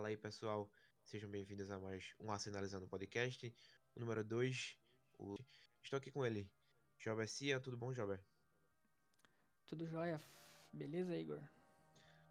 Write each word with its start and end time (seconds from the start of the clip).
Fala 0.00 0.08
aí, 0.08 0.16
pessoal. 0.16 0.72
Sejam 1.04 1.30
bem-vindos 1.30 1.70
a 1.70 1.78
mais 1.78 2.14
um 2.18 2.32
Arsenalizando 2.32 2.88
Podcast, 2.88 3.54
o 3.94 4.00
número 4.00 4.24
2. 4.24 4.78
O... 5.18 5.36
Estou 5.82 5.98
aqui 5.98 6.10
com 6.10 6.24
ele, 6.24 6.50
Jober 6.96 7.28
Cia. 7.28 7.60
Tudo 7.60 7.76
bom, 7.76 7.92
Jober? 7.92 8.18
Tudo 9.66 9.86
jóia. 9.86 10.18
Beleza, 10.72 11.14
Igor? 11.14 11.38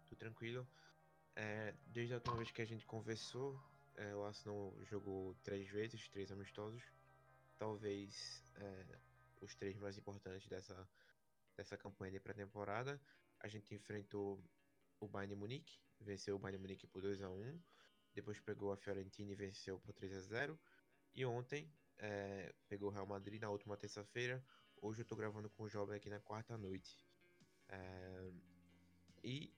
Tudo 0.08 0.18
tranquilo. 0.18 0.66
É, 1.36 1.72
desde 1.86 2.12
a 2.12 2.16
última 2.16 2.38
vez 2.38 2.50
que 2.50 2.60
a 2.60 2.64
gente 2.64 2.84
conversou, 2.84 3.56
é, 3.94 4.16
o 4.16 4.24
Arsenal 4.24 4.76
jogou 4.82 5.36
três 5.44 5.68
vezes, 5.68 6.08
três 6.08 6.32
amistosos. 6.32 6.82
Talvez 7.56 8.42
é, 8.56 8.98
os 9.40 9.54
três 9.54 9.78
mais 9.78 9.96
importantes 9.96 10.48
dessa, 10.48 10.88
dessa 11.56 11.76
campanha 11.76 12.10
de 12.10 12.18
pré-temporada. 12.18 13.00
A 13.38 13.46
gente 13.46 13.72
enfrentou 13.76 14.42
o 14.98 15.06
Bayern 15.06 15.36
Munique, 15.36 15.78
venceu 16.00 16.36
o 16.36 16.38
Bayern 16.38 16.60
Munique 16.60 16.86
por 16.86 17.02
2 17.02 17.22
a 17.22 17.30
1 17.30 17.60
depois 18.14 18.40
pegou 18.40 18.72
a 18.72 18.76
Fiorentina 18.76 19.32
e 19.32 19.34
venceu 19.34 19.78
por 19.80 19.92
3 19.92 20.14
a 20.14 20.20
0 20.20 20.58
e 21.14 21.24
ontem 21.24 21.72
é, 21.98 22.52
pegou 22.68 22.88
o 22.88 22.92
Real 22.92 23.06
Madrid 23.06 23.40
na 23.40 23.50
última 23.50 23.76
terça-feira. 23.76 24.44
Hoje 24.80 25.02
eu 25.02 25.04
tô 25.04 25.14
gravando 25.14 25.50
com 25.50 25.64
o 25.64 25.68
Jovem 25.68 25.96
aqui 25.96 26.08
na 26.08 26.20
quarta 26.20 26.56
noite. 26.56 27.06
É, 27.68 28.30
e 29.22 29.52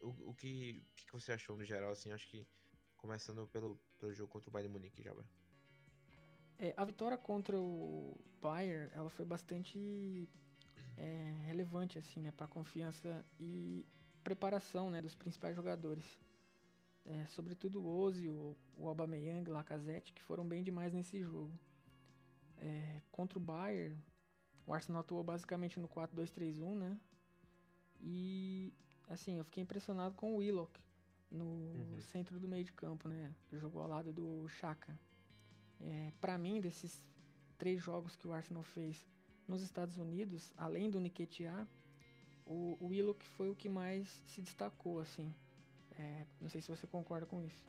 o, 0.00 0.30
o 0.30 0.34
que, 0.34 0.84
que 0.94 1.12
você 1.12 1.32
achou 1.32 1.56
no 1.56 1.64
geral, 1.64 1.90
assim, 1.90 2.12
acho 2.12 2.28
que 2.28 2.46
começando 2.96 3.46
pelo, 3.48 3.78
pelo 3.98 4.12
jogo 4.12 4.30
contra 4.30 4.48
o 4.48 4.52
Bayern 4.52 4.72
Munique, 4.72 5.02
Jovem. 5.02 5.26
É, 6.58 6.74
a 6.76 6.84
vitória 6.84 7.16
contra 7.16 7.58
o 7.58 8.18
Bayern, 8.40 8.90
ela 8.94 9.10
foi 9.10 9.24
bastante 9.24 10.28
é, 10.96 11.34
relevante, 11.46 11.98
assim, 11.98 12.20
né, 12.20 12.32
para 12.32 12.46
a 12.46 12.48
confiança 12.48 13.24
e 13.38 13.86
preparação, 14.28 14.90
né, 14.90 15.00
dos 15.00 15.14
principais 15.14 15.56
jogadores. 15.56 16.04
É, 17.06 17.26
sobretudo 17.28 17.80
o 17.80 17.86
Ozil, 17.86 18.54
o 18.76 18.86
Aubameyang, 18.86 19.50
o 19.50 19.54
Lacazette, 19.54 20.12
que 20.12 20.22
foram 20.22 20.46
bem 20.46 20.62
demais 20.62 20.92
nesse 20.92 21.18
jogo. 21.22 21.58
É, 22.58 23.00
contra 23.10 23.38
o 23.38 23.40
Bayern, 23.40 23.96
o 24.66 24.74
Arsenal 24.74 25.00
atuou 25.00 25.24
basicamente 25.24 25.80
no 25.80 25.88
4-2-3-1, 25.88 26.76
né? 26.76 27.00
E, 28.00 28.74
assim, 29.08 29.38
eu 29.38 29.44
fiquei 29.44 29.62
impressionado 29.62 30.14
com 30.14 30.34
o 30.34 30.36
Willock 30.36 30.78
no 31.30 31.44
uhum. 31.44 32.00
centro 32.00 32.38
do 32.38 32.46
meio 32.46 32.64
de 32.64 32.72
campo, 32.72 33.08
né? 33.08 33.34
Jogou 33.52 33.80
ao 33.80 33.88
lado 33.88 34.12
do 34.12 34.46
Chaka. 34.48 34.98
É, 35.80 36.12
para 36.20 36.36
mim, 36.36 36.60
desses 36.60 37.02
três 37.56 37.82
jogos 37.82 38.14
que 38.14 38.28
o 38.28 38.32
Arsenal 38.32 38.62
fez 38.62 39.06
nos 39.46 39.62
Estados 39.62 39.96
Unidos, 39.96 40.52
além 40.54 40.90
do 40.90 41.00
Nketiah, 41.00 41.66
o, 42.48 42.78
o 42.80 42.86
Willock 42.86 43.22
foi 43.24 43.50
o 43.50 43.54
que 43.54 43.68
mais 43.68 44.08
se 44.26 44.40
destacou, 44.40 45.00
assim. 45.00 45.32
É, 45.98 46.24
não 46.40 46.48
sei 46.48 46.62
se 46.62 46.68
você 46.68 46.86
concorda 46.86 47.26
com 47.26 47.42
isso. 47.42 47.68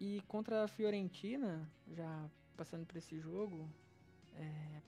E 0.00 0.20
contra 0.28 0.64
a 0.64 0.68
Fiorentina, 0.68 1.66
já 1.88 2.28
passando 2.56 2.84
por 2.84 2.96
esse 2.96 3.18
jogo, 3.18 3.68
é, 4.34 4.82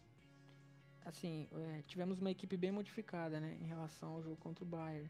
assim, 1.05 1.49
é, 1.53 1.83
tivemos 1.87 2.19
uma 2.19 2.31
equipe 2.31 2.57
bem 2.57 2.73
modificada, 2.73 3.41
né, 3.41 3.57
em 3.61 3.67
relação 3.67 4.15
ao 4.15 4.23
jogo 4.23 4.37
contra 4.37 4.65
o 4.65 4.67
Bayern. 4.67 5.09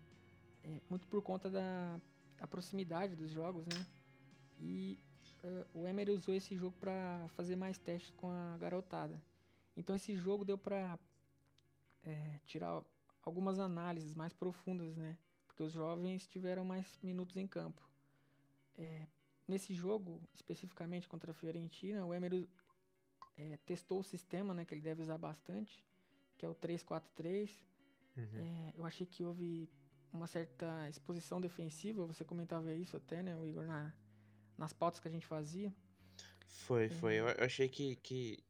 É, 0.62 0.81
muito 0.91 1.06
por 1.09 1.23
conta 1.23 1.51
da, 1.51 2.01
da, 2.36 2.47
proximidade 2.47 3.17
dos 3.17 3.31
jogos, 3.31 3.64
né? 3.67 3.86
E 4.61 4.98
uh, 5.45 5.67
o 5.73 5.86
Emery 5.86 6.11
usou 6.11 6.34
esse 6.34 6.56
jogo 6.56 6.77
para 6.81 7.27
fazer 7.36 7.56
mais 7.56 7.79
testes 7.79 8.11
com 8.17 8.29
a 8.29 8.56
garotada. 8.59 9.20
Então 9.78 9.94
esse 9.94 10.14
jogo 10.16 10.44
deu 10.44 10.58
para 10.58 10.98
é, 12.02 12.40
tirar 12.44 12.82
algumas 13.22 13.58
análises 13.58 14.12
mais 14.12 14.32
profundas, 14.32 14.96
né? 14.96 15.16
Porque 15.46 15.62
os 15.62 15.72
jovens 15.72 16.26
tiveram 16.26 16.64
mais 16.64 16.98
minutos 17.02 17.36
em 17.36 17.46
campo. 17.46 17.88
É, 18.76 19.06
nesse 19.46 19.72
jogo, 19.72 20.20
especificamente 20.34 21.08
contra 21.08 21.30
a 21.30 21.34
Fiorentina, 21.34 22.04
o 22.04 22.12
Emery 22.12 22.48
é, 23.36 23.56
testou 23.58 24.00
o 24.00 24.04
sistema, 24.04 24.52
né? 24.52 24.64
Que 24.64 24.74
ele 24.74 24.83
deve 24.83 25.02
usar 25.02 25.17
bastante, 25.17 25.84
que 26.36 26.44
é 26.44 26.48
o 26.48 26.55
3-4-3. 26.55 27.50
Uhum. 28.17 28.24
É, 28.34 28.72
eu 28.77 28.84
achei 28.84 29.06
que 29.06 29.24
houve 29.24 29.70
uma 30.12 30.27
certa 30.27 30.88
exposição 30.88 31.40
defensiva, 31.40 32.05
você 32.05 32.24
comentava 32.24 32.74
isso 32.74 32.96
até, 32.96 33.22
né, 33.22 33.36
o 33.36 33.46
Igor, 33.46 33.67
na, 33.67 33.92
nas 34.56 34.72
pautas 34.72 35.00
que 35.00 35.06
a 35.06 35.11
gente 35.11 35.27
fazia. 35.27 35.72
Foi, 36.46 36.88
foi. 36.88 37.17
É. 37.17 37.20
Eu 37.20 37.44
achei 37.44 37.68
que, 37.68 37.96
que 37.96 38.42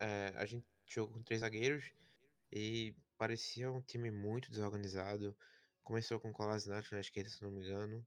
é, 0.00 0.32
a 0.36 0.46
gente 0.46 0.66
jogou 0.86 1.14
com 1.14 1.22
três 1.22 1.40
zagueiros 1.40 1.92
e 2.52 2.94
parecia 3.18 3.70
um 3.70 3.80
time 3.82 4.10
muito 4.10 4.50
desorganizado. 4.50 5.36
Começou 5.82 6.20
com 6.20 6.32
Kolasinac 6.32 6.90
na 6.92 7.00
esquerda, 7.00 7.30
se 7.30 7.42
não 7.42 7.50
me 7.50 7.60
engano. 7.60 8.06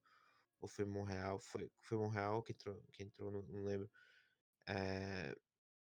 Ou 0.61 0.67
foi 0.67 0.85
Monreal? 0.85 1.39
Foi, 1.39 1.71
foi 1.81 1.97
Monreal 1.97 2.43
que 2.43 2.53
entrou, 2.53 2.81
que 2.91 3.03
entrou 3.03 3.31
não, 3.31 3.41
não 3.43 3.63
lembro. 3.63 3.89
É, 4.67 5.35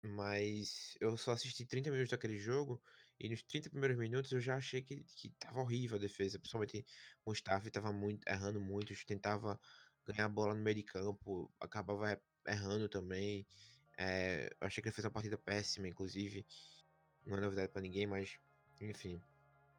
mas 0.04 0.98
eu 1.00 1.16
só 1.18 1.32
assisti 1.32 1.66
30 1.66 1.90
minutos 1.90 2.12
daquele 2.12 2.38
jogo 2.40 2.82
e 3.20 3.30
nos 3.30 3.42
30 3.44 3.70
primeiros 3.70 3.98
minutos 3.98 4.32
eu 4.32 4.42
já 4.42 4.58
achei 4.58 4.82
que, 4.82 5.04
que 5.16 5.30
tava 5.40 5.62
horrível 5.62 5.98
a 5.98 6.02
defesa. 6.02 6.40
Principalmente 6.40 6.86
o 7.26 7.32
Mustafa 7.32 7.70
tava 7.72 7.94
muito, 7.94 8.28
errando 8.28 8.60
muito, 8.60 8.94
tentava 9.06 9.60
ganhar 10.06 10.26
a 10.26 10.30
bola 10.30 10.54
no 10.54 10.62
meio 10.62 10.76
de 10.76 10.84
campo, 10.84 11.52
acabava 11.60 12.20
errando 12.48 12.90
também. 12.90 13.48
É, 13.98 14.50
eu 14.60 14.68
achei 14.68 14.82
que 14.82 14.90
ele 14.90 14.96
fez 14.96 15.06
uma 15.06 15.12
partida 15.12 15.38
péssima, 15.38 15.88
inclusive. 15.88 16.46
Não 17.26 17.38
é 17.38 17.42
novidade 17.42 17.72
para 17.72 17.82
ninguém, 17.82 18.08
mas 18.08 18.38
enfim. 18.82 19.22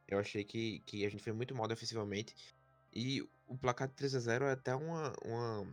Eu 0.07 0.19
achei 0.19 0.45
que, 0.45 0.81
que 0.81 1.05
a 1.05 1.11
gente 1.11 1.23
foi 1.23 1.33
muito 1.33 1.55
mal 1.55 1.67
defensivamente. 1.67 2.35
E 2.93 3.23
o 3.47 3.57
placar 3.57 3.89
de 3.89 3.95
3 3.95 4.15
a 4.15 4.21
0 4.21 4.45
é 4.47 4.53
até 4.53 4.75
uma, 4.75 5.13
uma 5.25 5.65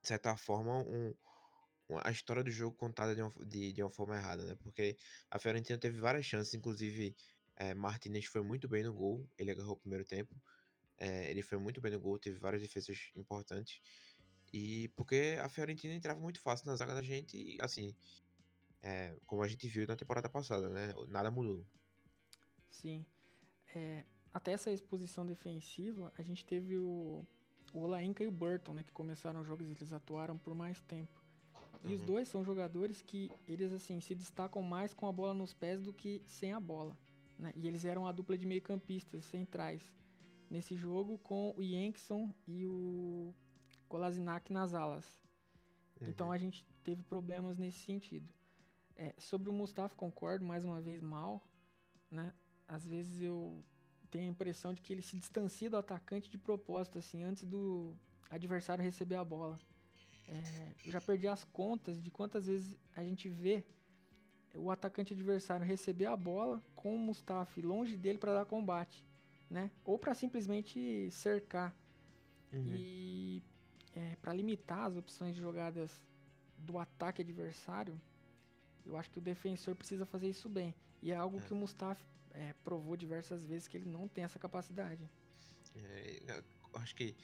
de 0.00 0.08
certa 0.08 0.36
forma, 0.36 0.78
um, 0.78 1.14
a 2.02 2.10
história 2.10 2.42
do 2.42 2.50
jogo 2.50 2.76
contada 2.76 3.14
de 3.14 3.22
uma, 3.22 3.32
de, 3.46 3.72
de 3.72 3.82
uma 3.82 3.90
forma 3.90 4.16
errada, 4.16 4.44
né? 4.44 4.56
Porque 4.62 4.96
a 5.30 5.38
Fiorentina 5.38 5.78
teve 5.78 5.98
várias 6.00 6.26
chances, 6.26 6.54
inclusive 6.54 7.14
é, 7.56 7.74
Martinez 7.74 8.26
foi 8.26 8.42
muito 8.42 8.68
bem 8.68 8.82
no 8.82 8.92
gol, 8.92 9.28
ele 9.38 9.50
agarrou 9.50 9.74
o 9.74 9.80
primeiro 9.80 10.04
tempo. 10.04 10.34
É, 10.98 11.30
ele 11.30 11.42
foi 11.42 11.58
muito 11.58 11.80
bem 11.80 11.92
no 11.92 12.00
gol, 12.00 12.18
teve 12.18 12.38
várias 12.38 12.62
defesas 12.62 13.10
importantes. 13.16 13.80
E 14.52 14.88
porque 14.96 15.38
a 15.40 15.48
Fiorentina 15.48 15.94
entrava 15.94 16.20
muito 16.20 16.40
fácil 16.40 16.66
na 16.66 16.76
zaga 16.76 16.94
da 16.94 17.02
gente, 17.02 17.36
e 17.36 17.58
assim, 17.60 17.94
é, 18.82 19.16
como 19.26 19.42
a 19.42 19.48
gente 19.48 19.66
viu 19.68 19.86
na 19.86 19.96
temporada 19.96 20.28
passada, 20.28 20.68
né? 20.68 20.92
Nada 21.08 21.30
mudou. 21.30 21.64
Sim. 22.68 23.06
É, 23.74 24.04
até 24.34 24.52
essa 24.52 24.70
exposição 24.70 25.24
defensiva, 25.24 26.12
a 26.18 26.22
gente 26.22 26.44
teve 26.44 26.76
o, 26.76 27.24
o 27.72 27.80
Olainka 27.80 28.22
e 28.22 28.26
o 28.26 28.32
Burton, 28.32 28.74
né? 28.74 28.82
Que 28.82 28.92
começaram 28.92 29.40
os 29.40 29.46
jogos 29.46 29.66
e 29.66 29.70
eles 29.70 29.92
atuaram 29.92 30.36
por 30.36 30.54
mais 30.54 30.80
tempo. 30.82 31.22
E 31.84 31.88
uhum. 31.88 31.94
os 31.94 32.02
dois 32.02 32.28
são 32.28 32.44
jogadores 32.44 33.02
que 33.02 33.30
eles 33.48 33.72
assim 33.72 34.00
se 34.00 34.14
destacam 34.14 34.62
mais 34.62 34.92
com 34.92 35.06
a 35.06 35.12
bola 35.12 35.34
nos 35.34 35.52
pés 35.54 35.82
do 35.82 35.92
que 35.92 36.22
sem 36.26 36.52
a 36.52 36.60
bola. 36.60 36.96
Né? 37.38 37.52
E 37.56 37.66
eles 37.66 37.84
eram 37.84 38.06
a 38.06 38.12
dupla 38.12 38.36
de 38.36 38.46
meio-campistas 38.46 39.24
centrais 39.24 39.82
nesse 40.50 40.76
jogo 40.76 41.18
com 41.18 41.54
o 41.56 41.62
Yankson 41.62 42.32
e 42.46 42.66
o 42.66 43.34
Kolasinac 43.92 44.50
nas 44.50 44.72
alas. 44.72 45.04
Uhum. 46.00 46.08
Então 46.08 46.32
a 46.32 46.38
gente 46.38 46.66
teve 46.82 47.02
problemas 47.02 47.58
nesse 47.58 47.80
sentido. 47.80 48.26
É, 48.96 49.14
sobre 49.18 49.50
o 49.50 49.52
Mustafa, 49.52 49.94
concordo 49.94 50.46
mais 50.46 50.64
uma 50.64 50.80
vez 50.80 51.02
mal. 51.02 51.46
Né? 52.10 52.32
Às 52.66 52.86
vezes 52.86 53.20
eu 53.20 53.62
tenho 54.10 54.24
a 54.24 54.32
impressão 54.32 54.72
de 54.72 54.80
que 54.80 54.94
ele 54.94 55.02
se 55.02 55.14
distancia 55.14 55.68
do 55.68 55.76
atacante 55.76 56.30
de 56.30 56.38
propósito, 56.38 56.98
assim, 56.98 57.22
antes 57.22 57.44
do 57.44 57.94
adversário 58.30 58.82
receber 58.82 59.16
a 59.16 59.24
bola. 59.24 59.60
É, 60.26 60.72
eu 60.86 60.92
já 60.92 61.00
perdi 61.00 61.28
as 61.28 61.44
contas 61.44 62.02
de 62.02 62.10
quantas 62.10 62.46
vezes 62.46 62.78
a 62.96 63.02
gente 63.02 63.28
vê 63.28 63.62
o 64.54 64.70
atacante 64.70 65.12
adversário 65.12 65.66
receber 65.66 66.06
a 66.06 66.16
bola 66.16 66.62
com 66.74 66.94
o 66.94 66.98
Mustafa 66.98 67.60
longe 67.60 67.96
dele 67.96 68.18
para 68.18 68.32
dar 68.32 68.46
combate, 68.46 69.04
né? 69.50 69.70
Ou 69.84 69.98
para 69.98 70.14
simplesmente 70.14 71.10
cercar. 71.10 71.74
Uhum. 72.52 72.74
E 72.74 73.42
é, 73.94 74.16
para 74.16 74.32
limitar 74.32 74.86
as 74.86 74.96
opções 74.96 75.34
de 75.34 75.40
jogadas 75.40 75.90
do 76.58 76.78
ataque 76.78 77.22
adversário, 77.22 78.00
eu 78.84 78.96
acho 78.96 79.10
que 79.10 79.18
o 79.18 79.22
defensor 79.22 79.74
precisa 79.74 80.06
fazer 80.06 80.28
isso 80.28 80.48
bem. 80.48 80.74
E 81.00 81.12
é 81.12 81.16
algo 81.16 81.38
é. 81.38 81.42
que 81.42 81.52
o 81.52 81.56
Mustafa 81.56 82.04
é, 82.30 82.54
provou 82.64 82.96
diversas 82.96 83.44
vezes 83.44 83.68
que 83.68 83.76
ele 83.76 83.88
não 83.88 84.08
tem 84.08 84.24
essa 84.24 84.38
capacidade. 84.38 85.08
É, 85.74 86.42
acho 86.74 86.94
que 86.94 87.16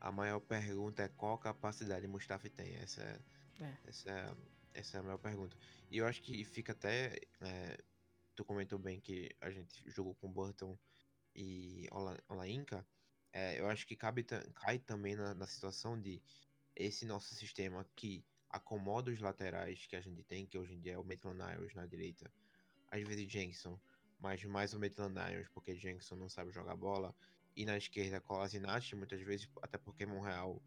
a 0.00 0.10
maior 0.10 0.40
pergunta 0.40 1.02
é 1.02 1.08
qual 1.08 1.38
capacidade 1.38 2.06
Mustafa 2.06 2.48
tem. 2.50 2.74
Essa 2.76 3.02
é, 3.60 3.76
essa, 3.86 4.36
essa 4.74 4.96
é 4.96 5.00
a 5.00 5.02
maior 5.02 5.18
pergunta. 5.18 5.56
E 5.90 5.98
eu 5.98 6.06
acho 6.06 6.22
que 6.22 6.44
fica 6.44 6.72
até. 6.72 7.20
É, 7.40 7.78
tu 8.34 8.44
comentou 8.44 8.78
bem 8.78 9.00
que 9.00 9.30
a 9.40 9.50
gente 9.50 9.88
jogou 9.90 10.14
com 10.14 10.32
Burton 10.32 10.76
e 11.34 11.86
Ola, 11.90 12.18
Ola 12.28 12.48
Inca. 12.48 12.86
É, 13.32 13.58
eu 13.58 13.68
acho 13.68 13.86
que 13.86 13.96
cabe, 13.96 14.24
cai 14.54 14.78
também 14.78 15.16
na, 15.16 15.34
na 15.34 15.46
situação 15.46 15.98
de 15.98 16.22
esse 16.76 17.06
nosso 17.06 17.34
sistema 17.34 17.86
que 17.96 18.24
acomoda 18.50 19.10
os 19.10 19.20
laterais 19.20 19.86
que 19.86 19.96
a 19.96 20.00
gente 20.00 20.22
tem, 20.22 20.46
que 20.46 20.58
hoje 20.58 20.74
em 20.74 20.80
dia 20.80 20.94
é 20.94 20.98
o 20.98 21.04
Maitland 21.04 21.38
Niles 21.38 21.74
na 21.74 21.86
direita, 21.86 22.30
às 22.90 23.02
vezes 23.02 23.30
Jenkinson, 23.30 23.80
mas 24.20 24.44
mais 24.44 24.74
o 24.74 24.78
Maitland 24.78 25.14
Niles, 25.14 25.48
porque 25.48 25.74
Jenkinson 25.74 26.16
não 26.16 26.28
sabe 26.28 26.52
jogar 26.52 26.76
bola, 26.76 27.14
e 27.56 27.64
na 27.64 27.76
esquerda 27.76 28.20
Kolasinac, 28.20 28.94
muitas 28.94 29.20
vezes, 29.22 29.48
até 29.62 29.78
porque 29.78 30.06
Monreal 30.06 30.62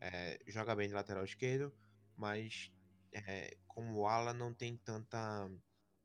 é, 0.00 0.38
joga 0.46 0.74
bem 0.74 0.88
de 0.88 0.94
lateral 0.94 1.24
esquerdo, 1.24 1.72
mas 2.16 2.72
é, 3.12 3.56
como 3.66 3.98
o 3.98 4.06
ala 4.06 4.32
não 4.32 4.52
tem 4.52 4.76
tanta. 4.76 5.50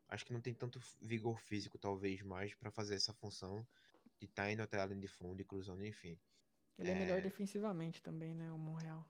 Acho 0.07 0.25
que 0.25 0.33
não 0.33 0.41
tem 0.41 0.53
tanto 0.53 0.79
vigor 1.01 1.39
físico, 1.39 1.77
talvez, 1.77 2.21
mais 2.21 2.55
para 2.55 2.71
fazer 2.71 2.95
essa 2.95 3.13
função 3.13 3.65
de 4.19 4.25
estar 4.25 4.44
tá 4.44 4.51
indo 4.51 4.62
até 4.62 4.80
a 4.80 4.86
linha 4.86 5.01
de 5.01 5.07
fundo 5.07 5.42
e 5.42 5.45
cruzando, 5.45 5.86
enfim. 5.86 6.19
Ele 6.77 6.89
é, 6.89 6.94
é 6.94 7.00
melhor 7.00 7.21
defensivamente 7.21 8.01
também, 8.01 8.33
né, 8.33 8.51
o 8.51 8.57
Monreal. 8.57 9.06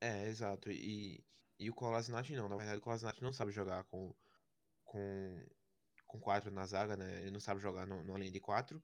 É, 0.00 0.28
exato. 0.28 0.70
E, 0.70 1.24
e 1.58 1.70
o 1.70 1.74
Kolasinac 1.74 2.30
não. 2.32 2.48
Na 2.48 2.56
verdade, 2.56 2.78
o 2.78 2.82
Kolasinac 2.82 3.22
não 3.22 3.32
sabe 3.32 3.52
jogar 3.52 3.84
com, 3.84 4.14
com, 4.84 5.46
com 6.06 6.20
quatro 6.20 6.50
na 6.50 6.66
zaga, 6.66 6.96
né? 6.96 7.22
Ele 7.22 7.30
não 7.30 7.40
sabe 7.40 7.60
jogar 7.60 7.86
no, 7.86 8.02
numa 8.04 8.18
linha 8.18 8.30
de 8.30 8.40
quatro. 8.40 8.82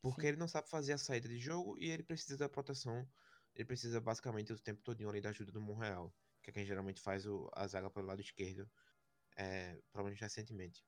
Porque 0.00 0.22
Sim. 0.22 0.28
ele 0.28 0.36
não 0.36 0.48
sabe 0.48 0.68
fazer 0.68 0.92
a 0.92 0.98
saída 0.98 1.28
de 1.28 1.38
jogo 1.38 1.76
e 1.78 1.90
ele 1.90 2.02
precisa 2.02 2.36
da 2.36 2.48
proteção. 2.48 3.08
Ele 3.54 3.64
precisa 3.64 4.00
basicamente 4.00 4.52
o 4.52 4.58
tempo 4.58 4.82
todo 4.82 5.08
ali 5.08 5.20
da 5.20 5.30
ajuda 5.30 5.50
do 5.50 5.60
Monreal, 5.60 6.14
que 6.42 6.50
é 6.50 6.52
quem 6.52 6.64
geralmente 6.64 7.00
faz 7.00 7.26
o, 7.26 7.50
a 7.54 7.66
zaga 7.66 7.90
pelo 7.90 8.06
lado 8.06 8.20
esquerdo, 8.20 8.70
é, 9.36 9.80
provavelmente 9.92 10.20
recentemente. 10.20 10.84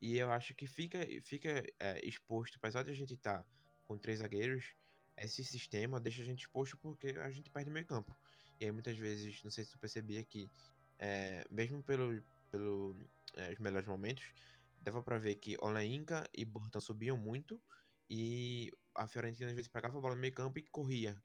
E 0.00 0.16
eu 0.16 0.30
acho 0.30 0.54
que 0.54 0.66
fica, 0.66 0.98
fica 1.22 1.64
é, 1.78 2.06
exposto, 2.06 2.56
apesar 2.56 2.84
de 2.84 2.90
a 2.90 2.94
gente 2.94 3.14
estar 3.14 3.42
tá 3.42 3.48
com 3.86 3.98
três 3.98 4.20
zagueiros, 4.20 4.74
esse 5.16 5.44
sistema 5.44 6.00
deixa 6.00 6.22
a 6.22 6.24
gente 6.24 6.40
exposto 6.40 6.76
porque 6.78 7.08
a 7.08 7.30
gente 7.30 7.50
perde 7.50 7.70
meio 7.70 7.86
campo. 7.86 8.16
E 8.60 8.64
aí 8.64 8.72
muitas 8.72 8.96
vezes, 8.96 9.42
não 9.42 9.50
sei 9.50 9.64
se 9.64 9.72
tu 9.72 9.78
percebia 9.78 10.22
que, 10.24 10.50
é, 10.98 11.44
mesmo 11.50 11.82
pelo, 11.82 12.22
pelo 12.50 12.96
é, 13.34 13.54
melhores 13.60 13.88
momentos, 13.88 14.32
dava 14.80 15.02
para 15.02 15.18
ver 15.18 15.36
que 15.36 15.56
Oleinka 15.60 16.28
e 16.32 16.44
Burton 16.44 16.80
subiam 16.80 17.16
muito 17.16 17.60
e 18.08 18.70
a 18.94 19.06
Fiorentina 19.06 19.50
às 19.50 19.54
vezes 19.54 19.70
pegava 19.70 19.98
a 19.98 20.00
bola 20.00 20.14
no 20.14 20.20
meio 20.20 20.32
campo 20.32 20.58
e 20.58 20.62
corria 20.62 21.20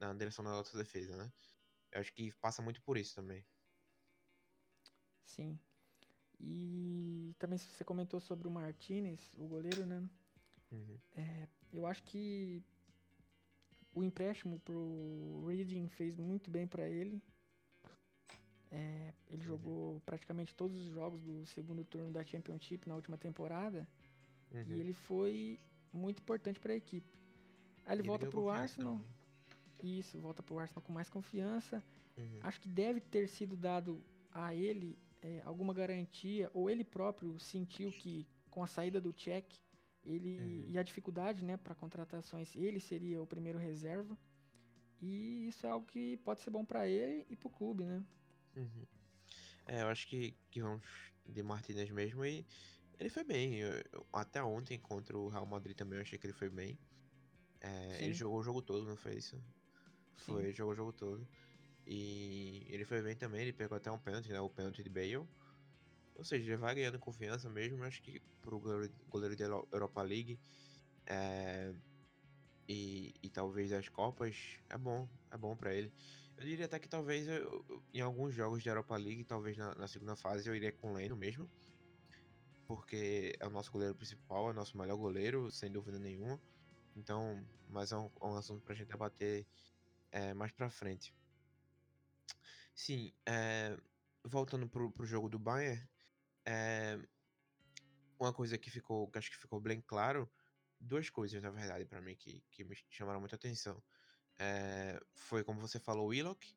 na 0.00 0.12
direção 0.14 0.44
da 0.44 0.50
nossa 0.50 0.76
defesa, 0.76 1.16
né? 1.16 1.32
Eu 1.92 2.00
acho 2.00 2.12
que 2.12 2.32
passa 2.40 2.62
muito 2.62 2.82
por 2.82 2.96
isso 2.96 3.14
também. 3.14 3.44
Sim. 5.24 5.58
E 6.40 7.34
também 7.38 7.58
você 7.58 7.84
comentou 7.84 8.20
sobre 8.20 8.46
o 8.46 8.50
Martinez, 8.50 9.20
o 9.36 9.46
goleiro, 9.46 9.84
né? 9.84 10.08
Uhum. 10.70 10.98
É, 11.16 11.48
eu 11.72 11.86
acho 11.86 12.02
que 12.04 12.62
o 13.94 14.02
empréstimo 14.02 14.60
pro 14.60 15.44
Reading 15.46 15.88
fez 15.88 16.16
muito 16.16 16.50
bem 16.50 16.66
para 16.66 16.88
ele. 16.88 17.20
É, 18.70 19.14
ele 19.28 19.42
uhum. 19.42 19.48
jogou 19.48 20.00
praticamente 20.04 20.54
todos 20.54 20.76
os 20.76 20.92
jogos 20.92 21.22
do 21.22 21.46
segundo 21.46 21.84
turno 21.84 22.12
da 22.12 22.24
Championship 22.24 22.88
na 22.88 22.94
última 22.94 23.16
temporada. 23.16 23.88
Uhum. 24.52 24.64
E 24.68 24.80
ele 24.80 24.92
foi 24.92 25.58
muito 25.92 26.20
importante 26.20 26.60
para 26.60 26.72
a 26.72 26.76
equipe. 26.76 27.18
Aí 27.86 27.94
ele, 27.94 28.02
ele 28.02 28.08
volta 28.08 28.26
pro 28.26 28.48
Arsenal. 28.48 28.98
Também. 28.98 29.98
Isso, 29.98 30.18
volta 30.18 30.42
pro 30.42 30.58
Arsenal 30.58 30.82
com 30.82 30.92
mais 30.92 31.08
confiança. 31.08 31.82
Uhum. 32.16 32.38
Acho 32.42 32.60
que 32.60 32.68
deve 32.68 33.00
ter 33.00 33.28
sido 33.28 33.56
dado 33.56 34.02
a 34.30 34.54
ele 34.54 34.98
é, 35.22 35.42
alguma 35.44 35.74
garantia, 35.74 36.50
ou 36.52 36.70
ele 36.70 36.84
próprio 36.84 37.38
sentiu 37.38 37.90
que 37.90 38.26
com 38.50 38.62
a 38.62 38.66
saída 38.66 39.00
do 39.00 39.12
Check 39.12 39.46
ele 40.04 40.38
uhum. 40.38 40.64
e 40.68 40.78
a 40.78 40.82
dificuldade, 40.82 41.44
né, 41.44 41.56
para 41.56 41.74
contratações, 41.74 42.54
ele 42.56 42.80
seria 42.80 43.20
o 43.22 43.26
primeiro 43.26 43.58
reserva. 43.58 44.16
E 45.00 45.48
isso 45.48 45.66
é 45.66 45.70
algo 45.70 45.86
que 45.86 46.16
pode 46.18 46.40
ser 46.40 46.50
bom 46.50 46.64
para 46.64 46.88
ele 46.88 47.26
e 47.28 47.36
para 47.36 47.46
o 47.46 47.50
clube, 47.50 47.84
né? 47.84 48.02
Uhum. 48.56 48.86
É, 49.66 49.82
eu 49.82 49.88
acho 49.88 50.08
que, 50.08 50.34
que 50.50 50.60
vamos 50.60 50.82
de 51.26 51.42
Martinez 51.42 51.90
mesmo 51.90 52.24
e 52.24 52.44
ele 52.98 53.08
foi 53.08 53.22
bem. 53.22 53.56
Eu, 53.56 53.72
eu, 53.92 54.06
até 54.12 54.42
ontem 54.42 54.78
contra 54.78 55.16
o 55.16 55.28
Real 55.28 55.46
Madrid 55.46 55.76
também 55.76 55.98
eu 55.98 56.02
achei 56.02 56.18
que 56.18 56.26
ele 56.26 56.32
foi 56.32 56.48
bem. 56.48 56.78
É, 57.60 58.02
ele 58.02 58.14
jogou 58.14 58.40
o 58.40 58.42
jogo 58.42 58.62
todo, 58.62 58.86
não 58.86 58.96
foi 58.96 59.16
isso? 59.16 59.40
Foi, 60.16 60.46
Sim. 60.46 60.52
jogou 60.52 60.72
o 60.72 60.76
jogo 60.76 60.92
todo. 60.92 61.28
E 61.88 62.66
ele 62.68 62.84
foi 62.84 63.02
bem 63.02 63.16
também, 63.16 63.42
ele 63.42 63.52
pegou 63.52 63.76
até 63.76 63.90
um 63.90 63.98
pênalti, 63.98 64.30
né? 64.30 64.40
O 64.40 64.50
pênalti 64.50 64.82
de 64.82 64.90
Bale. 64.90 65.16
Ou 65.16 66.24
seja, 66.24 66.56
vai 66.56 66.74
ganhando 66.74 66.98
confiança 66.98 67.48
mesmo. 67.48 67.82
Acho 67.84 68.02
que 68.02 68.20
pro 68.42 68.60
goleiro, 68.60 69.36
da 69.36 69.44
Europa 69.72 70.02
League 70.02 70.38
é, 71.06 71.72
e, 72.68 73.14
e 73.22 73.30
talvez 73.30 73.72
as 73.72 73.88
Copas, 73.88 74.36
é 74.68 74.76
bom, 74.76 75.08
é 75.30 75.38
bom 75.38 75.56
para 75.56 75.74
ele. 75.74 75.92
Eu 76.36 76.44
diria 76.44 76.66
até 76.66 76.78
que 76.78 76.88
talvez 76.88 77.26
eu, 77.26 77.64
em 77.94 78.00
alguns 78.00 78.34
jogos 78.34 78.62
de 78.62 78.68
Europa 78.68 78.96
League, 78.96 79.24
talvez 79.24 79.56
na, 79.56 79.74
na 79.74 79.88
segunda 79.88 80.14
fase, 80.16 80.48
eu 80.48 80.54
iria 80.54 80.72
com 80.72 80.92
o 80.92 80.94
Leno 80.94 81.16
mesmo 81.16 81.48
porque 82.68 83.32
é 83.40 83.46
o 83.46 83.50
nosso 83.50 83.72
goleiro 83.72 83.94
principal, 83.94 84.48
é 84.48 84.50
o 84.50 84.54
nosso 84.54 84.76
melhor 84.76 84.96
goleiro, 84.96 85.50
sem 85.50 85.72
dúvida 85.72 85.98
nenhuma. 85.98 86.38
Então, 86.94 87.42
mas 87.66 87.92
é 87.92 87.96
um, 87.96 88.10
é 88.20 88.26
um 88.26 88.36
assunto 88.36 88.62
pra 88.62 88.74
gente 88.74 88.88
debater 88.88 89.46
é, 90.12 90.34
mais 90.34 90.52
pra 90.52 90.68
frente. 90.68 91.14
Sim, 92.78 93.12
é, 93.26 93.76
voltando 94.24 94.68
pro, 94.68 94.88
pro 94.92 95.04
jogo 95.04 95.28
do 95.28 95.36
Bayern, 95.36 95.84
é, 96.46 96.96
uma 98.20 98.32
coisa 98.32 98.56
que 98.56 98.70
ficou, 98.70 99.10
que 99.10 99.18
acho 99.18 99.32
que 99.32 99.36
ficou 99.36 99.60
bem 99.60 99.80
claro, 99.80 100.30
duas 100.78 101.10
coisas 101.10 101.42
na 101.42 101.50
verdade 101.50 101.84
para 101.84 102.00
mim 102.00 102.14
que, 102.14 102.40
que 102.52 102.62
me 102.62 102.76
chamaram 102.88 103.18
muita 103.18 103.34
atenção. 103.34 103.82
É, 104.38 104.96
foi 105.12 105.42
como 105.42 105.60
você 105.60 105.80
falou, 105.80 106.06
o 106.06 106.10
Willock, 106.10 106.56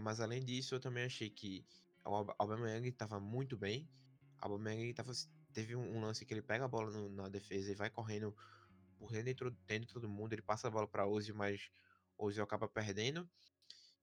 mas 0.00 0.20
além 0.20 0.42
disso 0.42 0.74
eu 0.74 0.80
também 0.80 1.04
achei 1.04 1.28
que 1.28 1.66
o 2.02 2.14
Aubameyang 2.38 2.88
estava 2.88 3.20
muito 3.20 3.58
bem, 3.58 3.86
Aubameyang 4.38 4.94
tava, 4.94 5.12
teve 5.52 5.76
um, 5.76 6.00
lance 6.00 6.24
que 6.24 6.32
ele 6.32 6.40
pega 6.40 6.64
a 6.64 6.68
bola 6.68 6.90
no, 6.90 7.10
na 7.10 7.28
defesa 7.28 7.70
e 7.70 7.74
vai 7.74 7.90
correndo 7.90 8.34
por 8.98 9.10
dentro, 9.10 9.50
dentro 9.50 9.86
de 9.86 9.92
todo 9.92 10.08
mundo, 10.08 10.32
ele 10.32 10.40
passa 10.40 10.68
a 10.68 10.70
bola 10.70 10.88
para 10.88 11.06
Ozil, 11.06 11.34
mas 11.34 11.70
Ozil 12.16 12.42
acaba 12.42 12.66
perdendo. 12.66 13.28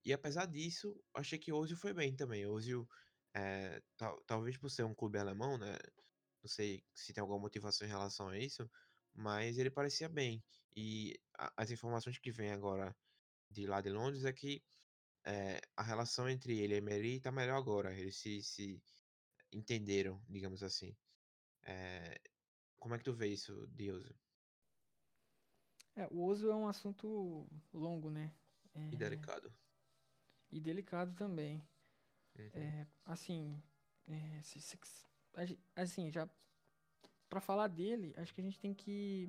E 0.06 0.12
apesar 0.12 0.46
disso, 0.46 1.02
achei 1.14 1.40
que 1.40 1.54
Ozil 1.54 1.78
foi 1.78 1.94
bem 1.94 2.16
também. 2.16 2.46
Ozil, 2.46 2.88
é, 3.34 3.82
tal, 3.98 4.22
talvez 4.26 4.58
por 4.58 4.70
ser 4.70 4.84
um 4.84 4.94
clube 4.94 5.18
alemão, 5.18 5.58
né? 5.58 5.78
Não 6.42 6.50
sei 6.50 6.84
se 6.94 7.14
tem 7.14 7.22
alguma 7.22 7.40
motivação 7.40 7.88
em 7.88 7.90
relação 7.90 8.28
a 8.28 8.38
isso, 8.38 8.70
mas 9.14 9.58
ele 9.58 9.72
parecia 9.72 10.10
bem. 10.10 10.44
E 10.76 11.18
a, 11.38 11.54
as 11.56 11.72
informações 11.72 12.18
que 12.18 12.32
vêm 12.32 12.52
agora 12.52 12.96
de 13.50 13.66
lá 13.66 13.80
de 13.80 13.90
Londres 13.90 14.26
é 14.26 14.34
que 14.34 14.62
é, 15.26 15.62
a 15.78 15.84
relação 15.84 16.30
entre 16.30 16.60
ele 16.60 16.74
e 16.74 16.78
Emery 16.78 17.22
tá 17.22 17.32
melhor 17.32 17.58
agora. 17.58 17.98
Eles 17.98 18.18
se, 18.18 18.44
se 18.44 18.84
entenderam, 19.52 20.22
digamos 20.28 20.62
assim. 20.64 20.96
É, 21.64 22.20
como 22.78 22.96
é 22.96 22.98
que 22.98 23.06
tu 23.06 23.14
vê 23.14 23.28
isso 23.28 23.66
de 23.68 23.92
Ozil? 23.92 24.16
É, 25.96 26.08
o 26.12 26.26
Ozil 26.26 26.52
é 26.52 26.56
um 26.56 26.68
assunto 26.68 27.48
longo, 27.72 28.10
né? 28.10 28.34
É... 28.74 28.90
E 28.92 28.98
delicado. 28.98 29.54
E 30.54 30.60
delicado 30.60 31.16
também. 31.16 31.56
Uhum. 32.38 32.50
É, 32.54 32.88
assim, 33.08 33.60
é, 34.08 34.40
se, 34.44 34.62
se, 34.62 34.78
assim, 35.76 36.12
já 36.12 36.30
para 37.28 37.42
falar 37.42 37.68
dele, 37.68 38.14
acho 38.18 38.32
que 38.32 38.40
a 38.40 38.44
gente 38.44 38.60
tem 38.60 38.72
que 38.72 39.28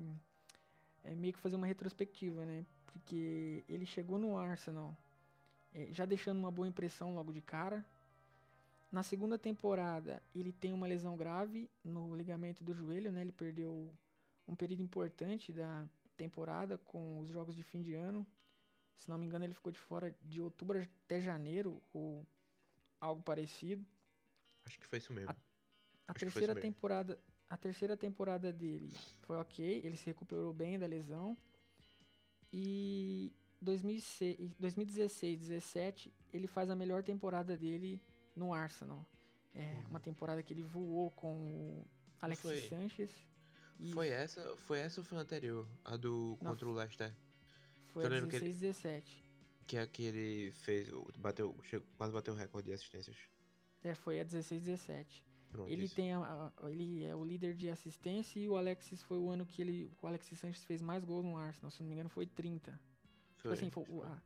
é, 1.03 1.15
meio 1.15 1.33
que 1.33 1.39
fazer 1.39 1.55
uma 1.55 1.65
retrospectiva, 1.65 2.45
né? 2.45 2.63
Porque 2.85 3.63
ele 3.67 3.87
chegou 3.87 4.19
no 4.19 4.37
Arsenal 4.37 4.95
é, 5.73 5.91
já 5.91 6.05
deixando 6.05 6.37
uma 6.37 6.51
boa 6.51 6.67
impressão 6.67 7.15
logo 7.15 7.33
de 7.33 7.41
cara. 7.41 7.83
Na 8.91 9.01
segunda 9.01 9.39
temporada, 9.39 10.21
ele 10.35 10.53
tem 10.53 10.73
uma 10.73 10.85
lesão 10.85 11.17
grave 11.17 11.67
no 11.83 12.15
ligamento 12.15 12.63
do 12.63 12.71
joelho, 12.71 13.11
né? 13.11 13.21
Ele 13.21 13.31
perdeu 13.31 13.91
um 14.47 14.55
período 14.55 14.83
importante 14.83 15.51
da 15.51 15.87
temporada 16.15 16.77
com 16.77 17.19
os 17.19 17.31
jogos 17.31 17.55
de 17.55 17.63
fim 17.63 17.81
de 17.81 17.95
ano. 17.95 18.25
Se 18.97 19.09
não 19.09 19.17
me 19.17 19.25
engano, 19.25 19.45
ele 19.45 19.53
ficou 19.53 19.71
de 19.71 19.79
fora 19.79 20.15
de 20.23 20.41
outubro 20.41 20.81
até 20.81 21.21
janeiro 21.21 21.81
ou 21.93 22.25
algo 22.99 23.21
parecido. 23.21 23.85
Acho 24.65 24.79
que 24.79 24.85
foi 24.87 24.99
isso 24.99 25.13
mesmo. 25.13 25.29
A, 25.29 25.35
a 26.07 26.13
terceira 26.13 26.55
temporada, 26.55 27.19
a 27.49 27.57
terceira 27.57 27.95
temporada 27.95 28.51
dele 28.51 28.91
foi 29.21 29.37
ok, 29.37 29.81
ele 29.83 29.97
se 29.97 30.05
recuperou 30.05 30.53
bem 30.53 30.79
da 30.79 30.87
lesão. 30.87 31.37
E 32.51 33.33
2016, 33.61 34.55
2016, 34.59 35.39
17, 35.39 36.13
ele 36.33 36.47
faz 36.47 36.69
a 36.69 36.75
melhor 36.75 37.03
temporada 37.03 37.57
dele 37.57 38.01
no 38.35 38.53
Arsenal. 38.53 39.05
É 39.53 39.61
uhum. 39.61 39.83
uma 39.91 39.99
temporada 39.99 40.41
que 40.43 40.53
ele 40.53 40.63
voou 40.63 41.11
com 41.11 41.35
o 41.35 41.87
Alexis 42.21 42.43
foi, 42.43 42.69
Sanchez. 42.69 43.11
E... 43.79 43.91
Foi 43.91 44.09
essa, 44.09 44.55
foi 44.57 44.79
essa 44.79 45.01
ou 45.01 45.05
foi 45.05 45.17
a 45.17 45.21
anterior? 45.21 45.67
A 45.83 45.97
do 45.97 46.37
Não, 46.41 46.51
contra 46.51 46.67
o 46.67 46.73
Leicester? 46.73 47.13
Foi 47.95 48.05
a 48.05 48.09
16, 48.09 48.43
ele, 48.43 48.53
17. 48.53 49.25
Que 49.65 49.77
é 49.77 49.87
que 49.87 50.03
ele 50.03 50.51
fez, 50.51 50.89
bateu, 51.17 51.55
chegou, 51.63 51.87
quase 51.97 52.13
bateu 52.13 52.33
o 52.33 52.37
recorde 52.37 52.67
de 52.67 52.73
assistências. 52.73 53.17
É, 53.83 53.95
foi 53.95 54.19
a 54.19 54.23
16, 54.23 54.63
17. 54.63 55.23
Pronto, 55.49 55.71
ele 55.71 55.85
isso. 55.85 55.95
tem 55.95 56.11
a, 56.11 56.19
a, 56.19 56.69
ele 56.69 57.05
é 57.05 57.15
o 57.15 57.23
líder 57.23 57.55
de 57.55 57.69
assistência 57.69 58.37
e 58.39 58.49
o 58.49 58.57
Alexis 58.57 59.01
foi 59.01 59.17
o 59.17 59.29
ano 59.29 59.45
que 59.45 59.61
ele, 59.61 59.89
o 60.01 60.07
Alexis 60.07 60.37
Sanchez 60.37 60.65
fez 60.65 60.81
mais 60.81 61.05
gols 61.05 61.23
no 61.23 61.37
Arsenal, 61.37 61.71
se 61.71 61.79
não 61.79 61.87
me 61.87 61.93
engano 61.93 62.09
foi 62.09 62.25
30. 62.25 62.71
Tipo 62.71 62.81
foi, 63.37 63.51
tipo 63.51 63.53
assim, 63.53 63.69
foi, 63.69 63.85
foi. 63.85 64.07
A, 64.07 64.21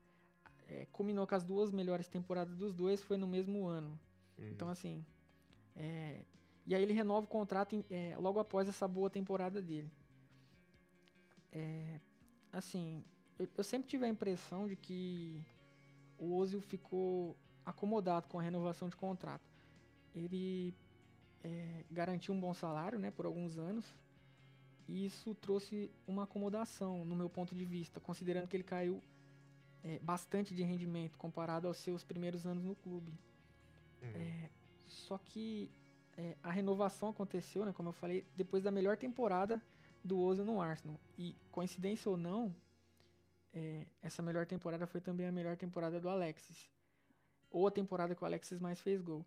é, 0.67 0.87
combinou 0.91 1.27
com 1.27 1.35
as 1.35 1.43
duas 1.43 1.71
melhores 1.71 2.07
temporadas 2.07 2.57
dos 2.57 2.73
dois 2.73 3.01
foi 3.03 3.17
no 3.17 3.27
mesmo 3.27 3.67
ano. 3.67 3.99
Uhum. 4.37 4.49
Então, 4.49 4.69
assim. 4.69 5.05
É, 5.75 6.21
e 6.65 6.75
aí 6.75 6.81
ele 6.81 6.93
renova 6.93 7.25
o 7.25 7.29
contrato 7.29 7.75
em, 7.75 7.85
é, 7.89 8.15
logo 8.17 8.39
após 8.39 8.67
essa 8.67 8.87
boa 8.87 9.09
temporada 9.09 9.61
dele. 9.61 9.91
É, 11.51 11.99
assim, 12.51 13.03
eu, 13.39 13.63
sempre 13.63 13.87
tive 13.87 14.05
a 14.05 14.09
impressão 14.09 14.67
de 14.67 14.75
que 14.75 15.41
o 16.17 16.35
Ozil 16.35 16.61
ficou 16.61 17.35
acomodado 17.65 18.27
com 18.27 18.39
a 18.39 18.41
renovação 18.41 18.89
de 18.89 18.95
contrato. 18.95 19.47
Ele 20.13 20.73
é, 21.43 21.83
garantiu 21.89 22.33
um 22.33 22.39
bom 22.39 22.53
salário, 22.53 22.99
né, 22.99 23.11
por 23.11 23.25
alguns 23.25 23.57
anos. 23.57 23.85
E 24.87 25.05
isso 25.05 25.33
trouxe 25.35 25.89
uma 26.07 26.23
acomodação, 26.23 27.05
no 27.05 27.15
meu 27.15 27.29
ponto 27.29 27.55
de 27.55 27.63
vista, 27.63 27.99
considerando 27.99 28.47
que 28.47 28.57
ele 28.57 28.63
caiu 28.63 29.01
é, 29.83 29.99
bastante 29.99 30.53
de 30.53 30.63
rendimento 30.63 31.17
comparado 31.17 31.67
aos 31.67 31.77
seus 31.77 32.03
primeiros 32.03 32.45
anos 32.45 32.63
no 32.63 32.75
clube. 32.75 33.13
Uhum. 34.01 34.09
É, 34.15 34.49
só 34.87 35.17
que 35.17 35.69
é, 36.17 36.35
a 36.43 36.51
renovação 36.51 37.09
aconteceu, 37.09 37.65
né, 37.65 37.71
como 37.71 37.89
eu 37.89 37.93
falei, 37.93 38.25
depois 38.35 38.63
da 38.63 38.71
melhor 38.71 38.97
temporada 38.97 39.61
do 40.03 40.19
Ozil 40.19 40.43
no 40.43 40.59
Arsenal. 40.59 40.99
E 41.17 41.35
coincidência 41.51 42.09
ou 42.09 42.17
não, 42.17 42.53
é, 43.53 43.85
essa 44.01 44.21
melhor 44.21 44.45
temporada 44.45 44.85
foi 44.85 45.01
também 45.01 45.27
a 45.27 45.31
melhor 45.31 45.57
temporada 45.57 45.99
do 45.99 46.09
Alexis. 46.09 46.69
Ou 47.49 47.67
a 47.67 47.71
temporada 47.71 48.15
que 48.15 48.23
o 48.23 48.25
Alexis 48.25 48.59
mais 48.59 48.79
fez 48.79 49.01
gol. 49.01 49.25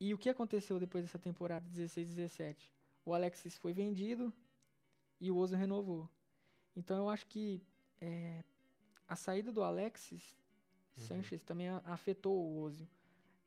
E 0.00 0.12
o 0.12 0.18
que 0.18 0.28
aconteceu 0.28 0.78
depois 0.78 1.04
dessa 1.04 1.18
temporada 1.18 1.64
16-17? 1.70 2.56
O 3.04 3.14
Alexis 3.14 3.56
foi 3.56 3.72
vendido 3.72 4.32
e 5.20 5.30
o 5.30 5.36
Ozil 5.36 5.58
renovou. 5.58 6.08
Então 6.76 6.96
eu 6.96 7.08
acho 7.08 7.26
que 7.26 7.62
é, 8.00 8.42
a 9.06 9.14
saída 9.14 9.52
do 9.52 9.62
Alexis 9.62 10.36
uhum. 10.96 11.04
Sanchez 11.04 11.42
também 11.42 11.68
afetou 11.84 12.36
o 12.36 12.60
Ozil. 12.60 12.88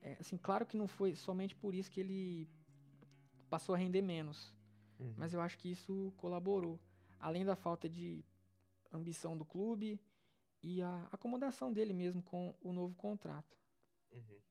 É, 0.02 0.16
assim, 0.20 0.38
claro 0.38 0.66
que 0.66 0.78
não 0.78 0.88
foi 0.88 1.16
somente 1.16 1.56
por 1.56 1.74
isso 1.74 1.92
que 1.92 2.00
ele 2.00 2.48
passou 3.50 3.76
a 3.76 3.78
render 3.78 4.02
menos. 4.02 4.54
Uhum. 5.00 5.14
Mas 5.18 5.34
eu 5.34 5.42
acho 5.42 5.58
que 5.58 5.70
isso 5.70 6.14
colaborou. 6.18 6.80
Além 7.20 7.44
da 7.44 7.56
falta 7.56 7.90
de 7.90 8.24
ambição 8.92 9.38
do 9.38 9.46
clube 9.46 10.00
e 10.62 10.82
a 10.82 11.04
acomodação 11.12 11.72
dele 11.72 11.94
mesmo 11.94 12.22
com 12.22 12.56
o 12.62 12.74
novo 12.74 12.96
contrato. 12.96 13.58
Uhum. 14.12 14.42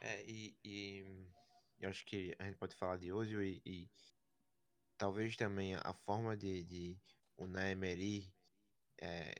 É, 0.00 0.24
e, 0.24 0.56
e, 0.64 1.04
eu 1.78 1.88
acho 1.88 2.04
que 2.04 2.34
a 2.38 2.44
gente 2.44 2.58
pode 2.58 2.74
falar 2.76 2.96
de 2.98 3.12
Ozil 3.12 3.42
e, 3.42 3.62
e 3.64 3.90
talvez 4.96 5.36
também 5.36 5.74
a 5.74 5.94
forma 6.04 6.36
de, 6.36 6.64
de 6.64 7.00
o 7.36 7.46
Emery 7.58 8.32
é, 9.00 9.34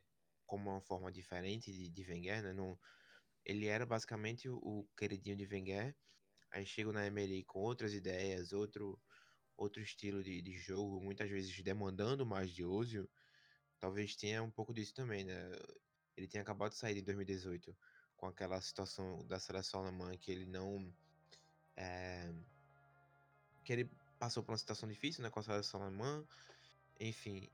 como 0.46 0.70
uma 0.70 0.80
forma 0.80 1.10
diferente 1.10 1.72
de, 1.72 1.88
de 1.90 2.04
Wenger, 2.04 2.42
né? 2.42 2.52
Não, 2.52 2.78
ele 3.44 3.66
era 3.66 3.84
basicamente 3.84 4.48
o, 4.48 4.88
queridinho 4.96 5.36
de 5.36 5.46
Wenger, 5.46 5.96
aí 6.52 6.64
chega 6.64 6.90
o 6.90 6.98
Emery 6.98 7.44
com 7.44 7.60
outras 7.60 7.92
ideias, 7.92 8.52
outro, 8.52 9.00
outro 9.56 9.82
estilo 9.82 10.22
de, 10.22 10.40
de 10.40 10.52
jogo, 10.52 11.00
muitas 11.00 11.28
vezes 11.28 11.62
demandando 11.62 12.24
mais 12.24 12.50
de 12.50 12.64
Ozil, 12.64 13.08
talvez 13.84 14.16
tenha 14.16 14.42
um 14.42 14.50
pouco 14.50 14.72
disso 14.72 14.94
também, 14.94 15.24
né? 15.24 15.34
Ele 16.16 16.26
tinha 16.26 16.42
acabado 16.42 16.70
de 16.70 16.78
sair 16.78 16.96
em 16.96 17.02
2018 17.02 17.76
com 18.16 18.26
aquela 18.26 18.58
situação 18.62 19.22
da 19.26 19.38
seleção 19.38 19.82
alemã 19.82 20.16
que 20.16 20.32
ele 20.32 20.46
não. 20.46 20.90
É, 21.76 22.32
que 23.62 23.74
ele 23.74 23.90
passou 24.18 24.42
por 24.42 24.52
uma 24.52 24.56
situação 24.56 24.88
difícil 24.88 25.22
né, 25.22 25.28
com 25.28 25.38
a 25.38 25.42
seleção 25.42 25.82
alemã. 25.82 26.26
Enfim, 26.98 27.46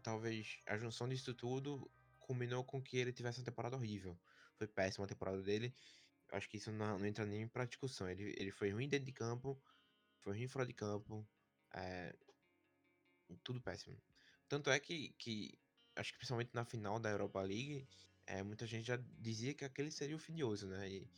talvez 0.00 0.60
a 0.66 0.78
junção 0.78 1.08
disso 1.08 1.34
tudo 1.34 1.90
combinou 2.20 2.62
com 2.62 2.80
que 2.80 2.96
ele 2.96 3.12
tivesse 3.12 3.40
uma 3.40 3.44
temporada 3.44 3.74
horrível. 3.74 4.16
Foi 4.56 4.68
péssima 4.68 5.06
a 5.06 5.08
temporada 5.08 5.42
dele. 5.42 5.74
Acho 6.30 6.48
que 6.48 6.56
isso 6.56 6.70
não, 6.70 7.00
não 7.00 7.06
entra 7.06 7.26
nem 7.26 7.48
para 7.48 7.64
discussão. 7.64 8.08
Ele, 8.08 8.32
ele 8.38 8.52
foi 8.52 8.70
ruim 8.70 8.88
dentro 8.88 9.06
de 9.06 9.12
campo, 9.12 9.60
foi 10.20 10.34
ruim 10.34 10.46
fora 10.46 10.64
de 10.64 10.72
campo. 10.72 11.26
É, 11.72 12.14
tudo 13.42 13.60
péssimo. 13.60 14.00
Tanto 14.48 14.70
é 14.70 14.78
que, 14.78 15.12
que 15.18 15.58
acho 15.96 16.12
que 16.12 16.18
principalmente 16.18 16.54
na 16.54 16.64
final 16.64 16.98
da 16.98 17.10
Europa 17.10 17.40
League, 17.40 17.86
é, 18.26 18.42
muita 18.42 18.66
gente 18.66 18.86
já 18.86 18.96
dizia 19.18 19.54
que 19.54 19.64
aquele 19.64 19.90
seria 19.90 20.16
o 20.16 20.18
fim 20.18 20.34
de 20.34 20.44
Oso, 20.44 20.66
né? 20.66 20.88
E 20.88 21.08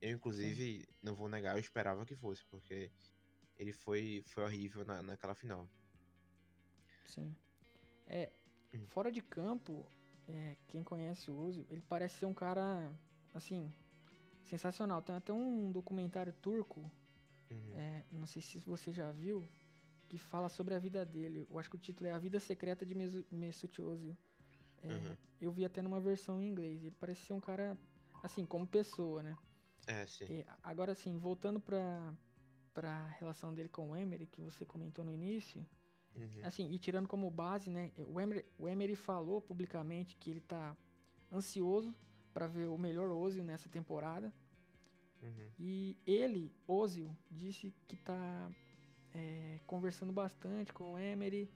eu, 0.00 0.10
inclusive, 0.10 0.80
Sim. 0.80 0.86
não 1.02 1.14
vou 1.14 1.28
negar, 1.28 1.56
eu 1.56 1.60
esperava 1.60 2.04
que 2.04 2.14
fosse, 2.14 2.44
porque 2.46 2.90
ele 3.56 3.72
foi, 3.72 4.22
foi 4.26 4.44
horrível 4.44 4.84
na, 4.84 5.02
naquela 5.02 5.34
final. 5.34 5.68
Sim. 7.06 7.34
É, 8.06 8.30
hum. 8.74 8.86
fora 8.88 9.10
de 9.10 9.22
campo, 9.22 9.86
é, 10.28 10.56
quem 10.68 10.82
conhece 10.82 11.30
o 11.30 11.38
Ozil, 11.38 11.66
ele 11.70 11.82
parece 11.88 12.18
ser 12.18 12.26
um 12.26 12.34
cara, 12.34 12.92
assim, 13.32 13.72
sensacional. 14.44 15.02
Tem 15.02 15.14
até 15.14 15.32
um 15.32 15.72
documentário 15.72 16.32
turco, 16.34 16.90
uhum. 17.50 17.78
é, 17.78 18.04
não 18.12 18.26
sei 18.26 18.42
se 18.42 18.58
você 18.60 18.92
já 18.92 19.10
viu, 19.12 19.48
que 20.08 20.18
fala 20.18 20.48
sobre 20.48 20.74
a 20.74 20.78
vida 20.78 21.04
dele. 21.04 21.46
Eu 21.50 21.58
acho 21.58 21.68
que 21.68 21.76
o 21.76 21.78
título 21.78 22.08
é 22.08 22.12
A 22.12 22.18
Vida 22.18 22.38
Secreta 22.40 22.84
de 22.84 22.94
Mesut 23.30 23.82
Ozil. 23.82 24.16
É, 24.82 24.88
uhum. 24.88 25.16
Eu 25.40 25.52
vi 25.52 25.64
até 25.64 25.82
numa 25.82 26.00
versão 26.00 26.40
em 26.40 26.48
inglês. 26.48 26.82
Ele 26.82 26.94
parece 26.98 27.22
ser 27.26 27.32
um 27.32 27.40
cara, 27.40 27.76
assim, 28.22 28.44
como 28.46 28.66
pessoa, 28.66 29.22
né? 29.22 29.36
É, 29.86 30.06
sim. 30.06 30.24
E, 30.24 30.46
agora, 30.62 30.92
assim, 30.92 31.18
voltando 31.18 31.60
pra, 31.60 32.14
pra 32.72 33.06
relação 33.18 33.54
dele 33.54 33.68
com 33.68 33.90
o 33.90 33.96
Emery, 33.96 34.26
que 34.26 34.40
você 34.40 34.64
comentou 34.64 35.04
no 35.04 35.12
início. 35.12 35.64
Uhum. 36.14 36.44
Assim, 36.44 36.70
e 36.72 36.78
tirando 36.78 37.06
como 37.06 37.30
base, 37.30 37.68
né? 37.70 37.92
O 37.98 38.20
Emery, 38.20 38.44
o 38.58 38.68
Emery 38.68 38.96
falou 38.96 39.40
publicamente 39.40 40.16
que 40.16 40.30
ele 40.30 40.40
tá 40.40 40.76
ansioso 41.32 41.94
para 42.32 42.46
ver 42.46 42.68
o 42.68 42.78
melhor 42.78 43.10
Ozil 43.10 43.44
nessa 43.44 43.68
temporada. 43.68 44.32
Uhum. 45.22 45.50
E 45.58 45.96
ele, 46.06 46.52
Ozil, 46.66 47.14
disse 47.30 47.74
que 47.86 47.96
tá 47.96 48.50
é, 49.16 49.60
conversando 49.66 50.12
bastante 50.12 50.72
com 50.72 50.92
o 50.92 50.98
Emery 50.98 51.50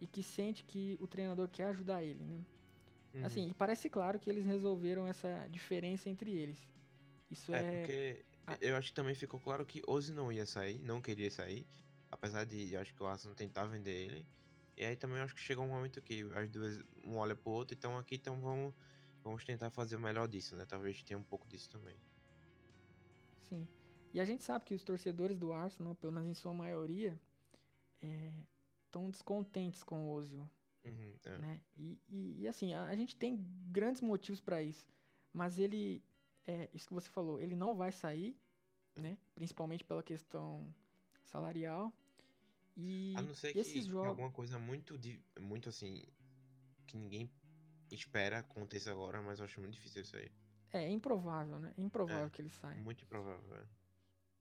e 0.00 0.06
que 0.06 0.22
sente 0.22 0.64
que 0.64 0.96
o 1.00 1.06
treinador 1.06 1.48
quer 1.48 1.66
ajudar 1.66 2.02
ele, 2.02 2.24
né? 2.24 2.44
Uhum. 3.14 3.26
Assim, 3.26 3.48
e 3.50 3.54
parece 3.54 3.88
claro 3.90 4.18
que 4.18 4.28
eles 4.30 4.44
resolveram 4.44 5.06
essa 5.06 5.46
diferença 5.50 6.08
entre 6.08 6.32
eles. 6.32 6.58
Isso 7.30 7.54
é. 7.54 7.58
É 7.58 7.78
porque 7.78 8.24
eu 8.60 8.76
acho 8.76 8.88
que 8.88 8.94
também 8.94 9.14
ficou 9.14 9.38
claro 9.38 9.64
que 9.64 9.82
Ozzy 9.86 10.12
não 10.12 10.32
ia 10.32 10.46
sair, 10.46 10.80
não 10.82 11.00
queria 11.00 11.30
sair. 11.30 11.66
Apesar 12.10 12.44
de 12.44 12.74
eu 12.74 12.80
acho 12.80 12.94
que 12.94 13.02
o 13.02 13.06
Arsenal 13.06 13.34
tentar 13.34 13.64
vender 13.66 14.06
ele. 14.06 14.26
E 14.76 14.84
aí 14.84 14.96
também 14.96 15.18
acho 15.20 15.34
que 15.34 15.40
chegou 15.40 15.64
um 15.64 15.68
momento 15.68 16.00
que 16.00 16.22
as 16.34 16.48
duas, 16.50 16.78
um 17.04 17.16
olha 17.16 17.36
pro 17.36 17.52
outro, 17.52 17.76
então 17.76 17.96
aqui 17.98 18.16
então 18.16 18.40
vamos, 18.40 18.74
vamos 19.22 19.44
tentar 19.44 19.70
fazer 19.70 19.96
o 19.96 20.00
melhor 20.00 20.26
disso, 20.26 20.56
né? 20.56 20.66
Talvez 20.66 21.02
tenha 21.02 21.18
um 21.18 21.22
pouco 21.22 21.46
disso 21.46 21.68
também. 21.70 21.96
Sim. 23.48 23.68
E 24.12 24.20
a 24.20 24.24
gente 24.24 24.42
sabe 24.42 24.64
que 24.64 24.74
os 24.74 24.82
torcedores 24.82 25.38
do 25.38 25.52
Arsenal, 25.52 25.94
pelo 25.94 26.12
menos 26.12 26.28
em 26.28 26.34
sua 26.34 26.52
maioria, 26.52 27.18
estão 28.84 29.06
é, 29.06 29.10
descontentes 29.10 29.82
com 29.82 30.08
o 30.08 30.12
Ozil. 30.12 30.48
Uhum, 30.84 31.14
é. 31.24 31.38
né? 31.38 31.60
E, 31.76 31.98
e, 32.08 32.42
e, 32.42 32.48
assim, 32.48 32.74
a, 32.74 32.84
a, 32.84 32.96
gente 32.96 33.16
tem 33.16 33.36
grandes 33.70 34.02
motivos 34.02 34.40
para 34.40 34.62
isso. 34.62 34.86
Mas 35.32 35.58
ele, 35.58 36.02
é, 36.46 36.68
isso 36.74 36.88
que 36.88 36.94
você 36.94 37.08
falou, 37.08 37.40
ele 37.40 37.54
não 37.54 37.74
vai 37.74 37.92
sair, 37.92 38.36
né? 38.96 39.16
Principalmente 39.34 39.84
pela 39.84 40.02
questão 40.02 40.74
salarial. 41.24 41.92
E 42.76 43.14
a 43.16 43.22
não 43.22 43.34
ser 43.34 43.52
que 43.52 43.82
jogos... 43.82 44.08
alguma 44.08 44.30
coisa 44.30 44.58
muito, 44.58 44.98
muito 45.40 45.68
assim, 45.68 46.02
que 46.86 46.96
ninguém 46.96 47.30
espera 47.90 48.38
aconteça 48.38 48.90
agora, 48.90 49.22
mas 49.22 49.38
eu 49.38 49.44
acho 49.44 49.60
muito 49.60 49.74
difícil 49.74 50.02
isso 50.02 50.16
aí. 50.16 50.30
É, 50.72 50.84
é 50.84 50.90
improvável, 50.90 51.58
né? 51.58 51.72
É 51.76 51.80
improvável 51.80 52.26
é, 52.26 52.30
que 52.30 52.42
ele 52.42 52.50
saia. 52.50 52.80
Muito 52.80 53.04
improvável, 53.04 53.56
é. 53.56 53.81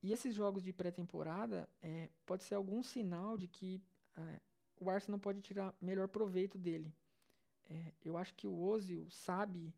E 0.04 0.12
esses 0.12 0.34
jogos 0.34 0.64
de 0.64 0.74
pré-temporada 0.74 1.70
é, 1.82 2.10
pode 2.26 2.44
ser 2.44 2.56
algum 2.56 2.82
sinal 2.82 3.38
de 3.38 3.48
que 3.48 3.82
é, 4.18 4.40
o 4.80 4.90
Arsenal 4.90 5.20
pode 5.20 5.42
tirar 5.42 5.76
melhor 5.80 6.08
proveito 6.08 6.58
dele. 6.58 6.94
É, 7.70 7.94
eu 8.04 8.18
acho 8.18 8.34
que 8.34 8.48
o 8.48 8.60
Ozil 8.60 9.10
sabe 9.10 9.74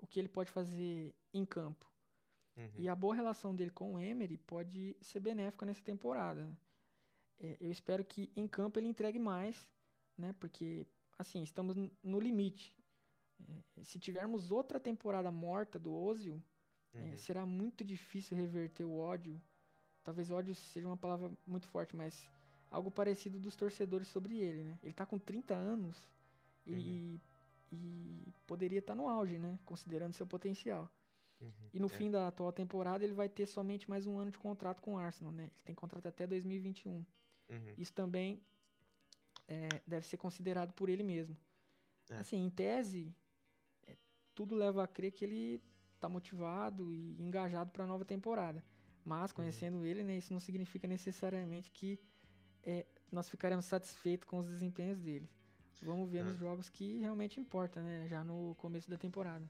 o 0.00 0.06
que 0.08 0.18
ele 0.18 0.28
pode 0.28 0.50
fazer 0.50 1.14
em 1.32 1.44
campo. 1.44 1.88
Uhum. 2.56 2.70
E 2.76 2.88
a 2.88 2.94
boa 2.96 3.14
relação 3.14 3.54
dele 3.54 3.70
com 3.70 3.94
o 3.94 4.00
Emery 4.00 4.36
pode 4.36 4.96
ser 5.00 5.20
benéfica 5.20 5.64
nessa 5.64 5.80
temporada. 5.80 6.50
Eu 7.60 7.70
espero 7.70 8.04
que 8.04 8.32
em 8.34 8.48
campo 8.48 8.80
ele 8.80 8.88
entregue 8.88 9.20
mais, 9.20 9.70
né? 10.18 10.34
Porque, 10.40 10.84
assim, 11.16 11.42
estamos 11.44 11.76
no 12.02 12.18
limite. 12.18 12.74
Se 13.84 14.00
tivermos 14.00 14.50
outra 14.50 14.80
temporada 14.80 15.30
morta 15.30 15.78
do 15.78 15.94
Ozil, 15.94 16.42
é, 16.94 16.98
uhum. 16.98 17.16
será 17.16 17.46
muito 17.46 17.84
difícil 17.84 18.36
reverter 18.36 18.84
o 18.84 18.98
ódio. 18.98 19.40
Talvez 20.02 20.30
ódio 20.30 20.54
seja 20.54 20.86
uma 20.86 20.96
palavra 20.96 21.30
muito 21.46 21.66
forte, 21.68 21.94
mas 21.94 22.28
algo 22.70 22.90
parecido 22.90 23.38
dos 23.38 23.54
torcedores 23.54 24.08
sobre 24.08 24.38
ele, 24.38 24.64
né? 24.64 24.78
Ele 24.82 24.92
tá 24.92 25.04
com 25.04 25.18
30 25.18 25.54
anos 25.54 26.08
e, 26.66 26.72
uhum. 26.72 27.20
e 27.72 28.32
poderia 28.46 28.78
estar 28.78 28.94
tá 28.94 28.96
no 28.96 29.08
auge, 29.08 29.38
né? 29.38 29.58
Considerando 29.64 30.14
seu 30.14 30.26
potencial. 30.26 30.90
Uhum. 31.40 31.50
E 31.72 31.78
no 31.78 31.86
é. 31.86 31.90
fim 31.90 32.10
da 32.10 32.28
atual 32.28 32.52
temporada 32.52 33.04
ele 33.04 33.14
vai 33.14 33.28
ter 33.28 33.46
somente 33.46 33.88
mais 33.88 34.06
um 34.06 34.18
ano 34.18 34.30
de 34.30 34.38
contrato 34.38 34.80
com 34.80 34.94
o 34.94 34.98
Arsenal, 34.98 35.32
né? 35.32 35.44
Ele 35.44 35.52
tem 35.64 35.74
contrato 35.74 36.06
até 36.06 36.26
2021. 36.26 36.92
Uhum. 36.92 37.04
Isso 37.76 37.92
também 37.92 38.42
é, 39.48 39.68
deve 39.86 40.06
ser 40.06 40.16
considerado 40.16 40.72
por 40.72 40.88
ele 40.88 41.02
mesmo. 41.02 41.36
É. 42.08 42.16
Assim, 42.16 42.44
em 42.44 42.50
tese, 42.50 43.14
é, 43.86 43.96
tudo 44.34 44.54
leva 44.54 44.84
a 44.84 44.86
crer 44.86 45.12
que 45.12 45.24
ele 45.24 45.62
tá 46.00 46.08
motivado 46.08 46.92
e 46.92 47.16
engajado 47.20 47.70
para 47.70 47.84
a 47.84 47.86
nova 47.86 48.04
temporada. 48.04 48.62
Mas 49.04 49.30
uhum. 49.30 49.36
conhecendo 49.36 49.84
ele, 49.86 50.02
né, 50.02 50.16
isso 50.18 50.32
não 50.32 50.40
significa 50.40 50.86
necessariamente 50.88 51.70
que 51.70 51.98
é, 52.62 52.86
nós 53.10 53.28
ficaremos 53.28 53.64
satisfeitos 53.64 54.26
com 54.28 54.38
os 54.40 54.46
desempenhos 54.48 54.98
dele. 55.00 55.28
Vamos 55.82 56.10
ver 56.10 56.20
Ah. 56.20 56.24
nos 56.24 56.38
jogos 56.38 56.68
que 56.68 56.98
realmente 56.98 57.40
importa, 57.40 57.80
né? 57.82 58.06
Já 58.08 58.22
no 58.22 58.54
começo 58.56 58.90
da 58.90 58.98
temporada. 58.98 59.48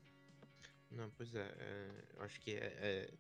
Não, 0.90 1.10
pois 1.10 1.34
é, 1.34 1.54
é, 1.58 2.04
eu 2.14 2.22
acho 2.22 2.40
que 2.40 2.52
é, 2.52 2.66
é 2.80 3.14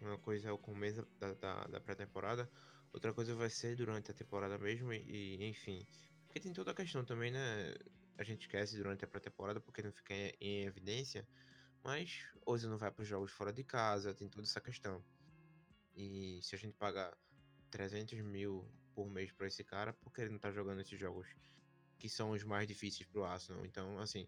uma 0.00 0.18
coisa 0.18 0.48
é 0.48 0.52
o 0.52 0.58
começo 0.58 1.06
da, 1.18 1.34
da, 1.34 1.64
da 1.66 1.80
pré-temporada, 1.80 2.50
outra 2.92 3.12
coisa 3.14 3.34
vai 3.34 3.48
ser 3.50 3.76
durante 3.76 4.10
a 4.10 4.14
temporada 4.14 4.58
mesmo, 4.58 4.92
e, 4.92 4.98
e, 5.38 5.44
enfim. 5.48 5.86
Porque 6.26 6.40
tem 6.40 6.52
toda 6.52 6.72
a 6.72 6.74
questão 6.74 7.04
também, 7.04 7.30
né? 7.30 7.74
A 8.18 8.24
gente 8.24 8.42
esquece 8.42 8.76
durante 8.76 9.04
a 9.04 9.08
pré-temporada 9.08 9.60
porque 9.60 9.82
não 9.82 9.92
fica 9.92 10.12
em, 10.14 10.32
em 10.40 10.64
evidência, 10.64 11.26
mas 11.84 12.24
Ozil 12.46 12.70
não 12.70 12.78
vai 12.78 12.90
para 12.90 13.02
os 13.02 13.08
jogos 13.08 13.32
fora 13.32 13.52
de 13.52 13.64
casa, 13.64 14.14
tem 14.14 14.28
toda 14.28 14.46
essa 14.46 14.60
questão. 14.60 15.02
E 15.94 16.40
se 16.42 16.54
a 16.54 16.58
gente 16.58 16.74
pagar 16.74 17.16
300 17.70 18.20
mil 18.20 18.66
por 18.94 19.08
mês 19.10 19.32
para 19.32 19.46
esse 19.46 19.64
cara, 19.64 19.92
porque 19.92 20.20
ele 20.20 20.30
não 20.30 20.38
tá 20.38 20.50
jogando 20.50 20.80
esses 20.80 20.98
jogos 20.98 21.28
que 21.98 22.08
são 22.08 22.30
os 22.30 22.42
mais 22.42 22.66
difíceis 22.66 23.08
pro 23.08 23.24
Arsenal? 23.24 23.64
Então, 23.64 23.98
assim, 23.98 24.26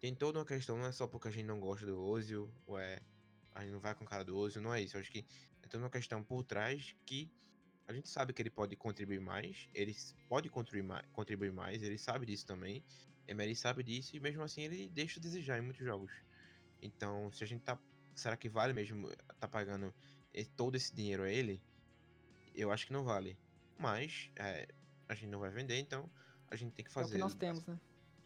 tem 0.00 0.14
toda 0.14 0.38
uma 0.38 0.44
questão, 0.44 0.76
não 0.76 0.86
é 0.86 0.92
só 0.92 1.06
porque 1.06 1.28
a 1.28 1.30
gente 1.30 1.46
não 1.46 1.60
gosta 1.60 1.86
do 1.86 2.00
Ozil, 2.00 2.52
ou 2.66 2.78
é 2.78 3.00
a 3.54 3.62
gente 3.62 3.72
não 3.72 3.80
vai 3.80 3.94
com 3.94 4.04
cara 4.04 4.24
do 4.24 4.36
Ozil, 4.36 4.60
não 4.60 4.74
é 4.74 4.82
isso. 4.82 4.96
Eu 4.96 5.00
acho 5.00 5.10
que 5.10 5.24
é 5.62 5.68
toda 5.68 5.84
uma 5.84 5.90
questão 5.90 6.22
por 6.22 6.42
trás 6.42 6.94
que 7.06 7.30
a 7.86 7.92
gente 7.92 8.08
sabe 8.08 8.32
que 8.32 8.42
ele 8.42 8.50
pode 8.50 8.74
contribuir 8.76 9.20
mais, 9.20 9.68
ele 9.74 9.94
pode 10.28 10.48
contribuir 10.48 10.82
mais, 10.82 11.06
contribuir 11.12 11.52
mais 11.52 11.82
ele 11.82 11.98
sabe 11.98 12.26
disso 12.26 12.46
também. 12.46 12.84
Emery 13.26 13.54
sabe 13.54 13.82
disso 13.82 14.16
e 14.16 14.20
mesmo 14.20 14.42
assim 14.42 14.62
ele 14.62 14.88
deixa 14.88 15.18
a 15.18 15.22
desejar 15.22 15.58
em 15.58 15.62
muitos 15.62 15.84
jogos. 15.84 16.12
Então, 16.84 17.32
se 17.32 17.42
a 17.42 17.46
gente 17.46 17.62
tá. 17.62 17.78
Será 18.14 18.36
que 18.36 18.48
vale 18.48 18.72
mesmo 18.72 19.08
tá 19.40 19.48
pagando 19.48 19.92
e- 20.32 20.44
todo 20.44 20.76
esse 20.76 20.94
dinheiro 20.94 21.22
a 21.24 21.30
ele? 21.30 21.60
Eu 22.54 22.70
acho 22.70 22.86
que 22.86 22.92
não 22.92 23.02
vale. 23.02 23.36
Mas 23.78 24.30
é, 24.36 24.68
a 25.08 25.14
gente 25.14 25.28
não 25.30 25.40
vai 25.40 25.50
vender, 25.50 25.78
então 25.78 26.08
a 26.48 26.54
gente 26.56 26.72
tem 26.74 26.84
que 26.84 26.90
É 26.90 26.92
o 26.92 26.94
fazer. 26.94 27.14
que 27.14 27.18
nós 27.18 27.34
temos, 27.34 27.64
né? 27.66 27.80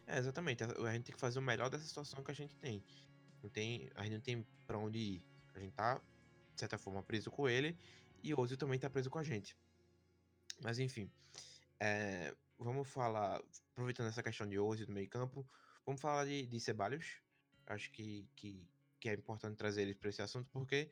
É, 0.05 0.17
exatamente. 0.19 0.63
A, 0.63 0.67
a 0.67 0.93
gente 0.93 1.05
tem 1.05 1.15
que 1.15 1.19
fazer 1.19 1.39
o 1.39 1.41
melhor 1.41 1.69
dessa 1.69 1.85
situação 1.85 2.23
que 2.23 2.31
a 2.31 2.35
gente 2.35 2.55
tem. 2.57 2.83
Não 3.41 3.49
tem 3.49 3.89
a 3.95 4.03
gente 4.03 4.13
não 4.13 4.21
tem 4.21 4.45
pra 4.67 4.77
onde 4.77 4.99
ir. 4.99 5.25
A 5.55 5.59
gente 5.59 5.73
tá, 5.73 5.95
de 6.53 6.59
certa 6.59 6.77
forma, 6.77 7.01
preso 7.01 7.31
com 7.31 7.47
ele. 7.49 7.77
E 8.21 8.33
o 8.33 8.39
Ozil 8.39 8.57
também 8.57 8.77
tá 8.77 8.89
preso 8.89 9.09
com 9.09 9.17
a 9.17 9.23
gente. 9.23 9.55
Mas 10.61 10.77
enfim. 10.79 11.09
é, 11.79 12.35
vamos 12.57 12.87
falar. 12.89 13.41
Aproveitando 13.71 14.07
essa 14.07 14.21
questão 14.21 14.47
de 14.47 14.59
Ozil 14.59 14.85
do 14.85 14.91
meio 14.93 15.09
campo. 15.09 15.47
Vamos 15.85 16.01
falar 16.01 16.25
de, 16.25 16.45
de 16.45 16.59
Ceballos. 16.59 17.21
Acho 17.69 17.91
que, 17.91 18.27
que, 18.35 18.67
que 18.99 19.09
é 19.09 19.13
importante 19.13 19.55
trazer 19.57 19.83
eles 19.83 19.95
para 19.95 20.09
esse 20.09 20.21
assunto, 20.21 20.49
porque 20.51 20.89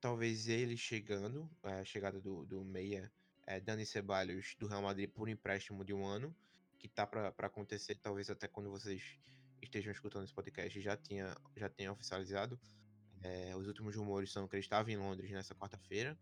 talvez 0.00 0.48
ele 0.48 0.76
chegando, 0.76 1.50
a 1.62 1.84
chegada 1.84 2.20
do, 2.20 2.46
do 2.46 2.64
meia 2.64 3.12
é, 3.46 3.60
Dani 3.60 3.84
Ceballos 3.84 4.54
do 4.58 4.66
Real 4.66 4.82
Madrid 4.82 5.10
por 5.10 5.28
empréstimo 5.28 5.84
de 5.84 5.92
um 5.92 6.06
ano, 6.06 6.34
que 6.78 6.88
tá 6.88 7.06
para 7.06 7.32
acontecer, 7.38 7.96
talvez 7.96 8.30
até 8.30 8.46
quando 8.46 8.70
vocês 8.70 9.18
estejam 9.60 9.92
escutando 9.92 10.24
esse 10.24 10.32
podcast 10.32 10.80
já 10.80 10.96
tinha, 10.96 11.36
já 11.56 11.68
tenha 11.68 11.92
oficializado. 11.92 12.60
É, 13.20 13.56
os 13.56 13.66
últimos 13.66 13.96
rumores 13.96 14.30
são 14.30 14.46
que 14.46 14.54
ele 14.54 14.60
estava 14.60 14.90
em 14.92 14.96
Londres 14.96 15.30
nessa 15.32 15.54
quarta-feira 15.54 16.16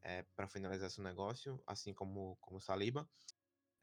é, 0.00 0.22
para 0.34 0.48
finalizar 0.48 0.90
seu 0.90 1.04
negócio, 1.04 1.62
assim 1.66 1.92
como 1.92 2.36
como 2.40 2.60
Saliba. 2.60 3.08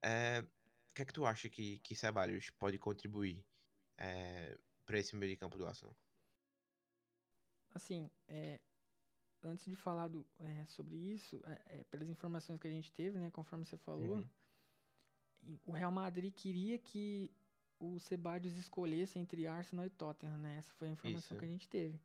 É, 0.02 0.44
o 0.90 0.94
que 0.96 1.02
é 1.04 1.06
que 1.06 1.14
tu 1.14 1.26
acha 1.26 1.48
que, 1.50 1.80
que 1.80 1.96
Ceballos 1.96 2.50
pode 2.52 2.80
contribuir 2.80 3.46
é, 3.98 4.58
para 4.86 5.00
esse 5.00 5.16
meio 5.16 5.32
de 5.32 5.38
campo 5.38 5.58
do 5.58 5.66
Arsenal? 5.66 5.96
Assim, 7.74 8.10
é, 8.28 8.60
antes 9.44 9.66
de 9.66 9.76
falar 9.76 10.08
do, 10.08 10.26
é, 10.40 10.66
sobre 10.66 10.96
isso, 10.96 11.42
é, 11.46 11.80
é, 11.80 11.84
pelas 11.86 12.10
informações 12.10 12.60
que 12.60 12.68
a 12.68 12.72
gente 12.72 12.92
teve, 12.94 13.20
né, 13.20 13.30
conforme 13.32 13.66
você 13.66 13.78
falou, 13.78 14.18
Uhum. 15.44 15.60
o 15.66 15.72
Real 15.72 15.92
Madrid 15.92 16.34
queria 16.34 16.78
que 16.78 17.30
o 17.80 18.00
Ceballos 18.00 18.56
escolhesse 18.58 19.20
entre 19.20 19.46
Arsenal 19.46 19.86
e 19.86 19.90
Tottenham, 19.90 20.38
né? 20.38 20.58
Essa 20.58 20.74
foi 20.76 20.88
a 20.88 20.92
informação 20.92 21.20
Isso. 21.36 21.38
que 21.38 21.46
a 21.46 21.48
gente 21.48 21.68
teve. 21.68 22.00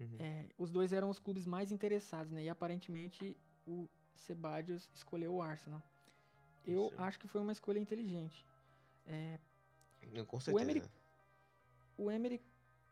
Uhum. 0.00 0.16
É, 0.18 0.48
os 0.58 0.72
dois 0.72 0.92
eram 0.92 1.08
os 1.08 1.20
clubes 1.20 1.46
mais 1.46 1.70
interessados, 1.70 2.32
né? 2.32 2.42
E 2.42 2.48
aparentemente 2.48 3.36
o 3.64 3.88
Ceballos 4.16 4.90
escolheu 4.92 5.34
o 5.34 5.40
Arsenal. 5.40 5.80
Eu 6.66 6.88
Isso. 6.88 7.00
acho 7.00 7.18
que 7.20 7.28
foi 7.28 7.40
uma 7.40 7.52
escolha 7.52 7.78
inteligente. 7.78 8.44
É, 9.06 9.38
Com 10.26 10.40
certeza. 10.40 10.64
Emery- 10.64 10.90
o 11.96 12.10
Emery 12.10 12.40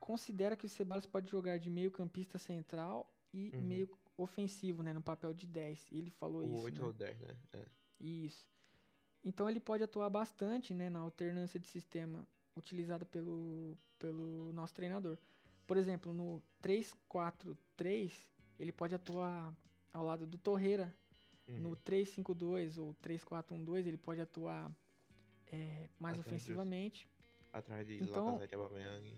considera 0.00 0.56
que 0.56 0.66
o 0.66 0.68
Ceballos 0.68 1.06
pode 1.06 1.30
jogar 1.30 1.58
de 1.58 1.70
meio 1.70 1.90
campista 1.90 2.38
central 2.38 3.12
e 3.32 3.50
Uhum. 3.54 3.62
meio 3.62 3.98
ofensivo, 4.16 4.82
né? 4.82 4.92
No 4.92 5.02
papel 5.02 5.32
de 5.32 5.46
10. 5.46 5.90
Ele 5.92 6.10
falou 6.10 6.42
O 6.42 6.54
isso, 6.56 6.64
8 6.64 6.80
né? 6.80 6.86
ou 6.86 6.92
10, 6.92 7.20
né? 7.20 7.36
É. 7.54 7.66
Isso. 8.00 8.46
Então 9.24 9.48
ele 9.48 9.60
pode 9.60 9.82
atuar 9.84 10.10
bastante, 10.10 10.74
né, 10.74 10.90
na 10.90 10.98
alternância 10.98 11.58
de 11.58 11.66
sistema 11.68 12.26
utilizada 12.56 13.04
pelo, 13.04 13.76
pelo 13.98 14.52
nosso 14.52 14.74
treinador. 14.74 15.16
Por 15.66 15.76
exemplo, 15.76 16.12
no 16.12 16.42
3-4-3, 16.60 18.12
ele 18.58 18.72
pode 18.72 18.94
atuar 18.94 19.54
ao 19.92 20.04
lado 20.04 20.26
do 20.26 20.36
Torreira. 20.38 20.94
Uhum. 21.48 21.58
No 21.60 21.76
3-5-2 21.76 22.78
ou 22.78 22.94
3-4-1-2, 22.94 23.86
ele 23.86 23.96
pode 23.96 24.20
atuar 24.20 24.70
é, 25.50 25.88
mais 25.98 26.16
dos- 26.16 26.26
ofensivamente. 26.26 27.08
Atrás 27.52 27.86
de 27.86 28.02
Então- 28.02 28.26
Lacazette 28.26 28.54
e 28.54 28.56
Aubameyang. 28.58 29.14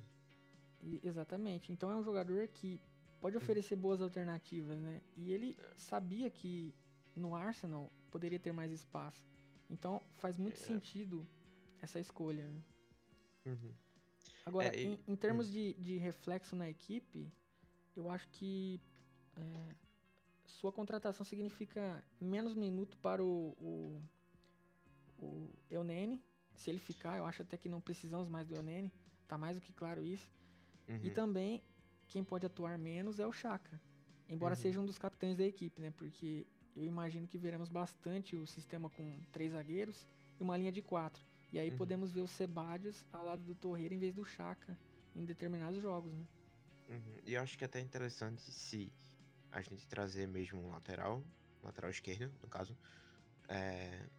Exatamente. 1.02 1.72
Então 1.72 1.90
é 1.90 1.96
um 1.96 2.02
jogador 2.02 2.46
que 2.48 2.80
pode 3.20 3.36
oferecer 3.36 3.76
boas 3.76 4.02
alternativas, 4.02 4.78
né? 4.80 5.00
E 5.16 5.32
ele 5.32 5.56
sabia 5.76 6.28
que 6.30 6.74
no 7.16 7.34
Arsenal 7.34 7.90
poderia 8.10 8.38
ter 8.38 8.52
mais 8.52 8.70
espaço. 8.72 9.24
Então 9.70 10.02
faz 10.16 10.36
muito 10.36 10.54
É. 10.60 10.64
sentido 10.64 11.26
essa 11.80 11.98
escolha. 12.00 12.46
né? 12.48 12.62
Uhum. 13.46 13.72
Agora, 14.44 14.68
É, 14.68 14.78
e- 14.82 14.86
em, 14.86 14.98
em 15.08 15.16
termos 15.16 15.50
de, 15.50 15.74
de 15.74 15.96
reflexo 15.96 16.54
na 16.56 16.68
equipe, 16.68 17.30
eu 17.96 18.10
acho 18.10 18.28
que 18.30 18.80
é, 19.36 19.74
sua 20.44 20.72
contratação 20.72 21.24
significa 21.24 22.04
menos 22.20 22.54
minuto 22.54 22.98
para 22.98 23.22
o, 23.24 23.54
o, 23.58 24.02
o 25.18 25.50
Eunene. 25.70 26.22
Se 26.54 26.70
ele 26.70 26.78
ficar, 26.78 27.18
eu 27.18 27.26
acho 27.26 27.42
até 27.42 27.56
que 27.56 27.68
não 27.68 27.80
precisamos 27.80 28.28
mais 28.28 28.46
do 28.46 28.54
Eunene. 28.54 28.90
Tá 29.26 29.36
mais 29.38 29.56
do 29.56 29.60
que 29.60 29.72
claro 29.72 30.04
isso. 30.04 30.30
E 31.02 31.10
Uhum. 31.10 31.14
também, 31.14 31.62
quem 32.08 32.24
pode 32.24 32.46
atuar 32.46 32.78
menos 32.78 33.18
é 33.18 33.26
o 33.26 33.32
Chaka. 33.32 33.80
Embora 34.28 34.54
Uhum. 34.54 34.62
seja 34.62 34.80
um 34.80 34.86
dos 34.86 34.98
capitães 34.98 35.36
da 35.36 35.44
equipe, 35.44 35.80
né? 35.80 35.90
Porque 35.90 36.46
eu 36.76 36.84
imagino 36.84 37.26
que 37.26 37.38
veremos 37.38 37.68
bastante 37.68 38.36
o 38.36 38.46
sistema 38.46 38.88
com 38.90 39.20
três 39.32 39.52
zagueiros 39.52 40.06
e 40.38 40.42
uma 40.42 40.56
linha 40.56 40.72
de 40.72 40.82
quatro. 40.82 41.22
E 41.52 41.58
aí 41.58 41.70
Uhum. 41.70 41.76
podemos 41.78 42.12
ver 42.12 42.22
o 42.22 42.26
Sebadios 42.26 43.04
ao 43.12 43.24
lado 43.24 43.42
do 43.44 43.54
Torreira 43.54 43.94
em 43.94 43.98
vez 43.98 44.14
do 44.14 44.24
Chaka 44.24 44.76
em 45.14 45.24
determinados 45.24 45.80
jogos, 45.80 46.12
né? 46.12 46.24
Uhum. 46.88 47.16
E 47.24 47.34
eu 47.34 47.42
acho 47.42 47.56
que 47.56 47.64
é 47.64 47.66
até 47.66 47.80
interessante 47.80 48.42
se 48.52 48.92
a 49.50 49.60
gente 49.62 49.86
trazer 49.88 50.26
mesmo 50.26 50.60
um 50.60 50.70
lateral, 50.70 51.22
lateral 51.62 51.90
esquerdo, 51.90 52.32
no 52.42 52.48
caso. 52.48 52.76
É, 53.48 54.10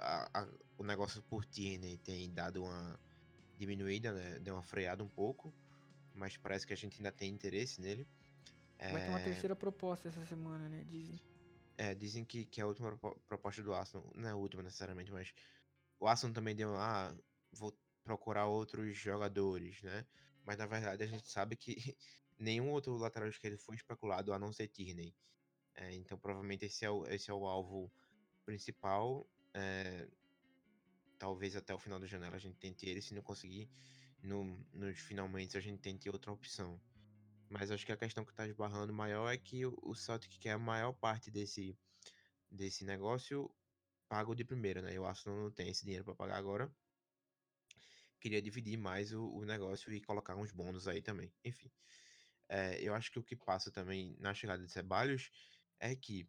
a- 0.00 0.30
a- 0.42 0.48
o 0.78 0.84
negócio 0.84 1.22
por 1.24 1.44
Tierney 1.46 1.98
tem 1.98 2.32
dado 2.32 2.62
uma 2.64 3.00
diminuída, 3.56 4.12
né? 4.12 4.38
Deu 4.40 4.54
uma 4.54 4.62
freada 4.64 5.04
um 5.04 5.08
pouco, 5.08 5.54
mas 6.14 6.36
parece 6.36 6.66
que 6.66 6.72
a 6.74 6.76
gente 6.76 6.98
ainda 6.98 7.12
tem 7.12 7.30
interesse 7.32 7.80
nele. 7.80 8.08
Vai 8.88 9.00
ter 9.00 9.10
uma 9.10 9.18
É, 9.18 9.20
terceira 9.20 9.56
proposta 9.56 10.08
essa 10.08 10.24
semana, 10.26 10.68
né? 10.68 10.84
Dizem. 10.84 11.20
É, 11.76 11.94
dizem 11.94 12.24
que, 12.24 12.44
que 12.46 12.60
é 12.60 12.64
a 12.64 12.66
última 12.66 12.96
propo- 12.96 13.20
proposta 13.28 13.62
do 13.62 13.72
Arsenal, 13.74 14.10
não 14.14 14.28
é 14.28 14.32
a 14.32 14.36
última 14.36 14.62
necessariamente, 14.62 15.10
mas 15.12 15.32
o 15.98 16.06
Arsenal 16.06 16.34
também 16.34 16.54
deu, 16.54 16.76
ah, 16.76 17.16
vou 17.52 17.76
procurar 18.04 18.46
outros 18.46 18.96
jogadores, 18.96 19.80
né? 19.82 20.06
Mas 20.44 20.58
na 20.58 20.66
verdade 20.66 21.02
a 21.04 21.06
gente 21.06 21.28
sabe 21.30 21.56
que 21.56 21.76
nenhum 22.38 22.70
outro 22.70 22.96
lateral 22.96 23.28
esquerdo 23.28 23.58
foi 23.58 23.76
especulado 23.76 24.32
a 24.32 24.38
não 24.38 24.52
ser 24.52 24.68
Tierney. 24.68 25.14
É, 25.76 25.94
então 25.94 26.18
provavelmente 26.18 26.66
esse 26.66 26.84
é 26.84 26.90
o, 26.90 27.06
esse 27.08 27.30
é 27.30 27.34
o 27.34 27.46
alvo 27.46 27.92
principal. 28.44 29.28
É, 29.54 30.08
talvez 31.18 31.54
até 31.56 31.74
o 31.74 31.78
final 31.78 32.00
da 32.00 32.06
janela 32.06 32.36
a 32.36 32.38
gente 32.38 32.56
tente 32.56 32.86
ele, 32.88 33.02
se 33.02 33.14
não 33.14 33.22
conseguir, 33.22 33.68
no, 34.22 34.44
nos 34.72 34.98
finalmente 34.98 35.56
a 35.56 35.60
gente 35.60 35.80
tente 35.80 36.08
outra 36.08 36.32
opção. 36.32 36.80
Mas 37.48 37.70
acho 37.70 37.84
que 37.84 37.92
a 37.92 37.96
questão 37.96 38.24
que 38.24 38.32
tá 38.32 38.46
esbarrando 38.46 38.92
maior 38.92 39.28
é 39.28 39.36
que 39.36 39.66
o, 39.66 39.94
Celtic 39.94 40.38
quer 40.38 40.52
a 40.52 40.58
maior 40.58 40.92
parte 40.92 41.30
desse, 41.30 41.76
desse 42.50 42.84
negócio 42.84 43.52
pago 44.08 44.34
de 44.34 44.44
primeira, 44.44 44.80
né? 44.80 44.94
E 44.94 44.98
o 44.98 45.04
Arsenal 45.04 45.38
não 45.38 45.50
tem 45.50 45.68
esse 45.68 45.84
dinheiro 45.84 46.04
para 46.04 46.14
pagar 46.14 46.36
agora. 46.36 46.72
Queria 48.20 48.40
dividir 48.40 48.76
mais 48.76 49.12
o, 49.12 49.24
o 49.30 49.44
negócio 49.44 49.92
e 49.92 50.00
colocar 50.00 50.36
uns 50.36 50.52
bônus 50.52 50.86
aí 50.86 51.02
também. 51.02 51.32
Enfim, 51.44 51.70
é, 52.48 52.80
eu 52.80 52.94
acho 52.94 53.10
que 53.10 53.18
o 53.18 53.22
que 53.22 53.36
passa 53.36 53.70
também 53.70 54.16
na 54.18 54.32
chegada 54.34 54.64
de 54.64 54.70
Ceballos 54.70 55.30
é 55.78 55.94
que 55.94 56.28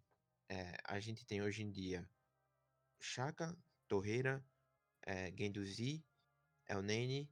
é, 0.50 0.78
a 0.86 1.00
gente 1.00 1.26
tem 1.26 1.42
hoje 1.42 1.64
em 1.64 1.72
dia 1.72 2.08
Chaka, 3.02 3.58
Torreira, 3.88 4.46
é, 5.06 5.32
Guendouzi, 5.32 6.06
Elneny. 6.70 7.30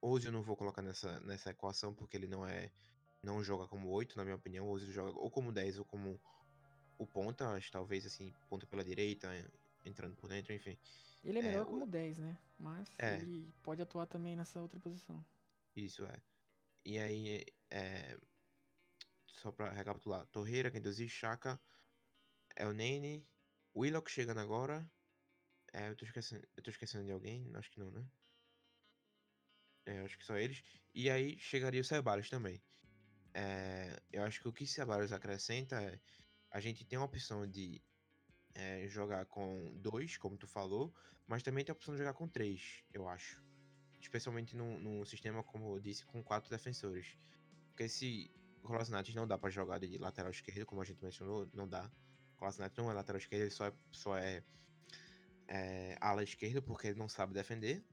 Ozil 0.00 0.28
eu 0.28 0.32
não 0.32 0.42
vou 0.42 0.56
colocar 0.56 0.82
nessa, 0.82 1.18
nessa 1.20 1.50
equação 1.50 1.94
porque 1.94 2.16
ele 2.16 2.26
não 2.28 2.46
é 2.46 2.72
não 3.22 3.42
joga 3.42 3.66
como 3.66 3.88
8, 3.90 4.16
na 4.16 4.24
minha 4.24 4.36
opinião. 4.36 4.66
O 4.68 4.70
Ozil 4.72 4.92
joga 4.92 5.18
ou 5.18 5.30
como 5.30 5.52
10 5.52 5.78
ou 5.78 5.84
como 5.84 6.20
o 6.98 7.06
ponta, 7.06 7.50
acho 7.50 7.70
talvez 7.70 8.06
assim, 8.06 8.32
ponta 8.48 8.66
pela 8.66 8.84
direita, 8.84 9.28
entrando 9.84 10.16
por 10.16 10.28
dentro, 10.28 10.52
enfim. 10.54 10.78
Ele 11.24 11.38
é 11.38 11.42
melhor 11.42 11.64
É, 11.64 11.66
como 11.66 11.86
10, 11.86 12.18
né? 12.18 12.38
Mas 12.58 12.88
É. 12.98 13.18
ele 13.20 13.52
pode 13.62 13.82
atuar 13.82 14.06
também 14.06 14.36
nessa 14.36 14.60
outra 14.60 14.78
posição. 14.78 15.24
Isso 15.74 16.04
é. 16.06 16.22
E 16.84 16.98
aí, 16.98 17.44
é, 17.70 18.16
só 19.26 19.52
pra 19.52 19.70
recapitular: 19.70 20.26
Torreira, 20.28 20.70
Gendozi, 20.70 21.08
Chaka, 21.08 21.60
Elneny, 22.56 23.26
Willock 23.76 24.10
chegando 24.10 24.40
agora. 24.40 24.88
É, 25.72 25.90
eu 25.90 25.96
tô 25.96 26.04
esquecendo, 26.04 26.46
eu 26.56 26.62
tô 26.62 26.70
esquecendo 26.70 27.04
de 27.04 27.12
alguém? 27.12 27.50
Acho 27.54 27.70
que 27.70 27.80
não, 27.80 27.90
né? 27.90 28.06
É, 29.86 30.00
acho 30.00 30.18
que 30.18 30.24
só 30.24 30.36
eles. 30.36 30.62
E 30.94 31.10
aí 31.10 31.38
chegaria 31.38 31.80
o 31.80 31.84
Ceballos 31.84 32.30
também. 32.30 32.62
É, 33.34 34.00
eu 34.12 34.22
acho 34.22 34.40
que 34.40 34.48
o 34.48 34.52
que 34.52 34.66
Ceballos 34.66 35.12
acrescenta 35.12 35.82
é 35.82 35.98
a 36.50 36.60
gente 36.60 36.84
tem 36.84 36.96
a 36.96 37.02
opção 37.02 37.44
de 37.46 37.82
é, 38.54 38.86
jogar 38.86 39.26
com 39.26 39.76
dois, 39.80 40.16
como 40.16 40.38
tu 40.38 40.46
falou, 40.46 40.94
mas 41.26 41.42
também 41.42 41.64
tem 41.64 41.72
a 41.72 41.76
opção 41.76 41.92
de 41.94 41.98
jogar 41.98 42.14
com 42.14 42.28
três, 42.28 42.84
eu 42.92 43.08
acho. 43.08 43.42
Especialmente 44.00 44.54
num, 44.54 44.78
num 44.78 45.04
sistema, 45.04 45.42
como 45.42 45.74
eu 45.74 45.80
disse, 45.80 46.06
com 46.06 46.22
quatro 46.22 46.48
defensores. 46.48 47.18
Porque 47.70 47.88
se 47.88 48.30
Kolasinac 48.62 49.12
não 49.16 49.26
dá 49.26 49.36
pra 49.36 49.50
jogar 49.50 49.80
de 49.80 49.98
lateral 49.98 50.30
esquerdo, 50.30 50.64
como 50.64 50.80
a 50.80 50.84
gente 50.84 51.02
mencionou, 51.02 51.50
não 51.52 51.68
dá. 51.68 51.90
O 52.34 52.36
Kolasinac 52.36 52.76
não 52.76 52.90
é 52.90 52.94
lateral 52.94 53.18
esquerdo, 53.18 53.42
ele 53.42 53.50
só 53.50 53.66
é, 53.66 53.72
só 53.90 54.18
é, 54.18 54.42
é 55.48 55.96
ala 56.00 56.22
esquerda 56.22 56.60
porque 56.60 56.88
ele 56.88 56.98
não 56.98 57.08
sabe 57.08 57.32
defender. 57.32 57.84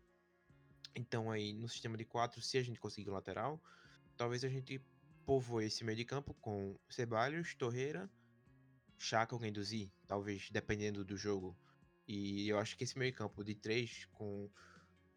Então 0.95 1.31
aí 1.31 1.53
no 1.53 1.69
sistema 1.69 1.97
de 1.97 2.05
quatro, 2.05 2.41
se 2.41 2.57
a 2.57 2.63
gente 2.63 2.79
conseguir 2.79 3.09
um 3.09 3.13
lateral, 3.13 3.61
talvez 4.17 4.43
a 4.43 4.49
gente 4.49 4.83
povoe 5.25 5.65
esse 5.65 5.83
meio 5.83 5.97
de 5.97 6.05
campo 6.05 6.33
com 6.35 6.77
Ceballos, 6.89 7.55
Torreira, 7.55 8.09
Chaka 8.97 9.35
ou 9.35 9.41
Guendouzi, 9.41 9.91
talvez 10.07 10.49
dependendo 10.51 11.05
do 11.05 11.15
jogo. 11.15 11.57
E 12.07 12.49
eu 12.49 12.57
acho 12.59 12.75
que 12.77 12.83
esse 12.83 12.97
meio 12.97 13.13
campo 13.13 13.43
de 13.43 13.55
três, 13.55 14.05
com 14.11 14.49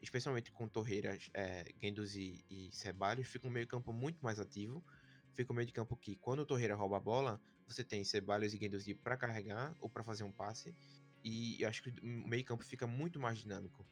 especialmente 0.01 0.53
com 0.53 0.69
Torreira, 0.69 1.19
é, 1.33 1.65
Guendouzi 1.81 2.45
e 2.51 2.71
Ceballos, 2.73 3.27
fica 3.27 3.47
um 3.47 3.51
meio 3.51 3.67
campo 3.67 3.93
muito 3.93 4.23
mais 4.23 4.39
ativo. 4.39 4.85
Fica 5.33 5.53
um 5.53 5.57
meio 5.57 5.67
de 5.67 5.73
campo 5.73 5.97
que 5.97 6.17
quando 6.17 6.41
o 6.41 6.47
Torreira 6.47 6.77
rouba 6.77 6.99
a 6.99 7.01
bola, 7.01 7.41
você 7.66 7.85
tem 7.85 8.05
Ceballos 8.05 8.55
e 8.55 8.59
Guendouzi 8.59 8.94
para 8.94 9.16
carregar 9.16 9.74
ou 9.81 9.88
para 9.88 10.05
fazer 10.05 10.24
um 10.24 10.33
passe. 10.33 10.74
E 11.22 11.61
eu 11.62 11.68
acho 11.68 11.83
que 11.83 11.90
o 11.90 12.29
meio 12.29 12.44
campo 12.44 12.64
fica 12.64 12.87
muito 12.87 13.18
mais 13.18 13.38
dinâmico. 13.38 13.87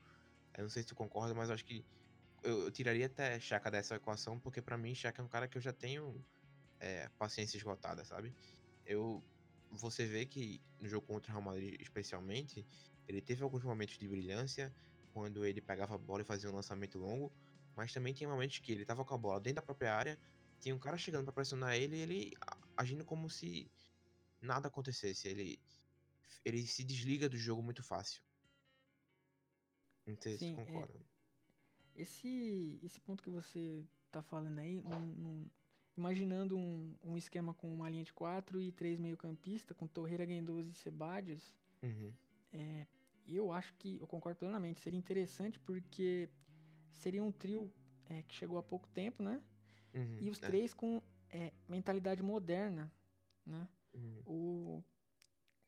Eu 0.54 0.64
não 0.64 0.70
sei 0.70 0.82
se 0.82 0.88
tu 0.88 0.94
concorda, 0.94 1.34
mas 1.34 1.48
eu 1.48 1.54
acho 1.54 1.64
que 1.64 1.84
eu, 2.42 2.64
eu 2.64 2.70
tiraria 2.70 3.06
até 3.06 3.38
Chaka 3.40 3.70
dessa 3.70 3.96
equação, 3.96 4.38
porque 4.38 4.60
para 4.60 4.76
mim 4.76 4.94
Chaka 4.94 5.22
é 5.22 5.24
um 5.24 5.28
cara 5.28 5.48
que 5.48 5.56
eu 5.56 5.62
já 5.62 5.72
tenho 5.72 6.22
é, 6.78 7.08
paciência 7.18 7.56
esgotada, 7.56 8.04
sabe? 8.04 8.34
Eu 8.84 9.22
você 9.70 10.04
vê 10.04 10.26
que 10.26 10.60
no 10.78 10.86
jogo 10.86 11.06
contra 11.06 11.30
o 11.30 11.34
Real 11.34 11.42
Madrid, 11.42 11.80
especialmente, 11.80 12.66
ele 13.08 13.22
teve 13.22 13.42
alguns 13.42 13.64
momentos 13.64 13.96
de 13.96 14.06
brilhância 14.06 14.74
quando 15.12 15.44
ele 15.46 15.62
pegava 15.62 15.94
a 15.94 15.98
bola 15.98 16.22
e 16.22 16.24
fazia 16.24 16.50
um 16.50 16.54
lançamento 16.54 16.98
longo, 16.98 17.32
mas 17.74 17.92
também 17.92 18.12
tinha 18.12 18.28
momentos 18.28 18.58
que 18.58 18.72
ele 18.72 18.84
tava 18.84 19.04
com 19.04 19.14
a 19.14 19.18
bola 19.18 19.40
dentro 19.40 19.56
da 19.56 19.62
própria 19.62 19.94
área, 19.94 20.18
tinha 20.60 20.74
um 20.74 20.78
cara 20.78 20.98
chegando 20.98 21.24
para 21.24 21.32
pressionar 21.32 21.74
ele 21.74 21.96
e 21.96 22.00
ele 22.00 22.32
agindo 22.82 23.04
como 23.04 23.30
se 23.30 23.70
nada 24.40 24.68
acontecesse. 24.68 25.28
Ele 25.28 25.58
ele 26.44 26.66
se 26.66 26.84
desliga 26.84 27.28
do 27.28 27.36
jogo 27.36 27.62
muito 27.62 27.82
fácil. 27.82 28.22
Não 30.06 30.16
sei 30.20 30.38
se 30.38 30.38
Sim, 30.38 30.52
tu 30.52 30.54
é, 30.66 30.66
concorda. 30.66 30.94
Esse, 31.94 32.78
esse 32.82 33.00
ponto 33.00 33.22
que 33.22 33.30
você 33.30 33.84
tá 34.10 34.22
falando 34.22 34.58
aí, 34.58 34.80
num- 34.80 35.14
num- 35.14 35.50
imaginando 35.96 36.56
um, 36.56 36.94
um 37.04 37.16
esquema 37.18 37.52
com 37.54 37.72
uma 37.72 37.88
linha 37.90 38.04
de 38.04 38.12
quatro 38.12 38.60
e 38.60 38.72
três 38.72 38.98
meio-campista, 38.98 39.74
com 39.74 39.86
Torreira, 39.86 40.24
Guendouzi 40.24 40.70
e 40.70 40.74
Sebadios, 40.74 41.52
Uhum. 41.82 42.16
é, 42.52 42.86
eu 43.28 43.52
acho 43.52 43.74
que, 43.74 43.98
eu 44.00 44.06
concordo 44.06 44.38
plenamente, 44.38 44.80
seria 44.80 44.98
interessante 44.98 45.58
porque 45.60 46.28
seria 46.92 47.22
um 47.22 47.32
trio 47.32 47.70
é, 48.08 48.22
que 48.22 48.34
chegou 48.34 48.58
há 48.58 48.62
pouco 48.62 48.88
tempo, 48.88 49.22
né? 49.22 49.42
Uhum. 49.94 50.18
E 50.20 50.30
os 50.30 50.38
é, 50.42 50.46
três 50.46 50.74
com 50.74 51.02
é, 51.32 51.52
mentalidade 51.68 52.22
moderna, 52.22 52.92
né? 53.46 53.68
uhum, 53.94 54.22
O, 54.26 54.82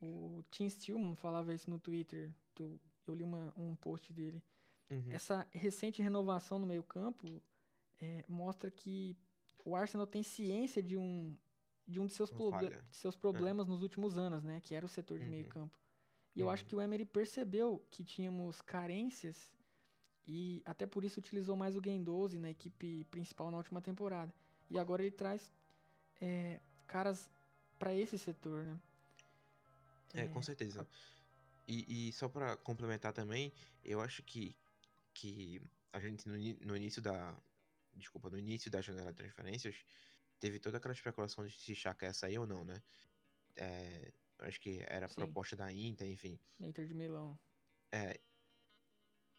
o 0.00 0.44
Tim 0.50 0.68
Stillman 0.68 1.16
falava 1.16 1.55
isso 1.55 1.70
no 1.70 1.79
Twitter, 1.79 2.33
tu- 2.55 2.81
eu 3.07 3.14
li 3.14 3.24
uma- 3.24 3.53
um 3.57 3.74
post 3.77 4.12
dele. 4.12 4.42
uhum. 4.90 5.11
Essa 5.11 5.46
recente 5.53 6.03
renovação 6.03 6.59
no 6.59 6.66
meio-campo 6.66 7.42
é, 8.00 8.24
mostra 8.29 8.70
que 8.70 9.16
o 9.64 9.74
Arsenal 9.77 10.07
tem 10.07 10.22
ciência 10.22 10.83
de 10.83 10.96
um 10.96 11.37
de 11.87 12.00
um 12.00 12.07
de 12.07 12.14
seus, 12.14 12.31
de 12.31 12.96
seus 12.96 13.14
problemas 13.16 13.68
nos 13.68 13.83
últimos 13.83 14.16
anos, 14.16 14.42
né? 14.42 14.61
Que 14.62 14.74
era 14.74 14.87
o 14.87 14.88
setor 14.88 15.18
de 15.18 15.24
Uhum. 15.24 15.31
meio-campo. 15.31 15.79
E 16.35 16.40
eu 16.40 16.50
acho 16.50 16.64
Uhum. 16.64 16.68
que 16.68 16.77
o 16.77 16.81
Emery 16.81 17.05
percebeu 17.05 17.87
que 17.90 18.03
tínhamos 18.05 18.62
carências 18.62 19.53
e 20.27 20.62
até 20.64 20.87
por 20.87 21.05
isso 21.05 21.20
utilizou 21.20 21.57
mais 21.57 21.77
o 21.77 21.81
Guendouzi 21.81 22.38
na 22.38 22.50
equipe 22.50 23.05
principal 23.07 23.50
na 23.50 23.59
última 23.59 23.83
temporada. 23.83 24.35
E 24.74 24.78
agora 24.78 25.02
ele 25.02 25.12
traz 25.12 25.52
é, 26.20 26.60
caras 26.87 27.30
para 27.78 27.94
esse 27.94 28.18
setor, 28.18 28.64
né? 28.64 28.80
É, 30.14 30.26
com 30.26 30.42
certeza. 30.42 30.84
E, 31.68 32.08
e 32.08 32.12
só 32.12 32.28
pra 32.28 32.56
complementar 32.56 33.12
também, 33.12 33.52
eu 33.84 34.00
acho 34.00 34.22
que, 34.24 34.56
que 35.14 35.62
a 35.92 36.00
gente 36.00 36.28
no, 36.28 36.37
no 36.66 36.76
início 36.76 37.00
da. 37.00 37.37
Desculpa, 37.94 38.28
no 38.28 38.37
início 38.37 38.68
da 38.68 38.80
janela 38.80 39.12
de 39.12 39.16
transferências, 39.18 39.76
teve 40.40 40.58
toda 40.58 40.78
aquela 40.78 40.92
especulação 40.92 41.46
de 41.46 41.52
se 41.52 41.72
Chaka 41.76 42.06
ia 42.06 42.12
sair 42.12 42.38
ou 42.38 42.46
não, 42.46 42.64
né? 42.64 42.82
É, 43.54 44.12
acho 44.40 44.60
que 44.60 44.84
era 44.88 45.06
a 45.06 45.08
Sim. 45.08 45.14
proposta 45.14 45.54
da 45.54 45.72
Inter, 45.72 46.08
enfim. 46.08 46.37
Inter 46.58 46.84
de 46.84 46.94
Milão. 46.94 47.38
É, 47.92 48.20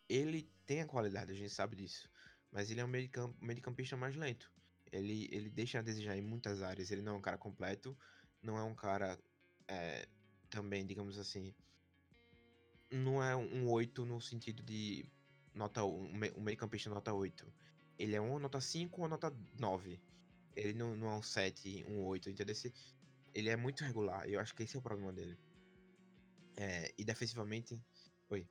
ele 0.08 0.44
tem 0.66 0.82
a 0.82 0.88
qualidade, 0.88 1.34
a 1.34 1.36
gente 1.36 1.50
sabe 1.50 1.76
disso. 1.76 2.10
Mas 2.52 2.72
ele 2.72 2.80
é 2.80 2.86
um 2.86 2.88
meio 2.88 3.10
camp- 3.10 3.36
meio-campista 3.42 3.98
mais 3.98 4.16
lento. 4.16 4.50
Ele, 4.96 5.28
ele 5.32 5.50
deixa 5.50 5.80
a 5.80 5.82
desejar 5.82 6.18
em 6.18 6.22
muitas 6.22 6.62
áreas. 6.62 6.92
Ele 6.92 7.02
não 7.02 7.14
é 7.14 7.18
um 7.18 7.22
cara 7.22 7.38
completo. 7.38 7.98
Não 8.42 8.58
é 8.58 8.64
um 8.64 8.76
cara 8.76 9.20
é, 9.68 10.08
também, 10.50 10.86
digamos 10.86 11.18
assim. 11.18 11.54
Não 12.92 13.22
é 13.22 13.36
um 13.36 13.70
8 13.70 14.06
no 14.06 14.22
sentido 14.22 14.64
de 14.64 15.06
nota 15.54 15.84
um, 15.84 16.12
me- 16.14 16.32
meio-campista 16.38 16.90
nota 16.90 17.14
8. 17.14 17.52
Ele 17.98 18.16
é 18.16 18.22
um 18.22 18.40
nota 18.40 18.62
5 18.62 19.02
ou 19.02 19.08
nota 19.08 19.36
9. 19.60 20.00
Ele 20.56 20.74
não, 20.74 20.96
não 20.96 21.08
é 21.10 21.16
um 21.18 21.22
7, 21.22 21.86
um 21.88 22.04
8, 22.06 22.30
entendeu? 22.30 22.56
Ele 23.34 23.50
é 23.50 23.56
muito 23.58 23.84
regular. 23.84 24.28
Eu 24.30 24.40
acho 24.40 24.56
que 24.56 24.64
esse 24.64 24.76
é 24.76 24.80
o 24.80 24.82
problema 24.82 25.12
dele. 25.12 25.38
É, 26.56 26.94
e 26.98 27.04
defensivamente. 27.04 27.82
Oi. 28.30 28.48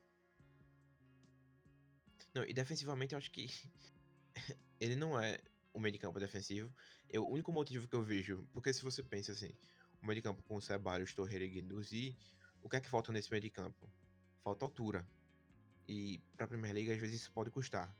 Não, 2.35 2.43
e 2.43 2.53
defensivamente 2.53 3.13
eu 3.13 3.17
acho 3.17 3.31
que 3.31 3.47
ele 4.79 4.95
não 4.95 5.19
é 5.19 5.39
o 5.75 5.79
meio 5.79 5.91
de 5.91 5.99
campo 5.99 6.19
defensivo. 6.19 6.73
Eu, 7.09 7.25
o 7.25 7.33
único 7.33 7.51
motivo 7.51 7.87
que 7.87 7.95
eu 7.95 8.01
vejo, 8.01 8.47
porque 8.53 8.73
se 8.73 8.81
você 8.81 9.03
pensa 9.03 9.33
assim, 9.33 9.53
o 10.01 10.07
meio 10.07 10.15
de 10.15 10.21
campo 10.21 10.41
com 10.43 10.59
Ceballos, 10.61 11.13
Torreira 11.13 11.43
e 11.43 11.49
Guendouzi, 11.49 12.17
o 12.63 12.69
que 12.69 12.77
é 12.77 12.79
que 12.81 12.89
falta 12.89 13.11
nesse 13.11 13.29
meio 13.29 13.41
de 13.41 13.49
campo? 13.49 13.87
Falta 14.41 14.63
altura. 14.63 15.05
E 15.87 16.19
pra 16.35 16.47
Premier 16.47 16.73
League 16.73 16.91
às 16.91 16.97
vezes 16.97 17.21
isso 17.21 17.31
pode 17.31 17.51
custar. 17.51 17.93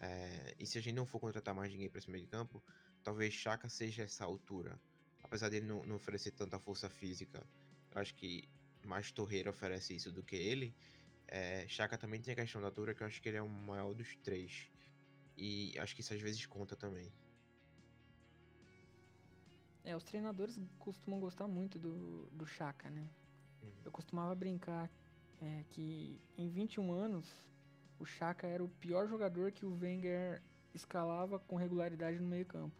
É, 0.00 0.54
e 0.58 0.66
se 0.66 0.76
a 0.78 0.82
gente 0.82 0.96
não 0.96 1.06
for 1.06 1.20
contratar 1.20 1.54
mais 1.54 1.70
ninguém 1.70 1.88
para 1.88 2.00
esse 2.00 2.10
meio 2.10 2.24
de 2.24 2.28
campo, 2.28 2.62
talvez 3.04 3.32
Chaka 3.32 3.68
seja 3.68 4.02
essa 4.02 4.24
altura. 4.24 4.78
Apesar 5.22 5.48
dele 5.48 5.64
não, 5.64 5.86
não 5.86 5.96
oferecer 5.96 6.32
tanta 6.32 6.58
força 6.58 6.90
física, 6.90 7.46
eu 7.94 8.00
acho 8.00 8.14
que 8.14 8.48
mais 8.84 9.12
Torreira 9.12 9.50
oferece 9.50 9.94
isso 9.94 10.10
do 10.10 10.24
que 10.24 10.36
ele. 10.36 10.74
É, 11.28 11.66
Chaka 11.68 11.96
também 11.96 12.20
tem 12.20 12.32
a 12.32 12.36
questão 12.36 12.60
da 12.60 12.66
altura, 12.66 12.94
que 12.94 13.02
eu 13.02 13.06
acho 13.06 13.22
que 13.22 13.28
ele 13.28 13.38
é 13.38 13.42
o 13.42 13.48
maior 13.48 13.94
dos 13.94 14.16
três. 14.16 14.68
E 15.36 15.78
acho 15.78 15.94
que 15.94 16.00
isso 16.00 16.14
às 16.14 16.20
vezes 16.20 16.44
conta 16.46 16.76
também. 16.76 17.12
É, 19.84 19.94
os 19.96 20.04
treinadores 20.04 20.58
costumam 20.78 21.20
gostar 21.20 21.46
muito 21.46 21.78
do, 21.78 22.26
do 22.32 22.46
Chaka, 22.46 22.90
né? 22.90 23.08
Uhum. 23.62 23.84
Eu 23.84 23.92
costumava 23.92 24.34
brincar 24.34 24.90
é, 25.40 25.64
que 25.70 26.20
em 26.36 26.48
21 26.48 26.92
anos 26.92 27.28
o 27.98 28.04
Chaka 28.04 28.46
era 28.46 28.64
o 28.64 28.68
pior 28.68 29.08
jogador 29.08 29.52
que 29.52 29.64
o 29.66 29.76
Wenger 29.78 30.42
escalava 30.74 31.38
com 31.38 31.56
regularidade 31.56 32.18
no 32.20 32.26
meio-campo. 32.28 32.76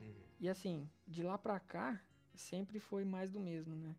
Uhum, 0.00 0.28
E 0.40 0.48
assim, 0.48 0.88
de 1.06 1.22
lá 1.22 1.38
pra 1.38 1.60
cá, 1.60 2.00
sempre 2.34 2.80
foi 2.80 3.04
mais 3.04 3.30
do 3.32 3.40
mesmo, 3.40 3.76
né? 3.76 3.96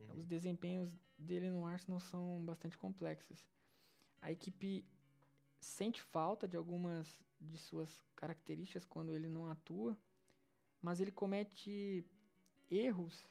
uhum, 0.00 0.16
Os 0.16 0.26
desempenhos 0.26 0.90
dele 1.18 1.50
no 1.50 1.66
Arsenal 1.66 2.00
são 2.00 2.44
bastante 2.44 2.78
complexos. 2.78 3.46
A 4.20 4.32
equipe 4.32 4.84
sente 5.64 6.02
falta 6.02 6.46
de 6.48 6.56
algumas 6.56 7.22
de 7.40 7.58
suas 7.58 8.02
características 8.16 8.84
quando 8.84 9.14
ele 9.14 9.28
não 9.28 9.50
atua, 9.50 9.98
mas 10.80 11.00
ele 11.00 11.12
comete 11.12 12.04
erros 12.70 13.26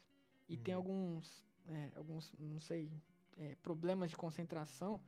e 0.47 0.57
tem 0.57 0.73
Uhum. 0.73 0.79
alguns, 0.81 1.45
é, 1.67 1.91
alguns, 1.95 2.31
não 2.39 2.59
sei, 2.59 2.91
é, 3.37 3.55
problemas 3.55 4.09
de 4.11 4.17
concentração 4.17 5.01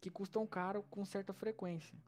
que 0.00 0.10
custam 0.10 0.46
caro 0.46 0.82
com 0.84 1.04
certa 1.04 1.32
frequência. 1.32 1.98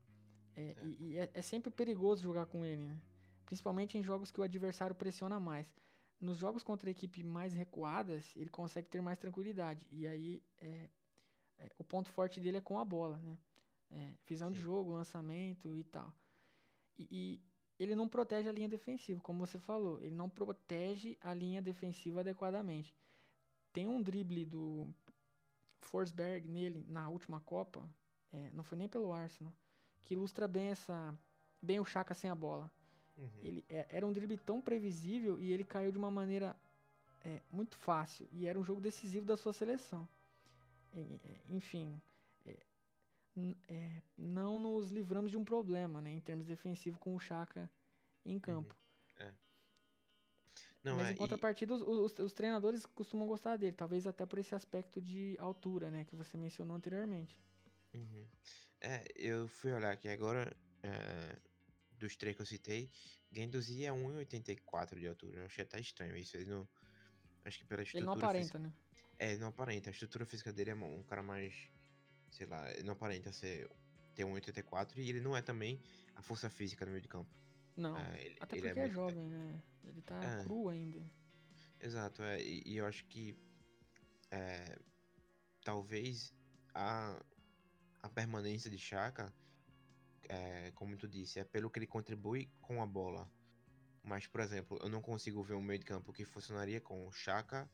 É. 0.56 0.76
E, 0.82 1.12
e 1.12 1.18
é, 1.18 1.30
é 1.34 1.42
sempre 1.42 1.70
perigoso 1.70 2.22
jogar 2.22 2.46
com 2.46 2.64
ele, 2.64 2.84
né? 2.84 3.00
Principalmente 3.46 3.98
em 3.98 4.02
jogos 4.02 4.30
que 4.30 4.40
o 4.40 4.44
adversário 4.44 4.94
pressiona 4.94 5.40
mais. 5.40 5.74
Nos 6.20 6.38
jogos 6.38 6.62
contra 6.62 6.88
a 6.88 6.92
equipe 6.92 7.22
mais 7.22 7.52
recuadas, 7.52 8.32
ele 8.36 8.50
consegue 8.50 8.88
ter 8.88 9.00
mais 9.02 9.18
tranquilidade. 9.18 9.86
E 9.90 10.06
aí 10.06 10.42
é, 10.58 10.90
é, 11.58 11.70
o 11.78 11.84
ponto 11.84 12.10
forte 12.10 12.40
dele 12.40 12.58
é 12.58 12.60
com 12.60 12.78
a 12.78 12.84
bola, 12.84 13.18
né? 13.18 13.38
É, 13.96 14.12
visão 14.26 14.50
de 14.50 14.60
jogo, 14.60 14.92
lançamento 14.92 15.74
e 15.76 15.84
tal. 15.84 16.12
E, 16.98 17.08
e, 17.10 17.40
ele 17.78 17.94
não 17.94 18.08
protege 18.08 18.48
a 18.48 18.52
linha 18.52 18.68
defensiva, 18.68 19.20
como 19.20 19.46
você 19.46 19.58
falou. 19.58 20.00
Ele 20.00 20.14
não 20.14 20.28
protege 20.28 21.16
a 21.20 21.32
linha 21.32 21.62
defensiva 21.62 22.20
adequadamente. 22.20 22.94
Tem 23.72 23.86
um 23.86 24.02
drible 24.02 24.44
do 24.44 24.88
Forsberg 25.80 26.48
nele 26.48 26.84
na 26.88 27.08
última 27.08 27.40
Copa, 27.40 27.88
é, 28.32 28.50
não 28.52 28.64
foi 28.64 28.78
nem 28.78 28.88
pelo 28.88 29.12
Arsenal, 29.12 29.52
que 30.02 30.14
ilustra 30.14 30.48
bem 30.48 30.68
essa 30.68 31.16
bem 31.62 31.80
o 31.80 31.84
Chaka 31.84 32.14
sem 32.14 32.28
a 32.28 32.34
bola. 32.34 32.70
Uhum. 33.16 33.30
Ele 33.42 33.64
é, 33.68 33.86
era 33.90 34.06
um 34.06 34.12
drible 34.12 34.36
tão 34.38 34.60
previsível 34.60 35.40
e 35.40 35.52
ele 35.52 35.64
caiu 35.64 35.92
de 35.92 35.98
uma 35.98 36.10
maneira 36.10 36.56
é, 37.24 37.40
muito 37.50 37.76
fácil 37.76 38.28
e 38.32 38.46
era 38.46 38.58
um 38.58 38.64
jogo 38.64 38.80
decisivo 38.80 39.24
da 39.24 39.36
sua 39.36 39.52
seleção. 39.52 40.08
enfim, 41.48 42.00
é, 43.36 43.74
é, 43.74 44.02
não 44.16 44.58
nos 44.58 44.90
livramos 44.90 45.30
de 45.30 45.36
um 45.36 45.44
problema, 45.44 46.00
né, 46.00 46.10
em 46.10 46.20
termos 46.20 46.46
defensivos 46.46 46.98
com 46.98 47.14
o 47.14 47.20
Chaka 47.20 47.70
em 48.24 48.38
campo. 48.38 48.76
Uhum. 49.18 49.26
É. 49.26 49.34
Não, 50.82 50.96
Mas 50.96 51.10
em 51.10 51.16
contrapartida, 51.16 51.72
e... 51.72 51.76
os, 51.76 51.82
os, 51.82 52.18
os, 52.18 52.32
treinadores 52.32 52.84
costumam 52.86 53.26
gostar 53.26 53.56
dele, 53.56 53.72
talvez 53.72 54.06
até 54.06 54.24
por 54.26 54.38
esse 54.38 54.54
aspecto 54.54 55.00
de 55.00 55.36
altura, 55.38 55.90
né, 55.90 56.04
que 56.04 56.14
você 56.16 56.36
mencionou 56.36 56.76
anteriormente. 56.76 57.38
Uhum. 57.94 58.26
É, 58.80 59.04
eu 59.16 59.48
fui 59.48 59.72
olhar 59.72 59.92
aqui 59.92 60.08
agora, 60.08 60.54
é, 60.82 61.38
dos 61.98 62.16
três 62.16 62.36
que 62.36 62.42
eu 62.42 62.46
citei, 62.46 62.90
Genduzi 63.34 63.84
é 63.84 63.90
1,84 63.90 64.98
de 64.98 65.08
altura. 65.08 65.40
Eu 65.40 65.46
achei 65.46 65.64
até 65.64 65.80
estranho 65.80 66.16
isso. 66.16 66.36
Ele 66.36 66.46
não. 66.46 66.68
Acho 67.44 67.58
que 67.58 67.64
pela 67.64 67.82
estrutura. 67.82 67.98
Ele 67.98 68.06
não 68.06 68.12
aparenta, 68.12 68.58
física... 68.58 68.58
né? 68.58 68.72
É, 69.18 69.30
ele 69.32 69.40
não 69.40 69.48
aparenta. 69.48 69.90
A 69.90 69.92
estrutura 69.92 70.24
física 70.24 70.52
dele 70.52 70.70
é 70.70 70.74
um 70.74 71.02
cara 71.02 71.22
mais. 71.22 71.68
Sei 72.36 72.46
lá, 72.46 72.70
ele 72.72 72.82
não 72.82 72.92
aparenta 72.92 73.32
ser 73.32 73.70
ter 74.14 74.24
1,84 74.24 74.96
e 74.96 75.08
ele 75.08 75.20
não 75.20 75.36
é 75.36 75.42
também 75.42 75.80
a 76.14 76.22
força 76.22 76.48
física 76.48 76.84
no 76.84 76.92
meio 76.92 77.02
de 77.02 77.08
campo. 77.08 77.30
Não. 77.76 77.96
É, 77.96 78.24
ele, 78.24 78.36
até 78.40 78.56
ele 78.56 78.66
porque 78.68 78.80
é, 78.80 78.84
é 78.84 78.88
jovem, 78.90 79.28
né? 79.28 79.62
Ele 79.84 80.02
tá 80.02 80.22
é. 80.22 80.44
cru 80.44 80.68
ainda. 80.68 81.02
Exato, 81.80 82.22
é, 82.22 82.42
e, 82.42 82.62
e 82.66 82.76
eu 82.76 82.86
acho 82.86 83.04
que. 83.06 83.36
É, 84.30 84.78
talvez 85.64 86.34
a, 86.74 87.20
a 88.02 88.08
permanência 88.08 88.70
de 88.70 88.78
Chaka 88.78 89.32
é, 90.28 90.72
como 90.74 90.96
tu 90.96 91.08
disse, 91.08 91.38
é 91.38 91.44
pelo 91.44 91.70
que 91.70 91.78
ele 91.78 91.86
contribui 91.86 92.50
com 92.60 92.82
a 92.82 92.86
bola. 92.86 93.30
Mas, 94.02 94.26
por 94.26 94.40
exemplo, 94.40 94.78
eu 94.82 94.88
não 94.88 95.00
consigo 95.00 95.42
ver 95.42 95.54
um 95.54 95.62
meio 95.62 95.78
de 95.78 95.86
campo 95.86 96.12
que 96.12 96.24
funcionaria 96.24 96.80
com 96.80 97.10
Chaka, 97.12 97.68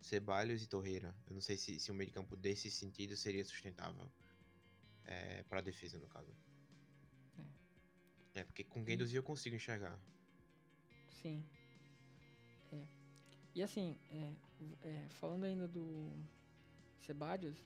Ceballos 0.00 0.62
e 0.62 0.68
Torreira. 0.68 1.14
Eu 1.26 1.34
não 1.34 1.40
sei 1.40 1.56
se, 1.56 1.78
se 1.80 1.90
um 1.90 1.94
meio 1.94 2.08
de 2.08 2.14
campo 2.14 2.36
desse 2.36 2.70
sentido 2.70 3.16
seria 3.16 3.44
sustentável 3.44 4.10
é, 5.04 5.42
para 5.44 5.58
a 5.58 5.62
defesa, 5.62 5.98
no 5.98 6.06
caso. 6.06 6.32
É, 8.34 8.40
é 8.40 8.44
porque 8.44 8.64
com 8.64 8.84
Guendouzi 8.84 9.16
eu 9.16 9.22
consigo 9.22 9.56
enxergar. 9.56 9.98
Sim. 11.22 11.44
É. 12.72 12.86
E 13.54 13.62
assim, 13.62 13.98
é, 14.10 14.32
é, 14.82 15.08
falando 15.08 15.44
ainda 15.44 15.66
do 15.66 16.12
Ceballos, 17.00 17.58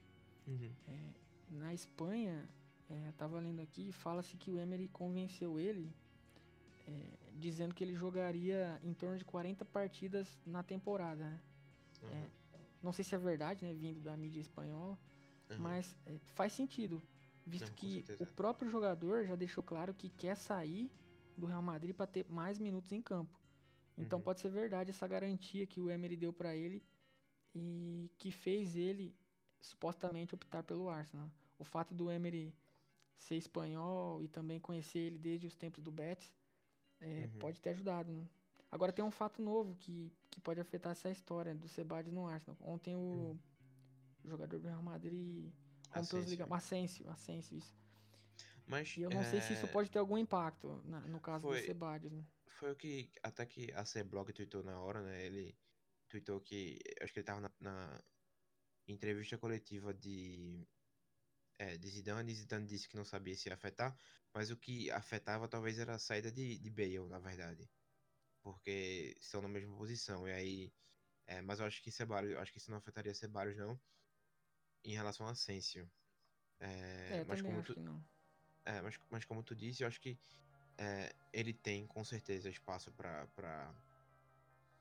uhum. 0.46 0.72
É, 0.88 1.12
na 1.50 1.74
Espanha 1.74 2.48
é, 2.88 3.12
tava 3.16 3.38
lendo 3.38 3.60
aqui, 3.60 3.92
fala-se 3.92 4.36
que 4.36 4.50
o 4.50 4.58
Emery 4.58 4.88
convenceu 4.88 5.58
ele, 5.58 5.92
é, 6.86 7.18
dizendo 7.36 7.74
que 7.74 7.82
ele 7.82 7.94
jogaria 7.94 8.80
em 8.82 8.92
torno 8.92 9.16
de 9.16 9.24
40 9.24 9.64
partidas 9.64 10.38
na 10.44 10.62
temporada. 10.62 11.24
Né? 11.24 11.40
Uhum. 12.02 12.08
É, 12.10 12.30
não 12.82 12.92
sei 12.92 13.04
se 13.04 13.14
é 13.14 13.18
verdade, 13.18 13.64
né, 13.64 13.74
vindo 13.74 14.00
da 14.00 14.16
mídia 14.16 14.40
espanhola, 14.40 14.98
uhum. 15.50 15.58
mas 15.58 15.96
é, 16.06 16.18
faz 16.34 16.52
sentido, 16.52 17.02
visto 17.46 17.68
não, 17.68 17.74
que 17.74 18.04
o 18.18 18.26
próprio 18.26 18.70
jogador 18.70 19.24
já 19.24 19.36
deixou 19.36 19.62
claro 19.62 19.94
que 19.94 20.08
quer 20.08 20.36
sair 20.36 20.90
do 21.36 21.46
Real 21.46 21.62
Madrid 21.62 21.94
para 21.94 22.06
ter 22.06 22.26
mais 22.28 22.58
minutos 22.58 22.92
em 22.92 23.02
campo. 23.02 23.38
Então 23.96 24.18
uhum. 24.18 24.24
pode 24.24 24.40
ser 24.40 24.50
verdade 24.50 24.90
essa 24.90 25.06
garantia 25.06 25.66
que 25.66 25.80
o 25.80 25.90
Emery 25.90 26.16
deu 26.16 26.32
para 26.32 26.56
ele 26.56 26.82
e 27.54 28.10
que 28.18 28.30
fez 28.30 28.76
ele 28.76 29.14
supostamente 29.60 30.34
optar 30.34 30.62
pelo 30.62 30.88
Arsenal. 30.88 31.30
O 31.58 31.64
fato 31.64 31.94
do 31.94 32.10
Emery 32.10 32.54
ser 33.18 33.36
espanhol 33.36 34.22
e 34.22 34.28
também 34.28 34.58
conhecer 34.58 34.98
ele 34.98 35.18
desde 35.18 35.46
os 35.46 35.54
tempos 35.54 35.82
do 35.82 35.92
Betis, 35.92 36.32
é, 37.00 37.28
uhum. 37.32 37.38
pode 37.38 37.60
ter 37.60 37.70
ajudado. 37.70 38.10
Né? 38.10 38.26
Agora 38.70 38.92
tem 38.92 39.04
um 39.04 39.10
fato 39.10 39.42
novo 39.42 39.74
que, 39.76 40.12
que 40.30 40.40
pode 40.40 40.60
afetar 40.60 40.92
essa 40.92 41.10
história 41.10 41.54
do 41.54 41.68
Sebades 41.68 42.12
no 42.12 42.26
Arsenal. 42.26 42.56
Ontem 42.60 42.94
o 42.94 42.98
uhum. 42.98 43.38
jogador 44.24 44.58
do 44.58 44.68
Real 44.68 44.82
Madrid 44.82 45.52
rompeu 45.90 46.20
os 46.20 46.30
ligamentos. 46.30 46.64
Asensio, 46.64 47.10
Asensio, 47.10 47.58
isso. 47.58 47.76
Mas, 48.66 48.96
e 48.96 49.02
eu 49.02 49.10
não 49.10 49.20
é... 49.20 49.24
sei 49.24 49.40
se 49.40 49.52
isso 49.54 49.66
é, 49.66 49.68
pode 49.68 49.90
ter 49.90 49.98
algum 49.98 50.16
impacto 50.16 50.80
na, 50.84 51.00
no 51.00 51.20
caso 51.20 51.48
foi, 51.48 51.60
do 51.60 51.66
Sebades, 51.66 52.12
né? 52.12 52.24
Foi 52.46 52.70
o 52.70 52.76
que 52.76 53.10
até 53.22 53.44
que 53.44 53.72
a 53.72 53.84
C-Blog 53.84 54.32
tweetou 54.32 54.62
na 54.62 54.78
hora, 54.78 55.02
né? 55.02 55.26
Ele 55.26 55.58
tweetou 56.08 56.40
que 56.40 56.78
acho 57.02 57.12
que 57.12 57.18
ele 57.18 57.26
tava 57.26 57.40
na, 57.40 57.50
na 57.58 58.00
entrevista 58.86 59.36
coletiva 59.36 59.92
de 59.92 60.64
é, 61.58 61.76
de 61.76 61.88
Zidane, 61.88 62.32
Zidane 62.32 62.66
disse 62.66 62.88
que 62.88 62.96
não 62.96 63.04
sabia 63.04 63.36
se 63.36 63.48
ia 63.48 63.54
afetar, 63.54 63.94
mas 64.32 64.50
o 64.50 64.56
que 64.56 64.90
afetava 64.90 65.48
talvez 65.48 65.78
era 65.78 65.94
a 65.94 65.98
saída 65.98 66.30
de, 66.30 66.58
de 66.58 66.70
Bale, 66.70 67.08
na 67.08 67.18
verdade. 67.18 67.68
Porque 68.42 69.16
estão 69.20 69.42
na 69.42 69.48
mesma 69.48 69.76
posição, 69.76 70.26
e 70.26 70.32
aí... 70.32 70.72
É, 71.26 71.40
mas 71.42 71.60
eu 71.60 71.66
acho 71.66 71.80
que 71.82 71.92
Ceballos, 71.92 72.36
acho 72.38 72.50
que 72.50 72.58
isso 72.58 72.70
não 72.70 72.78
afetaria 72.78 73.14
Ceballos, 73.14 73.56
não, 73.56 73.78
em 74.84 74.94
relação 74.94 75.26
a 75.26 75.30
Asensio. 75.30 75.88
É, 76.58 77.18
é 77.18 77.24
mas 77.24 77.40
como 77.40 77.62
tu, 77.62 77.74
É, 78.64 78.80
mas, 78.82 78.98
mas 79.10 79.24
como 79.24 79.42
tu 79.42 79.54
disse, 79.54 79.82
eu 79.82 79.88
acho 79.88 80.00
que 80.00 80.18
é, 80.76 81.14
ele 81.32 81.52
tem 81.52 81.86
com 81.86 82.04
certeza 82.04 82.48
espaço 82.48 82.90
para 82.92 83.26
para 83.28 83.74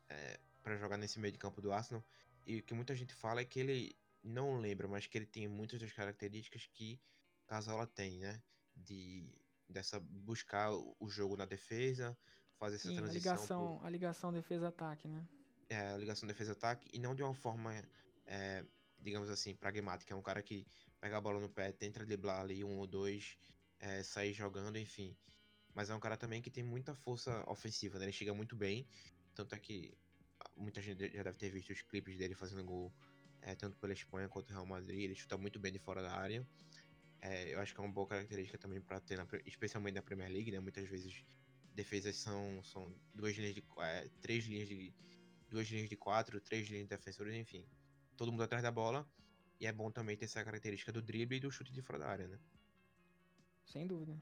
é, 0.09 0.39
para 0.63 0.77
jogar 0.77 0.97
nesse 0.97 1.19
meio 1.19 1.31
de 1.31 1.37
campo 1.39 1.61
do 1.61 1.71
Arsenal. 1.71 2.03
E 2.45 2.59
o 2.59 2.63
que 2.63 2.73
muita 2.73 2.95
gente 2.95 3.13
fala 3.13 3.41
é 3.41 3.45
que 3.45 3.59
ele 3.59 3.95
não 4.23 4.57
lembro, 4.57 4.89
mas 4.89 5.07
que 5.07 5.17
ele 5.17 5.25
tem 5.25 5.47
muitas 5.47 5.79
das 5.79 5.91
características 5.93 6.65
que 6.67 6.99
Casola 7.47 7.87
tem, 7.87 8.19
né? 8.19 8.41
De 8.75 9.29
dessa 9.67 9.99
buscar 9.99 10.71
o 10.71 11.07
jogo 11.09 11.37
na 11.37 11.45
defesa, 11.45 12.17
fazer 12.59 12.75
essa 12.75 12.89
Sim, 12.89 12.97
transição. 12.97 13.31
A 13.31 13.35
ligação, 13.35 13.81
a 13.83 13.89
ligação 13.89 14.33
defesa-ataque, 14.33 15.07
né? 15.07 15.25
É, 15.69 15.93
a 15.93 15.97
ligação 15.97 16.27
defesa-ataque, 16.27 16.89
e 16.93 16.99
não 16.99 17.15
de 17.15 17.23
uma 17.23 17.33
forma, 17.33 17.73
é, 18.25 18.65
digamos 18.99 19.29
assim, 19.29 19.55
pragmática. 19.55 20.13
É 20.13 20.17
um 20.17 20.21
cara 20.21 20.41
que 20.41 20.67
pega 20.99 21.17
a 21.17 21.21
bola 21.21 21.39
no 21.39 21.49
pé, 21.49 21.71
tenta 21.71 22.05
driblar 22.05 22.41
ali 22.41 22.63
um 22.63 22.77
ou 22.77 22.85
dois, 22.85 23.37
é, 23.79 24.03
sair 24.03 24.33
jogando, 24.33 24.77
enfim. 24.77 25.15
Mas 25.73 25.89
é 25.89 25.95
um 25.95 25.99
cara 25.99 26.17
também 26.17 26.41
que 26.41 26.49
tem 26.49 26.63
muita 26.63 26.93
força 26.93 27.43
ofensiva, 27.49 27.97
né? 27.97 28.05
Ele 28.05 28.11
chega 28.11 28.33
muito 28.33 28.55
bem. 28.55 28.85
Tanto 29.33 29.55
é 29.55 29.59
que 29.59 29.97
muita 30.55 30.81
gente 30.81 31.09
já 31.15 31.23
deve 31.23 31.37
ter 31.37 31.49
visto 31.49 31.71
os 31.71 31.81
clipes 31.81 32.17
dele 32.17 32.35
fazendo 32.35 32.63
gol 32.63 32.91
é, 33.41 33.55
tanto 33.55 33.77
pela 33.77 33.93
Espanha 33.93 34.27
quanto 34.27 34.49
o 34.49 34.53
Real 34.53 34.65
Madrid. 34.65 35.01
Ele 35.03 35.15
chuta 35.15 35.37
muito 35.37 35.59
bem 35.59 35.71
de 35.71 35.79
fora 35.79 36.01
da 36.01 36.11
área. 36.11 36.45
É, 37.21 37.53
eu 37.53 37.59
acho 37.59 37.73
que 37.73 37.79
é 37.79 37.83
uma 37.83 37.93
boa 37.93 38.07
característica 38.07 38.57
também 38.57 38.81
para 38.81 38.99
ter, 38.99 39.17
na, 39.17 39.27
especialmente 39.45 39.95
na 39.95 40.01
Premier 40.01 40.29
League, 40.29 40.51
né? 40.51 40.59
Muitas 40.59 40.87
vezes 40.87 41.23
defesas 41.73 42.15
são, 42.17 42.61
são 42.63 42.93
duas 43.13 43.35
linhas 43.35 43.55
de 43.55 43.63
é, 43.79 44.09
três 44.21 44.45
linhas 44.45 44.67
de 44.67 44.93
duas 45.49 45.67
linhas 45.67 45.89
de 45.89 45.95
quatro, 45.95 46.39
três 46.39 46.67
linhas 46.67 46.83
de 46.83 46.89
defensores, 46.89 47.35
enfim, 47.35 47.65
todo 48.15 48.31
mundo 48.31 48.43
atrás 48.43 48.61
da 48.63 48.71
bola. 48.71 49.07
E 49.59 49.65
é 49.65 49.73
bom 49.73 49.91
também 49.91 50.15
ter 50.15 50.25
essa 50.25 50.43
característica 50.43 50.91
do 50.91 51.01
drible 51.01 51.37
e 51.37 51.39
do 51.39 51.51
chute 51.51 51.73
de 51.73 51.81
fora 51.81 51.99
da 51.99 52.07
área, 52.07 52.27
né? 52.27 52.39
Sem 53.65 53.85
dúvida. 53.85 54.17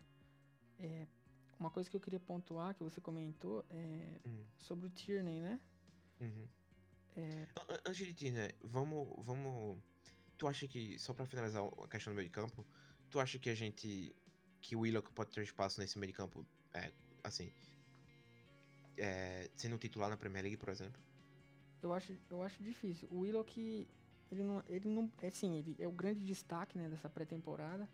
É, 0.79 1.07
uma 1.59 1.69
coisa 1.69 1.89
que 1.89 1.95
eu 1.95 2.01
queria 2.01 2.19
pontuar 2.19 2.73
que 2.73 2.83
você 2.83 2.99
comentou 2.99 3.63
é 3.69 4.19
hum. 4.25 4.43
sobre 4.57 4.87
o 4.87 4.89
Tierney, 4.89 5.41
né? 5.41 5.59
Uhum. 6.19 6.47
É... 7.15 7.47
Antes 7.85 8.05
de 8.05 8.13
ti, 8.13 8.31
né? 8.31 8.49
Vamos, 8.61 9.07
vamos. 9.25 9.79
Tu 10.37 10.47
acha 10.47 10.67
que, 10.67 10.99
só 10.99 11.13
pra 11.13 11.25
finalizar 11.25 11.63
a 11.63 11.87
questão 11.87 12.13
do 12.13 12.17
meio 12.17 12.27
de 12.27 12.33
campo, 12.33 12.65
tu 13.09 13.19
acha 13.19 13.39
que 13.39 13.49
a 13.49 13.55
gente. 13.55 14.15
que 14.61 14.75
o 14.75 14.81
Willock 14.81 15.11
pode 15.13 15.31
ter 15.31 15.43
espaço 15.43 15.79
nesse 15.79 15.97
meio 15.97 16.11
de 16.11 16.17
campo, 16.17 16.45
é, 16.73 16.91
assim. 17.27 17.51
É, 18.97 19.49
sendo 19.55 19.77
titular 19.77 20.09
na 20.09 20.17
Premier 20.17 20.43
League, 20.43 20.57
por 20.57 20.69
exemplo? 20.69 20.99
Eu 21.81 21.93
acho, 21.93 22.13
eu 22.29 22.41
acho 22.41 22.61
difícil. 22.63 23.07
O 23.11 23.19
Willock, 23.19 23.87
ele 24.31 24.43
não. 24.43 24.63
Ele 24.67 24.89
não 24.89 25.11
é 25.21 25.29
sim, 25.29 25.57
ele 25.57 25.75
é 25.79 25.87
o 25.87 25.91
grande 25.91 26.25
destaque 26.25 26.77
né, 26.77 26.89
dessa 26.89 27.09
pré-temporada. 27.09 27.87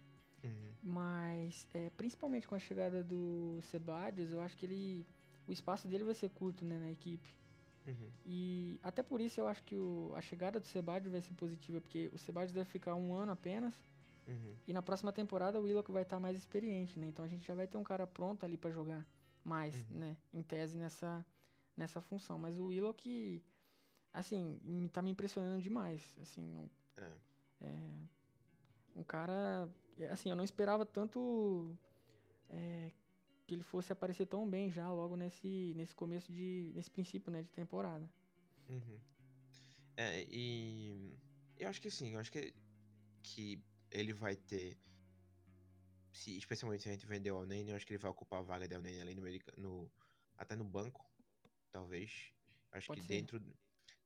Uhum. 0.44 0.72
Mas, 0.82 1.68
é, 1.74 1.90
principalmente 1.92 2.48
com 2.48 2.56
a 2.56 2.60
chegada 2.60 3.04
do 3.04 3.60
Sebadios, 3.64 4.32
eu 4.32 4.42
acho 4.42 4.56
que 4.58 4.66
ele. 4.66 5.06
O 5.48 5.52
espaço 5.52 5.88
dele 5.88 6.06
vai 6.06 6.16
ser 6.16 6.30
curto 6.30 6.64
né, 6.64 6.78
na 6.78 6.92
equipe. 6.92 7.36
Uhum. 7.86 8.10
E 8.26 8.80
até 8.82 9.04
por 9.04 9.20
isso 9.20 9.42
eu 9.42 9.48
acho 9.48 9.62
que 9.64 9.76
o, 9.76 10.14
a 10.16 10.22
chegada 10.22 10.58
do 10.58 10.66
Sebadios 10.66 11.12
vai 11.12 11.22
ser 11.22 11.34
positiva, 11.34 11.82
porque 11.82 12.10
o 12.14 12.18
Sebadios 12.18 12.54
deve 12.54 12.70
ficar 12.70 12.96
um 12.96 13.14
ano 13.14 13.34
apenas. 13.34 13.74
Uhum. 14.26 14.56
E 14.66 14.72
na 14.72 14.82
próxima 14.82 15.12
temporada 15.12 15.60
o 15.60 15.64
Willock 15.64 15.92
vai 15.92 16.04
estar 16.04 16.18
mais 16.18 16.38
experiente, 16.38 16.98
né? 16.98 17.08
Então 17.08 17.26
a 17.26 17.28
gente 17.28 17.46
já 17.46 17.54
vai 17.54 17.68
ter 17.68 17.78
um 17.78 17.84
cara 17.84 18.08
pronto 18.08 18.46
ali 18.46 18.56
para 18.56 18.72
jogar 18.72 19.06
mais, 19.44 19.76
uhum. 19.92 20.00
né? 20.00 20.18
Em 20.34 20.42
tese 20.44 20.78
nessa, 20.78 21.26
nessa 21.76 22.02
função. 22.02 22.38
Mas 22.38 22.58
o 22.58 22.66
Willock, 22.68 23.44
assim, 24.14 24.60
tá 24.92 25.02
me 25.02 25.12
impressionando 25.12 25.62
demais. 25.62 26.02
Assim, 26.22 26.70
é. 26.98 27.12
É, 27.62 28.08
Um 28.96 29.04
cara. 29.04 29.70
é, 30.00 30.10
Assim, 30.10 30.30
eu 30.30 30.36
não 30.36 30.44
esperava 30.44 30.86
tanto. 30.86 31.78
é, 32.50 32.92
que 33.46 33.56
ele 33.56 33.64
fosse 33.64 33.92
aparecer 33.92 34.26
tão 34.26 34.50
bem 34.50 34.72
já 34.72 34.90
logo 34.92 35.16
nesse, 35.18 35.74
nesse 35.76 35.94
começo 35.96 36.32
de. 36.32 36.72
nesse 36.76 36.90
princípio, 36.90 37.32
né, 37.32 37.42
de 37.44 37.50
temporada. 37.52 38.10
Uhum. 38.70 39.00
É, 39.98 40.26
e 40.30 41.14
eu 41.58 41.68
acho 41.70 41.82
que 41.82 41.92
sim, 41.92 42.14
eu 42.14 42.20
acho 42.20 42.32
que, 42.32 42.54
que 43.22 43.62
ele 43.92 44.14
vai 44.14 44.36
ter. 44.36 44.78
Se, 46.14 46.38
especialmente 46.38 46.84
se 46.84 46.90
a 46.90 46.92
gente 46.92 47.06
vender 47.06 47.32
o 47.32 47.38
Alnane, 47.38 47.72
eu 47.72 47.76
acho 47.76 47.86
que 47.86 47.94
ele 47.94 48.02
vai 48.02 48.12
ocupar 48.12 48.40
a 48.40 48.44
vaga 48.44 48.68
de 48.68 48.76
Alnane 48.76 49.02
ali 49.02 49.16
no, 49.16 49.24
no 49.58 49.92
até 50.38 50.56
no 50.56 50.64
banco, 50.64 51.06
talvez. 51.72 52.32
Acho 52.72 52.88
Pode 52.88 53.02
que 53.02 53.08
ser. 53.08 53.14
dentro, 53.14 53.42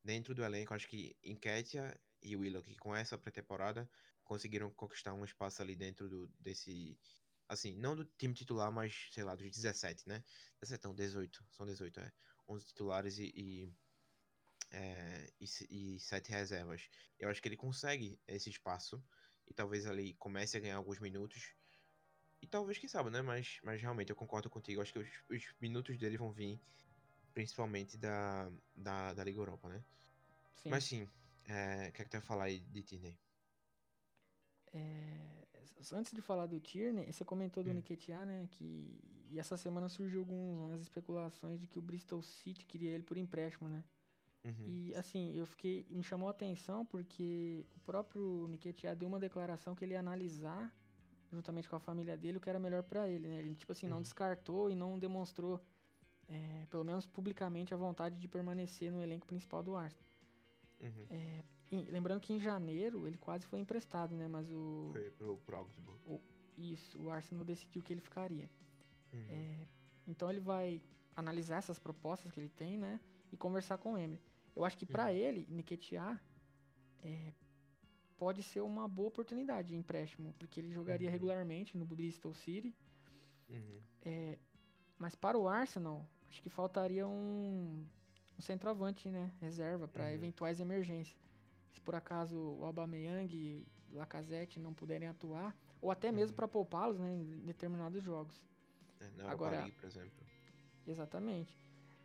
dentro 0.04 0.34
do 0.34 0.44
elenco, 0.44 0.74
acho 0.74 0.88
que 0.88 1.16
Nketiah 1.24 1.98
e 2.22 2.36
Willock, 2.36 2.76
com 2.78 2.96
essa 2.96 3.18
pré-temporada, 3.18 3.90
conseguiram 4.24 4.70
conquistar 4.72 5.14
um 5.14 5.24
espaço 5.24 5.62
ali 5.62 5.76
dentro 5.76 6.10
do, 6.10 6.28
desse. 6.40 6.98
Assim, 7.48 7.76
não 7.78 7.96
do 7.96 8.04
time 8.04 8.34
titular, 8.34 8.72
mas, 8.72 9.08
sei 9.12 9.24
lá, 9.24 9.36
dos 9.36 9.50
17, 9.50 10.08
né? 10.08 10.24
17 10.62 10.84
não, 10.86 10.94
18. 10.94 11.46
São 11.52 11.66
18, 11.66 12.00
é. 12.00 12.12
11 12.50 12.66
titulares 12.66 13.18
e, 13.20 13.32
e, 13.36 13.74
é, 14.72 15.30
e, 15.40 15.96
e 15.96 16.00
7 16.00 16.30
reservas. 16.30 16.90
Eu 17.18 17.30
acho 17.30 17.42
que 17.42 17.48
ele 17.48 17.56
consegue 17.56 18.20
esse 18.28 18.50
espaço 18.50 19.04
e 19.48 19.54
talvez 19.54 19.86
ali 19.86 20.14
comece 20.16 20.58
a 20.58 20.60
ganhar 20.60 20.76
alguns 20.76 21.00
minutos. 21.00 21.54
E 22.42 22.48
talvez, 22.48 22.78
quem 22.78 22.90
sabe, 22.90 23.10
né? 23.10 23.22
Mas, 23.22 23.60
mas 23.64 23.82
realmente 23.82 24.10
eu 24.12 24.16
concordo 24.16 24.50
contigo. 24.50 24.82
Acho 24.82 24.94
que 24.94 25.00
os, 25.00 25.24
os 25.30 25.56
minutos 25.60 25.98
dele 25.98 26.18
vão 26.18 26.32
vir 26.32 26.62
principalmente 27.34 27.98
da, 27.98 28.52
da, 28.76 29.14
da 29.14 29.24
Liga 29.26 29.40
Europa, 29.40 29.70
né? 29.70 29.86
Sim. 30.54 30.70
Mas 30.70 30.86
sim, 30.86 31.12
é, 31.46 31.90
o 31.90 31.94
que 31.94 32.02
é 32.04 32.06
que 32.06 32.10
tu 32.12 32.14
vai 32.14 32.22
falar 32.22 32.46
aí 32.46 32.60
de 32.62 32.84
Tierney? 32.84 33.20
É, 34.74 35.48
antes 35.94 36.12
de 36.14 36.22
falar 36.22 36.46
do 36.46 36.60
Tierney, 36.60 37.12
você 37.12 37.24
comentou 37.26 37.64
do 37.64 37.72
Hum. 37.72 37.74
Nketiah, 37.74 38.26
né? 38.26 38.48
Que 38.48 39.00
e 39.30 39.40
essa 39.40 39.58
semana 39.58 39.90
surgiu 39.90 40.22
algumas 40.22 40.82
especulações 40.82 41.60
de 41.60 41.68
que 41.68 41.78
o 41.80 41.82
Bristol 41.82 42.22
City 42.22 42.66
queria 42.66 42.92
ele 42.92 43.04
por 43.04 43.18
empréstimo, 43.18 43.70
né? 43.70 43.84
Uhum, 44.46 44.76
E 44.76 44.94
assim, 44.96 45.34
eu 45.38 45.46
fiquei. 45.48 45.88
Me 45.90 46.04
chamou 46.04 46.28
a 46.30 46.32
atenção 46.32 46.86
porque 46.86 47.66
o 47.76 47.80
próprio 47.82 48.48
Nketiah 48.50 48.96
deu 48.96 49.10
uma 49.10 49.20
declaração 49.20 49.76
que 49.76 49.86
ele 49.86 49.94
ia 49.94 50.00
analisar, 50.02 50.76
juntamente 51.32 51.68
com 51.70 51.76
a 51.76 51.80
família 51.80 52.16
dele, 52.18 52.38
o 52.38 52.42
que 52.42 52.50
era 52.50 52.60
melhor 52.60 52.84
pra 52.84 53.08
ele, 53.08 53.28
né? 53.28 53.40
Ele, 53.40 53.56
tipo 53.56 53.72
assim, 53.72 53.88
não 53.88 53.98
Uhum. 53.98 54.04
descartou 54.04 54.70
e 54.70 54.76
não 54.76 54.98
demonstrou, 55.00 55.62
é, 56.28 56.66
pelo 56.70 56.84
menos 56.84 57.06
publicamente, 57.06 57.74
a 57.74 57.78
vontade 57.78 58.18
de 58.20 58.28
permanecer 58.28 58.92
no 58.92 59.02
elenco 59.04 59.26
principal 59.28 59.62
do 59.64 59.76
Arsenal. 59.76 60.06
uhum. 60.82 61.44
E 61.70 61.82
lembrando 61.92 62.22
que 62.22 62.32
em 62.34 62.40
janeiro 62.40 63.06
ele 63.08 63.18
quase 63.18 63.46
foi 63.46 63.60
emprestado, 63.60 64.16
né? 64.16 64.28
Mas 64.28 64.50
o. 64.50 64.90
Foi 64.94 65.12
pro, 65.12 65.38
pro 65.38 65.58
Augsburg. 65.58 66.00
Isso, 66.58 67.00
o 67.02 67.10
Arsenal 67.12 67.44
decidiu 67.46 67.84
que 67.84 67.94
ele 67.94 68.02
ficaria. 68.02 68.50
Uhum, 69.14 69.26
É, 69.30 69.68
então 70.08 70.30
ele 70.30 70.40
vai 70.40 70.82
analisar 71.16 71.58
essas 71.58 71.78
propostas 71.80 72.32
que 72.32 72.40
ele 72.40 72.50
tem, 72.50 72.78
né? 72.78 73.00
E 73.32 73.38
conversar 73.38 73.78
com 73.78 73.94
o 73.94 73.98
Emery. 73.98 74.22
Eu 74.56 74.64
acho 74.66 74.78
que 74.78 74.86
pra 74.86 75.06
Uhum. 75.06 75.10
ele, 75.12 75.46
Nketiah, 75.52 76.20
é, 77.04 77.34
pode 78.18 78.42
ser 78.44 78.62
uma 78.62 78.88
boa 78.88 79.08
oportunidade 79.10 79.70
de 79.70 79.76
empréstimo, 79.76 80.34
porque 80.40 80.60
ele 80.60 80.72
jogaria 80.72 81.08
Uhum. 81.08 81.12
regularmente 81.14 81.78
no 81.78 81.86
Bristol 81.86 82.34
City. 82.34 82.76
uhum, 83.50 83.80
Mas 85.00 85.14
para 85.16 85.38
o 85.38 85.48
Arsenal, 85.48 86.08
acho 86.30 86.42
que 86.42 86.50
faltaria 86.50 87.08
um, 87.08 87.86
um 88.38 88.42
centroavante, 88.42 89.10
né? 89.10 89.32
Reserva 89.40 89.88
para 89.88 90.06
Uhum. 90.06 90.12
eventuais 90.12 90.60
emergências. 90.60 91.16
Se 91.72 91.80
por 91.82 91.94
acaso 91.94 92.36
o 92.36 92.66
Aubameyang 92.66 93.32
e 93.36 93.66
Lacazette 93.94 94.60
não 94.60 94.74
puderem 94.74 95.08
atuar, 95.08 95.56
ou 95.80 95.92
até 95.92 96.12
mesmo 96.12 96.32
Uhum. 96.32 96.36
para 96.38 96.48
poupá-los, 96.48 96.98
né, 97.00 97.14
em 97.14 97.40
determinados 97.46 98.02
jogos. 98.04 98.44
É, 99.00 99.06
Europa 99.06 99.32
Agora- 99.32 99.58
League, 99.62 99.78
por 99.80 99.86
exemplo. 99.86 100.26
Exatamente. 100.88 101.56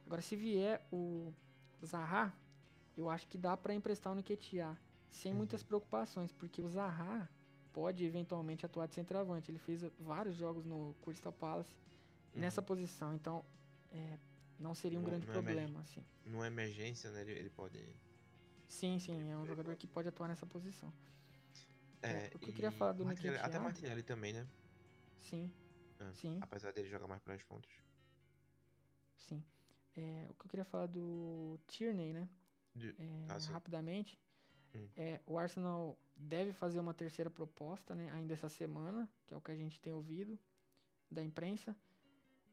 Agora, 0.05 0.21
se 0.21 0.37
vier 0.37 0.87
o 0.93 1.33
Zaha, 1.85 2.33
eu 2.97 3.09
acho 3.09 3.27
que 3.29 3.39
dá 3.39 3.57
para 3.57 3.73
emprestar 3.75 4.13
o 4.13 4.17
Nketiah 4.17 4.77
sem 5.13 5.33
Uhum. 5.33 5.39
muitas 5.39 5.63
preocupações, 5.63 6.33
porque 6.33 6.61
o 6.63 6.69
Zaha 6.69 7.29
pode 7.73 8.05
eventualmente 8.05 8.67
atuar 8.67 8.87
de 8.89 8.95
centroavante. 8.95 9.51
Ele 9.51 9.59
fez 9.59 9.83
vários 10.01 10.35
jogos 10.37 10.65
no 10.65 10.95
Crystal 11.05 11.33
Palace 11.33 11.71
nessa 12.35 12.61
Uhum. 12.61 12.67
posição, 12.67 13.15
então 13.15 13.45
é, 13.93 14.19
não 14.59 14.75
seria 14.75 14.99
um 14.99 15.05
grande 15.05 15.27
é 15.29 15.33
problema, 15.33 15.81
assim. 15.81 16.03
Numa 16.27 16.47
emergência, 16.47 17.11
né? 17.11 17.21
Ele, 17.23 17.33
ele 17.33 17.51
pode. 17.51 17.79
Sim, 18.69 18.99
sim, 18.99 19.31
é 19.31 19.37
um 19.37 19.47
jogador 19.47 19.77
que 19.77 19.87
pode 19.87 20.09
atuar 20.09 20.29
nessa 20.29 20.47
posição. 20.47 20.93
É, 22.03 22.31
o 22.35 22.39
que 22.39 22.49
eu 22.51 22.55
queria 22.55 22.73
falar 22.73 22.93
do 22.93 23.05
Martinelli- 23.05 23.39
Até 23.39 23.59
Martinelli 23.59 24.03
também, 24.03 24.33
né? 24.33 24.47
Sim, 25.21 25.51
Ah, 26.01 26.13
sim, 26.15 26.39
Apesar 26.41 26.73
dele 26.73 26.89
jogar 26.89 27.07
mais 27.07 27.21
pelas 27.23 27.43
pontas. 27.45 27.71
sim. 29.17 29.43
É, 29.97 30.27
o 30.31 30.35
que 30.35 30.47
eu 30.47 30.49
queria 30.51 30.65
falar 30.65 30.87
do 30.87 31.59
Tierney, 31.69 32.13
né? 32.13 32.29
De- 32.75 32.95
É, 32.99 33.27
Ah, 33.29 33.39
rapidamente. 33.53 34.19
Hum. 34.75 34.89
É, 34.97 35.21
o 35.27 35.39
Arsenal 35.39 35.99
deve 36.17 36.53
fazer 36.53 36.81
uma 36.81 36.95
terceira 36.95 37.31
proposta, 37.31 37.95
né, 37.95 38.11
ainda 38.13 38.33
essa 38.35 38.49
semana, 38.49 39.09
que 39.27 39.35
é 39.35 39.37
o 39.37 39.41
que 39.41 39.51
a 39.51 39.57
gente 39.57 39.81
tem 39.81 39.93
ouvido 39.93 40.39
da 41.11 41.23
imprensa. 41.23 41.77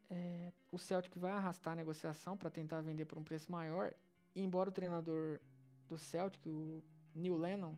É, 0.10 0.52
o 0.72 0.78
Celtic 0.78 1.16
vai 1.18 1.32
arrastar 1.32 1.74
a 1.74 1.76
negociação 1.76 2.36
para 2.38 2.50
tentar 2.50 2.82
vender 2.82 3.06
por 3.06 3.18
um 3.18 3.24
preço 3.24 3.52
maior. 3.52 3.94
E 4.36 4.42
embora 4.42 4.70
o 4.70 4.74
treinador 4.74 5.40
do 5.88 5.98
Celtic, 5.98 6.46
o 6.48 6.84
Neil 7.14 7.38
Lennon, 7.38 7.76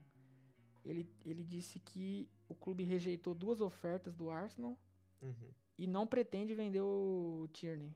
ele, 0.83 1.07
ele 1.25 1.43
disse 1.43 1.79
que 1.79 2.29
o 2.47 2.55
clube 2.55 2.83
rejeitou 2.83 3.33
duas 3.35 3.61
ofertas 3.61 4.15
do 4.15 4.29
Arsenal 4.29 4.77
Uhum, 5.21 5.53
e 5.77 5.87
não 5.87 6.07
pretende 6.07 6.53
vender 6.55 6.81
o 6.81 7.47
Tierney. 7.53 7.95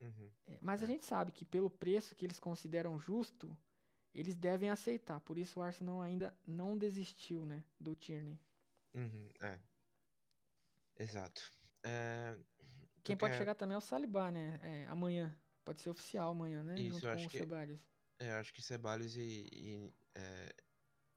uhum. 0.00 0.30
É, 0.46 0.58
Mas 0.60 0.82
a 0.82 0.86
gente 0.86 1.04
sabe 1.06 1.32
que 1.32 1.44
pelo 1.44 1.70
preço 1.70 2.14
que 2.14 2.24
eles 2.26 2.38
consideram 2.38 2.98
justo, 2.98 3.56
eles 4.14 4.34
devem 4.36 4.70
aceitar. 4.70 5.20
Por 5.20 5.38
isso 5.38 5.60
o 5.60 5.62
Arsenal 5.62 6.00
ainda 6.00 6.36
não 6.46 6.76
desistiu, 6.76 7.44
né, 7.46 7.64
do 7.78 7.94
Tierney. 7.94 8.38
Uhum, 8.94 9.28
é. 9.40 9.58
Exato. 10.98 11.42
É, 11.82 12.36
Quem 13.02 13.16
pode 13.16 13.32
quer- 13.32 13.38
chegar 13.38 13.54
também 13.54 13.74
é 13.74 13.78
o 13.78 13.80
Saliba, 13.80 14.30
né? 14.30 14.60
É, 14.62 14.86
amanhã. 14.86 15.34
Pode 15.64 15.80
ser 15.80 15.90
oficial 15.90 16.30
amanhã, 16.32 16.62
né? 16.62 16.74
Isso, 16.78 16.94
Junto 16.94 17.06
eu 17.06 17.12
acho 17.12 17.28
que- 17.28 17.38
Ceballos. 17.38 17.80
é, 18.18 18.30
eu 18.32 18.36
acho 18.36 18.52
que 18.52 18.62
Ceballos 18.62 19.16
e, 19.16 19.48
e 19.52 19.94
é, 20.14 20.54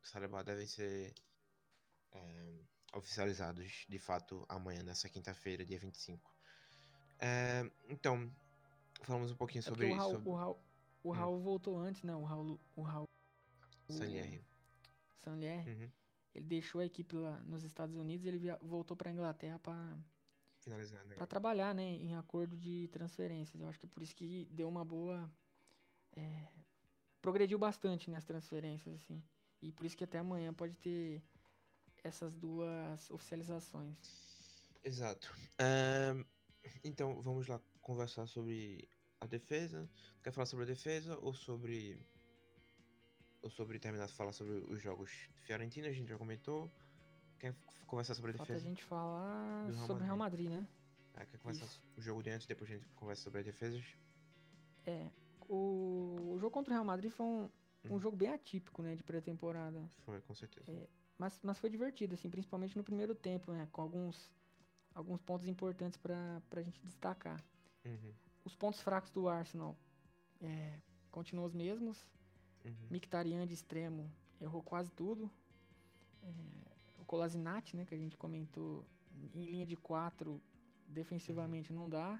Saliba 0.03 0.43
devem 0.43 0.67
ser 0.67 1.13
é, 2.11 2.59
oficializados 2.93 3.85
de 3.89 3.97
fato 3.99 4.45
amanhã, 4.47 4.83
nessa 4.83 5.09
quinta-feira, 5.09 5.65
dia 5.65 5.79
25. 5.79 6.31
É, 7.19 7.63
então, 7.89 8.31
falamos 9.01 9.31
um 9.31 9.35
pouquinho 9.35 9.59
É 9.59 9.63
sobre, 9.63 9.87
o 9.91 9.95
Raul, 9.95 10.11
sobre 10.11 10.29
o 10.29 10.35
Raul, 10.35 10.59
o 11.03 11.09
Hum. 11.09 11.13
Raul 11.13 11.39
voltou 11.39 11.77
antes, 11.77 12.01
né? 12.03 12.15
O 12.15 12.23
Raul, 12.23 12.59
o 12.75 12.81
Raul 12.81 13.05
Sanlier. 13.89 14.41
Sanlier, 15.19 15.67
Uhum, 15.67 15.91
ele 16.33 16.45
deixou 16.45 16.81
a 16.81 16.85
equipe 16.85 17.15
lá 17.15 17.39
nos 17.41 17.63
Estados 17.63 17.95
Unidos 17.95 18.25
e 18.25 18.29
ele 18.29 18.37
via- 18.37 18.59
voltou 18.61 18.95
para 18.97 19.11
Inglaterra 19.11 19.59
para 19.59 19.97
finalizando. 20.59 21.05
né? 21.05 21.15
para 21.15 21.27
trabalhar, 21.27 21.73
né, 21.75 21.83
em 21.83 22.15
acordo 22.15 22.57
de 22.57 22.87
transferências. 22.89 23.61
Eu 23.61 23.67
acho 23.67 23.79
que 23.79 23.85
é 23.85 23.89
por 23.89 24.01
isso 24.03 24.15
que 24.15 24.45
deu 24.51 24.67
uma 24.67 24.83
boa 24.83 25.31
é, 26.15 26.47
progrediu 27.21 27.57
bastante 27.59 28.09
nas 28.11 28.25
transferências 28.25 28.95
assim. 28.95 29.23
E 29.61 29.71
por 29.71 29.85
isso 29.85 29.95
que 29.97 30.03
até 30.03 30.19
amanhã 30.19 30.53
pode 30.53 30.75
ter 30.75 31.23
essas 32.03 32.35
duas 32.35 33.09
oficializações. 33.09 33.97
Exato. 34.83 35.33
Ahn, 35.59 36.23
então, 36.83 37.21
vamos 37.21 37.47
lá 37.47 37.61
conversar 37.81 38.27
sobre 38.27 38.89
a 39.23 39.27
defesa. 39.27 39.89
Quer 40.23 40.31
falar 40.31 40.45
sobre 40.45 40.63
a 40.63 40.67
defesa 40.67 41.17
ou 41.19 41.33
sobre. 41.33 41.99
Ou 43.41 43.49
sobre 43.49 43.77
terminar 43.79 44.07
de 44.07 44.13
falar 44.13 44.31
sobre 44.31 44.53
os 44.53 44.81
jogos 44.81 45.09
Fiorentina, 45.45 45.87
a 45.87 45.91
gente 45.91 46.07
já 46.07 46.17
comentou. 46.17 46.71
Quer 47.39 47.53
conversar 47.87 48.15
sobre 48.15 48.31
a 48.31 48.33
Falta 48.35 48.53
a 48.53 48.55
defesa? 48.55 48.69
gente 48.69 48.83
falar 48.83 49.65
Real 49.65 49.87
sobre 49.87 50.03
o 50.03 50.05
Real 50.05 50.17
Madrid, 50.17 50.49
né? 50.49 50.67
Ah, 51.15 51.25
quer 51.25 51.37
conversar 51.39 51.65
Isso. 51.65 51.81
o 51.97 52.01
jogo 52.01 52.23
de 52.23 52.29
antes, 52.29 52.47
depois 52.47 52.69
a 52.71 52.73
gente 52.73 52.85
conversa 52.95 53.23
sobre 53.23 53.39
as 53.39 53.45
defesas? 53.45 53.83
É, 54.85 55.09
o, 55.47 56.33
o 56.33 56.37
jogo 56.39 56.51
contra 56.51 56.71
o 56.71 56.73
Real 56.73 56.85
Madrid 56.85 57.11
foi 57.11 57.25
um, 57.25 57.49
um 57.89 57.95
Hum. 57.95 57.99
jogo 57.99 58.15
bem 58.15 58.29
atípico, 58.29 58.81
né, 58.81 58.95
de 58.95 59.03
pré-temporada. 59.03 59.89
Foi, 60.05 60.19
com 60.21 60.33
certeza. 60.33 60.71
É. 60.71 60.87
Mas, 61.17 61.39
mas 61.43 61.59
foi 61.59 61.69
divertido, 61.69 62.15
assim, 62.15 62.29
principalmente 62.29 62.77
no 62.77 62.83
primeiro 62.83 63.13
tempo, 63.13 63.51
né, 63.51 63.67
com 63.71 63.81
alguns, 63.81 64.31
alguns 64.95 65.21
pontos 65.21 65.47
importantes 65.47 65.97
pra, 65.97 66.41
pra 66.49 66.61
gente 66.61 66.81
destacar. 66.81 67.41
Uhum, 67.85 68.13
Os 68.45 68.55
pontos 68.55 68.81
fracos 68.81 69.09
do 69.11 69.27
Arsenal 69.27 69.75
é, 70.41 70.79
continuam 71.11 71.45
os 71.45 71.53
mesmos. 71.53 72.05
uhum, 72.65 72.73
Mkhitaryan 72.89 73.45
de 73.47 73.53
extremo 73.53 74.11
errou 74.41 74.61
quase 74.61 74.91
tudo. 74.91 75.31
É, 76.21 76.31
o 76.99 77.05
Kolasinac, 77.05 77.75
né, 77.75 77.85
que 77.85 77.95
a 77.95 77.97
gente 77.97 78.17
comentou, 78.17 78.85
em 79.33 79.45
linha 79.45 79.65
de 79.65 79.75
quatro, 79.75 80.41
defensivamente 80.87 81.71
não 81.71 81.89
dá. 81.89 82.19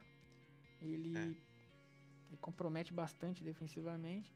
Ele, 0.82 1.18
É. 1.18 1.22
ele 1.22 2.38
compromete 2.40 2.94
bastante 2.94 3.44
defensivamente. 3.44 4.34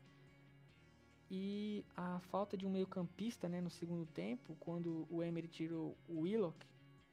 E 1.30 1.86
a 1.96 2.20
falta 2.20 2.56
de 2.56 2.66
um 2.66 2.70
meio-campista, 2.70 3.50
né, 3.50 3.60
no 3.60 3.70
segundo 3.70 4.06
tempo, 4.06 4.56
quando 4.60 5.06
o 5.10 5.22
Emery 5.22 5.48
tirou 5.48 5.98
o 6.08 6.22
Willock, 6.22 6.66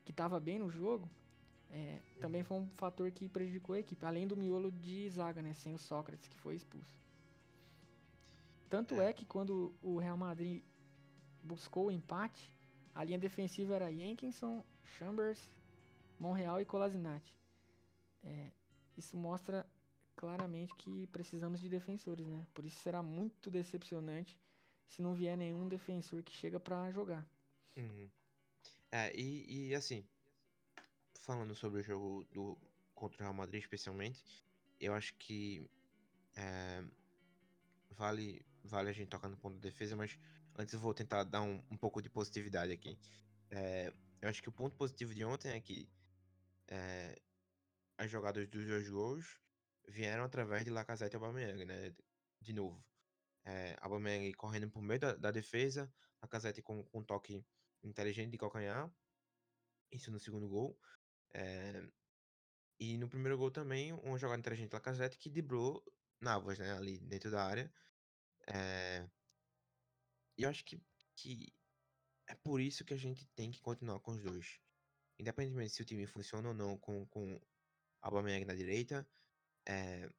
que 0.04 0.12
estava 0.12 0.38
bem 0.38 0.58
no 0.58 0.70
jogo, 0.70 1.08
é, 1.70 2.00
também 2.20 2.42
foi 2.42 2.58
um 2.58 2.68
fator 2.76 3.10
que 3.10 3.28
prejudicou 3.28 3.74
a 3.74 3.80
equipe, 3.80 4.04
além 4.04 4.26
do 4.26 4.36
miolo 4.36 4.70
de 4.70 5.08
zaga, 5.10 5.42
né, 5.42 5.54
sem 5.54 5.74
o 5.74 5.78
Sócrates, 5.78 6.28
que 6.28 6.36
foi 6.38 6.54
expulso. 6.54 6.94
Tanto 8.68 9.00
é. 9.00 9.10
é 9.10 9.12
que 9.12 9.24
quando 9.24 9.74
o 9.82 9.98
Real 9.98 10.16
Madrid 10.16 10.62
buscou 11.42 11.86
o 11.86 11.90
empate, 11.90 12.52
a 12.94 13.04
linha 13.04 13.18
defensiva 13.18 13.74
era 13.74 13.92
Jenkinson, 13.92 14.64
Chambers, 14.98 15.50
Monreal 16.18 16.60
e 16.60 16.64
Colasinati. 16.64 17.34
É, 18.22 18.50
isso 18.96 19.16
mostra 19.16 19.66
claramente 20.16 20.74
que 20.76 21.06
precisamos 21.08 21.60
de 21.60 21.68
defensores, 21.68 22.26
né? 22.26 22.46
Por 22.54 22.64
isso 22.64 22.78
será 22.80 23.02
muito 23.02 23.50
decepcionante 23.50 24.38
se 24.88 25.02
não 25.02 25.14
vier 25.14 25.36
nenhum 25.36 25.68
defensor 25.68 26.22
que 26.22 26.32
chega 26.32 26.60
para 26.60 26.90
jogar. 26.92 27.26
Uhum. 27.76 28.08
É, 28.92 29.14
e, 29.14 29.68
e, 29.68 29.74
assim, 29.74 30.06
falando 31.24 31.54
sobre 31.54 31.80
o 31.80 31.82
jogo 31.82 32.24
do 32.32 32.58
contra 32.94 33.18
o 33.18 33.22
Real 33.22 33.34
Madrid 33.34 33.60
especialmente, 33.60 34.22
eu 34.78 34.94
acho 34.94 35.14
que 35.16 35.68
é, 36.36 36.84
vale, 37.90 38.44
vale 38.62 38.90
a 38.90 38.92
gente 38.92 39.08
tocar 39.08 39.28
no 39.28 39.36
ponto 39.36 39.54
de 39.54 39.60
defesa, 39.60 39.96
mas 39.96 40.18
antes 40.56 40.74
eu 40.74 40.80
vou 40.80 40.94
tentar 40.94 41.24
dar 41.24 41.42
um, 41.42 41.62
um 41.70 41.76
pouco 41.76 42.00
de 42.00 42.08
positividade 42.08 42.72
aqui. 42.72 42.98
É, 43.50 43.92
eu 44.20 44.28
acho 44.28 44.42
que 44.42 44.48
o 44.48 44.52
ponto 44.52 44.76
positivo 44.76 45.14
de 45.14 45.24
ontem 45.24 45.52
é 45.52 45.60
que 45.60 45.88
é, 46.68 47.20
as 47.98 48.10
jogadas 48.10 48.48
dos 48.48 48.66
dois 48.66 48.88
gols 48.88 49.40
vieram 49.88 50.24
através 50.24 50.64
de 50.64 50.70
Lacazette 50.70 51.14
e 51.14 51.16
Aubameyang, 51.16 51.64
né? 51.64 51.94
De 52.40 52.52
novo. 52.52 52.82
É, 53.44 53.76
Aubameyang 53.80 54.32
correndo 54.34 54.70
por 54.70 54.82
meio 54.82 55.00
da, 55.00 55.14
da 55.14 55.30
defesa, 55.30 55.92
Lacazette 56.22 56.62
com, 56.62 56.82
com 56.84 57.00
um 57.00 57.04
toque 57.04 57.44
inteligente 57.82 58.30
de 58.30 58.38
calcanhar, 58.38 58.90
isso 59.92 60.10
no 60.10 60.18
segundo 60.18 60.48
gol. 60.48 60.78
É, 61.34 61.86
e 62.78 62.96
no 62.96 63.08
primeiro 63.08 63.36
gol 63.36 63.50
também, 63.50 63.92
uma 63.92 64.18
jogada 64.18 64.40
inteligente 64.40 64.70
de 64.70 64.74
Lacazette 64.74 65.18
que 65.18 65.28
driblou 65.28 65.84
Navas, 66.20 66.58
né? 66.58 66.72
Ali 66.72 66.98
dentro 67.00 67.30
da 67.30 67.44
área. 67.44 67.72
É, 68.46 69.06
e 70.38 70.42
eu 70.42 70.48
acho 70.50 70.64
que, 70.64 70.80
que 71.16 71.52
é 72.26 72.34
por 72.34 72.60
isso 72.60 72.84
que 72.84 72.94
a 72.94 72.98
gente 72.98 73.26
tem 73.34 73.50
que 73.50 73.60
continuar 73.60 74.00
com 74.00 74.12
os 74.12 74.22
dois. 74.22 74.60
Independentemente 75.18 75.72
se 75.72 75.82
o 75.82 75.84
time 75.84 76.06
funciona 76.06 76.48
ou 76.48 76.54
não 76.54 76.76
com, 76.78 77.06
com 77.06 77.40
Aubameyang 78.02 78.44
na 78.44 78.54
direita, 78.54 79.06
é, 79.66 80.10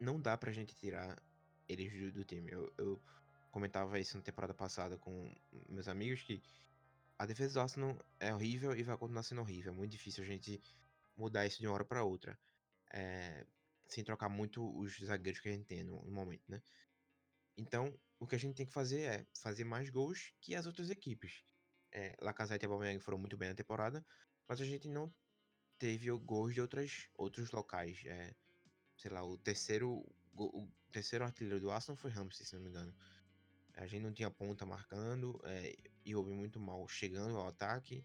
não 0.00 0.20
dá 0.20 0.36
pra 0.36 0.52
gente 0.52 0.74
tirar 0.74 1.20
eles 1.68 1.92
do, 1.92 2.12
do 2.12 2.24
time. 2.24 2.50
Eu, 2.50 2.72
eu, 2.78 3.02
comentava 3.50 3.98
isso 3.98 4.18
na 4.18 4.22
temporada 4.22 4.52
passada 4.52 4.98
com 4.98 5.34
meus 5.66 5.88
amigos 5.88 6.22
que 6.22 6.42
a 7.18 7.26
defesa 7.26 7.54
do 7.54 7.60
Arsenal 7.60 7.98
é 8.20 8.32
horrível 8.32 8.76
e 8.76 8.82
vai 8.82 8.96
continuar 8.96 9.22
sendo 9.22 9.40
horrível. 9.40 9.72
É 9.72 9.76
muito 9.76 9.90
difícil 9.90 10.22
a 10.22 10.26
gente 10.26 10.62
mudar 11.16 11.46
isso 11.46 11.58
de 11.58 11.66
uma 11.66 11.74
hora 11.74 11.84
para 11.84 12.04
outra. 12.04 12.38
É, 12.92 13.46
sem 13.88 14.04
trocar 14.04 14.28
muito 14.28 14.76
os 14.78 14.98
zagueiros 14.98 15.40
que 15.40 15.48
a 15.48 15.52
gente 15.52 15.64
tem 15.64 15.82
no, 15.82 16.04
no, 16.04 16.10
momento, 16.10 16.44
né? 16.48 16.62
Então, 17.56 17.98
o 18.18 18.26
que 18.26 18.34
a 18.34 18.38
gente 18.38 18.54
tem 18.54 18.66
que 18.66 18.72
fazer 18.72 19.02
é 19.02 19.26
fazer 19.40 19.64
mais 19.64 19.88
gols 19.90 20.32
que 20.40 20.54
as 20.54 20.66
outras 20.66 20.90
equipes. 20.90 21.42
É, 21.92 22.14
Lacazette 22.20 22.64
e 22.64 22.66
Aubameyang 22.66 23.00
foram 23.00 23.18
muito 23.18 23.36
bem 23.36 23.48
na 23.48 23.54
temporada, 23.54 24.04
mas 24.46 24.60
a 24.60 24.64
gente 24.64 24.88
não 24.88 25.12
teve 25.78 26.10
gols 26.10 26.52
de 26.52 26.60
outras, 26.60 27.08
outros 27.14 27.50
locais. 27.50 28.02
É, 28.04 28.34
sei 28.96 29.10
lá, 29.10 29.24
o 29.24 29.38
terceiro, 29.38 30.04
o 30.34 30.68
terceiro 30.92 31.24
artilheiro 31.24 31.60
do 31.60 31.70
Arsenal 31.70 31.96
foi 31.96 32.10
Ramsey, 32.10 32.44
se 32.44 32.54
não 32.54 32.62
me 32.62 32.68
engano. 32.68 32.94
A 33.74 33.86
gente 33.86 34.02
não 34.02 34.12
tinha 34.12 34.30
ponta 34.30 34.66
marcando 34.66 35.40
é, 35.44 35.76
e 36.06 36.14
houve 36.14 36.32
muito 36.32 36.58
mal 36.60 36.86
chegando 36.86 37.36
ao 37.36 37.48
ataque. 37.48 38.02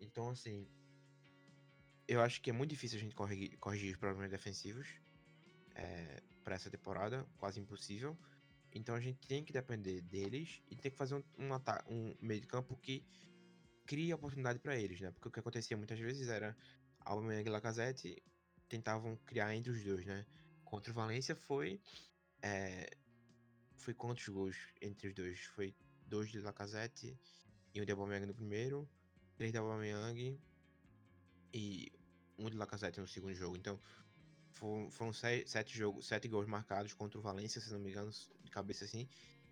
Então, 0.00 0.28
assim, 0.28 0.68
eu 2.06 2.20
acho 2.20 2.40
que 2.42 2.50
é 2.50 2.52
muito 2.52 2.70
difícil 2.70 2.98
a 2.98 3.00
gente 3.00 3.14
corrigir, 3.14 3.56
corrigir 3.58 3.92
os 3.92 3.96
problemas 3.96 4.30
defensivos 4.30 4.88
é, 5.74 6.22
para 6.42 6.56
essa 6.56 6.68
temporada, 6.68 7.26
quase 7.38 7.60
impossível. 7.60 8.18
Então 8.72 8.94
a 8.96 9.00
gente 9.00 9.26
tem 9.26 9.44
que 9.44 9.52
depender 9.52 10.00
deles 10.02 10.60
e 10.68 10.76
tem 10.76 10.90
que 10.90 10.98
fazer 10.98 11.14
um, 11.14 11.22
um, 11.38 11.48
um 11.88 12.14
meio 12.20 12.40
de 12.40 12.46
campo 12.46 12.76
que 12.76 13.04
cria 13.86 14.16
oportunidade 14.16 14.58
para 14.58 14.76
eles, 14.76 15.00
né? 15.00 15.12
Porque 15.12 15.28
o 15.28 15.30
que 15.30 15.38
acontecia 15.38 15.76
muitas 15.76 15.98
vezes 15.98 16.28
era 16.28 16.56
Aubameyang 17.00 17.48
e 17.48 17.52
Lacazette 17.52 18.22
tentavam 18.68 19.16
criar 19.24 19.54
entre 19.54 19.70
os 19.70 19.82
dois, 19.84 20.04
né? 20.04 20.26
Contra 20.64 20.90
o 20.90 20.94
Valência 20.94 21.36
foi 21.36 21.80
é, 22.42 22.90
foi 23.76 23.94
quantos 23.94 24.26
gols 24.28 24.56
entre 24.80 25.08
os 25.08 25.14
dois? 25.14 25.40
Foi 25.54 25.74
dois 26.14 26.30
de 26.30 26.38
Lacazette 26.40 27.18
e 27.74 27.80
um 27.80 27.84
de 27.84 27.90
Aubameyang 27.90 28.26
no 28.26 28.34
primeiro, 28.34 28.88
três 29.36 29.50
de 29.50 29.58
Aubameyang 29.58 30.40
e 31.52 31.92
um 32.38 32.48
de 32.48 32.56
Lacazette 32.56 33.00
no 33.00 33.08
segundo 33.08 33.34
jogo. 33.34 33.56
Então 33.56 33.80
foram, 34.52 34.88
foram 34.92 35.12
sete, 35.12 35.50
sete, 35.50 35.76
jogos, 35.76 36.06
sete 36.06 36.28
gols 36.28 36.46
marcados 36.46 36.92
contra 36.92 37.18
o 37.18 37.22
Valência, 37.22 37.60
se 37.60 37.72
não 37.72 37.80
me 37.80 37.90
engano, 37.90 38.12
de 38.44 38.50
cabeça 38.50 38.84
assim. 38.84 39.08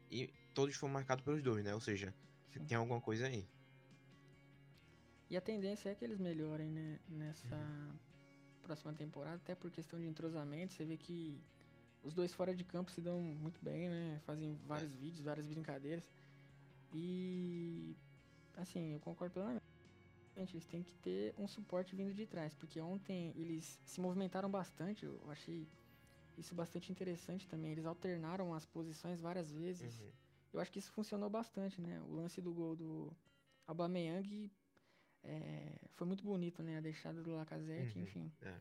E 0.08 0.32
todos 0.54 0.76
foram 0.76 0.92
marcados 0.92 1.24
pelos 1.24 1.42
dois, 1.42 1.64
né? 1.64 1.74
Ou 1.74 1.80
seja, 1.80 2.14
Sim. 2.52 2.64
tem 2.64 2.76
alguma 2.76 3.00
coisa 3.00 3.26
aí. 3.26 3.44
E 5.28 5.36
a 5.36 5.40
tendência 5.40 5.88
é 5.88 5.94
que 5.96 6.04
eles 6.04 6.20
melhorem, 6.20 6.70
né? 6.70 7.00
Nessa 7.08 7.56
uhum. 7.56 7.98
próxima 8.62 8.92
temporada, 8.92 9.36
até 9.36 9.56
por 9.56 9.68
questão 9.72 9.98
de 9.98 10.06
entrosamento. 10.06 10.74
Você 10.74 10.84
vê 10.84 10.96
que 10.96 11.42
os 12.04 12.14
dois 12.14 12.32
fora 12.32 12.54
de 12.54 12.62
campo 12.62 12.92
se 12.92 13.00
dão 13.00 13.20
muito 13.20 13.60
bem, 13.64 13.88
né? 13.88 14.20
Fazem 14.24 14.54
vários 14.64 14.92
é. 14.92 14.96
vídeos, 14.96 15.24
várias 15.24 15.46
brincadeiras. 15.46 16.08
E 16.92 17.96
assim, 18.56 18.92
eu 18.92 19.00
concordo 19.00 19.34
plenamente. 19.34 19.62
Eles 20.36 20.66
têm 20.66 20.82
que 20.82 20.94
ter 20.96 21.34
um 21.36 21.46
suporte 21.46 21.94
vindo 21.94 22.12
de 22.14 22.26
trás, 22.26 22.54
porque 22.54 22.80
ontem 22.80 23.32
eles 23.36 23.80
se 23.84 24.00
movimentaram 24.00 24.50
bastante. 24.50 25.04
Eu 25.04 25.30
achei 25.30 25.68
isso 26.36 26.54
bastante 26.54 26.90
interessante 26.90 27.46
também. 27.46 27.72
Eles 27.72 27.84
alternaram 27.84 28.54
as 28.54 28.64
posições 28.64 29.20
várias 29.20 29.52
vezes. 29.52 30.00
Uhum. 30.00 30.10
Eu 30.54 30.60
acho 30.60 30.72
que 30.72 30.78
isso 30.78 30.92
funcionou 30.92 31.28
bastante, 31.28 31.80
né? 31.80 32.00
O 32.02 32.12
lance 32.12 32.40
do 32.40 32.52
gol 32.52 32.76
do 32.76 33.14
Aubameyang 33.66 34.50
é, 35.22 35.78
foi 35.90 36.06
muito 36.06 36.24
bonito, 36.24 36.62
né? 36.62 36.78
A 36.78 36.80
deixada 36.80 37.22
do 37.22 37.32
Lacazette, 37.32 37.98
uhum, 37.98 38.04
enfim. 38.04 38.32
É. 38.40 38.60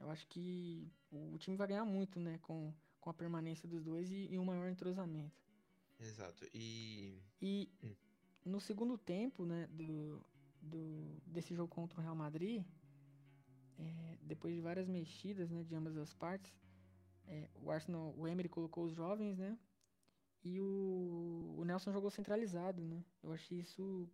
Eu 0.00 0.10
acho 0.10 0.26
que 0.26 0.92
o 1.10 1.38
time 1.38 1.56
vai 1.56 1.68
ganhar 1.68 1.84
muito, 1.84 2.18
né? 2.18 2.38
Com, 2.42 2.74
com 3.00 3.10
a 3.10 3.14
permanência 3.14 3.68
dos 3.68 3.82
dois 3.82 4.10
e, 4.10 4.28
e 4.30 4.38
um 4.38 4.44
maior 4.44 4.68
entrosamento. 4.68 5.40
Exato. 6.02 6.46
E. 6.54 7.18
E 7.40 7.70
hum. 7.82 7.94
no 8.44 8.60
segundo 8.60 8.96
tempo, 8.98 9.44
né? 9.44 9.66
Do, 9.68 10.24
do, 10.60 11.20
desse 11.26 11.54
jogo 11.54 11.68
contra 11.68 11.98
o 11.98 12.02
Real 12.02 12.14
Madrid, 12.14 12.64
é, 13.78 14.18
depois 14.22 14.54
de 14.54 14.60
várias 14.60 14.88
mexidas, 14.88 15.50
né? 15.50 15.62
De 15.64 15.74
ambas 15.74 15.96
as 15.96 16.12
partes, 16.14 16.52
é, 17.26 17.48
o 17.54 17.70
Arsenal, 17.70 18.14
o 18.16 18.26
Emery 18.26 18.48
colocou 18.48 18.84
os 18.84 18.94
jovens, 18.94 19.38
né? 19.38 19.58
E 20.44 20.60
o, 20.60 21.54
o 21.58 21.64
Nelson 21.64 21.92
jogou 21.92 22.10
centralizado, 22.10 22.82
né? 22.82 23.04
Eu 23.22 23.32
achei 23.32 23.60
isso 23.60 24.10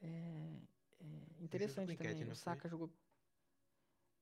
é, 0.00 0.60
é 1.00 1.42
interessante 1.42 1.96
também. 1.96 2.30
o 2.30 2.34
Saka 2.34 2.68
jogou. 2.68 2.90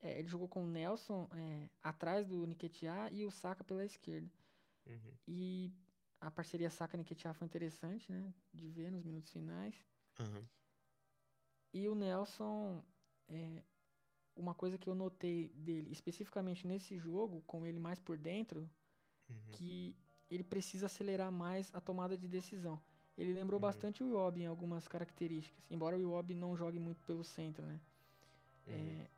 É, 0.01 0.19
ele 0.19 0.29
jogou 0.29 0.49
com 0.49 0.65
o 0.65 0.67
Nelson 0.67 1.29
é, 1.33 1.69
atrás 1.83 2.27
do 2.27 2.47
Nketiah 2.47 3.11
e 3.11 3.25
o 3.25 3.31
Saka 3.31 3.65
pela 3.65 3.85
esquerda. 3.85 4.31
Uhum. 4.87 5.13
E 5.27 5.73
a 6.21 6.31
parceria 6.31 6.71
Saka-Nketiah 6.71 7.35
foi 7.35 7.47
interessante, 7.47 8.11
né? 8.11 8.33
De 8.53 8.69
ver 8.69 8.91
nos 8.91 9.05
minutos 9.05 9.31
finais. 9.31 9.75
Uhum. 10.19 10.45
E 11.73 11.89
o 11.89 11.95
Nelson, 11.95 12.83
é, 13.29 13.63
uma 14.35 14.55
coisa 14.55 14.79
que 14.79 14.89
eu 14.89 14.95
notei 14.95 15.49
dele, 15.55 15.91
especificamente 15.91 16.67
nesse 16.67 16.99
jogo, 16.99 17.43
com 17.47 17.67
ele 17.67 17.79
mais 17.79 17.99
por 17.99 18.17
dentro, 18.17 18.69
uhum. 19.29 19.37
que 19.53 19.97
ele 20.31 20.43
precisa 20.43 20.87
acelerar 20.87 21.31
mais 21.31 21.71
a 21.75 21.81
tomada 21.81 22.17
de 22.17 22.27
decisão. 22.27 22.81
Ele 23.17 23.33
lembrou 23.33 23.59
uhum. 23.59 23.63
bastante 23.63 24.03
o 24.03 24.09
Iwobi 24.09 24.43
em 24.43 24.47
algumas 24.47 24.87
características, 24.87 25.65
embora 25.71 25.97
o 25.97 26.01
Iwobi 26.01 26.35
não 26.35 26.57
jogue 26.57 26.79
muito 26.79 27.05
pelo 27.05 27.25
centro, 27.25 27.65
né? 27.65 27.81
Uhum. 28.67 28.75
É, 28.75 29.11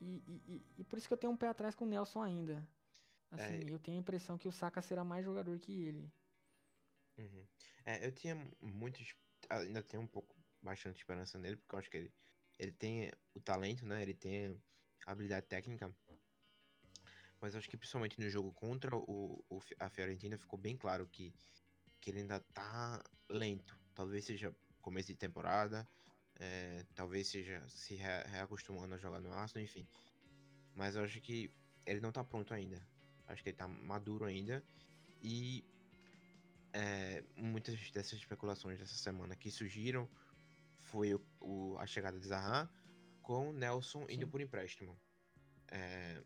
e, 0.00 0.22
e, 0.26 0.62
e, 0.78 0.84
por 0.84 0.98
isso 0.98 1.08
que 1.08 1.14
eu 1.14 1.18
tenho 1.18 1.32
um 1.32 1.36
pé 1.36 1.48
atrás 1.48 1.74
com 1.74 1.84
o 1.84 1.88
Nelson 1.88 2.22
ainda. 2.22 2.66
Assim, 3.30 3.66
é, 3.66 3.70
eu 3.70 3.78
tenho 3.78 3.98
a 3.98 4.00
impressão 4.00 4.38
que 4.38 4.48
o 4.48 4.52
Saka 4.52 4.80
será 4.80 5.04
mais 5.04 5.24
jogador 5.24 5.58
que 5.58 5.82
ele. 5.82 6.10
Uhum. 7.18 7.46
É, 7.84 8.06
eu 8.06 8.12
tinha 8.12 8.34
muitos. 8.60 9.14
Ainda 9.50 9.82
tenho 9.82 10.02
um 10.02 10.06
pouco, 10.06 10.34
bastante 10.62 10.98
esperança 10.98 11.38
nele, 11.38 11.56
porque 11.56 11.74
eu 11.74 11.78
acho 11.78 11.90
que 11.90 11.96
ele, 11.96 12.12
ele 12.58 12.72
tem 12.72 13.12
o 13.34 13.40
talento, 13.40 13.86
né? 13.86 14.02
Ele 14.02 14.14
tem 14.14 14.60
a 15.06 15.12
habilidade 15.12 15.46
técnica. 15.46 15.94
Mas 17.40 17.54
acho 17.54 17.68
que 17.68 17.76
principalmente 17.76 18.18
no 18.18 18.28
jogo 18.28 18.52
contra 18.52 18.96
o, 18.96 19.44
o, 19.48 19.60
a 19.78 19.88
Fiorentina 19.88 20.36
ficou 20.38 20.58
bem 20.58 20.76
claro 20.76 21.06
que 21.06 21.32
que 22.00 22.10
ele 22.10 22.20
ainda 22.20 22.40
tá 22.40 23.02
lento. 23.28 23.78
Talvez 23.94 24.24
seja 24.24 24.54
começo 24.80 25.08
de 25.08 25.16
temporada, 25.16 25.88
é, 26.38 26.84
talvez 26.94 27.28
seja 27.28 27.66
se 27.68 27.94
re 27.96 28.22
reacostumando 28.26 28.94
a 28.94 28.98
jogar 28.98 29.20
no 29.20 29.32
Arsenal, 29.32 29.64
enfim. 29.64 29.86
Mas 30.74 30.94
eu 30.94 31.02
acho 31.02 31.20
que 31.20 31.52
ele 31.84 32.00
não 32.00 32.12
tá 32.12 32.22
pronto 32.22 32.54
ainda. 32.54 32.80
Acho 33.28 33.42
que 33.42 33.50
ele 33.50 33.56
tá 33.56 33.68
maduro 33.68 34.24
ainda. 34.24 34.64
E 35.22 35.64
é, 36.72 37.22
muitas 37.36 37.90
dessas 37.90 38.18
especulações 38.18 38.78
dessa 38.78 38.96
semana 38.96 39.36
que 39.36 39.50
surgiram 39.50 40.08
foi 40.80 41.14
o, 41.14 41.20
o, 41.40 41.78
a 41.78 41.86
chegada 41.86 42.18
de 42.18 42.26
Zaha 42.26 42.68
com 43.22 43.52
Nelson 43.52 44.06
Sim. 44.06 44.14
indo 44.14 44.28
por 44.28 44.40
empréstimo. 44.40 44.98
É, 45.68 46.22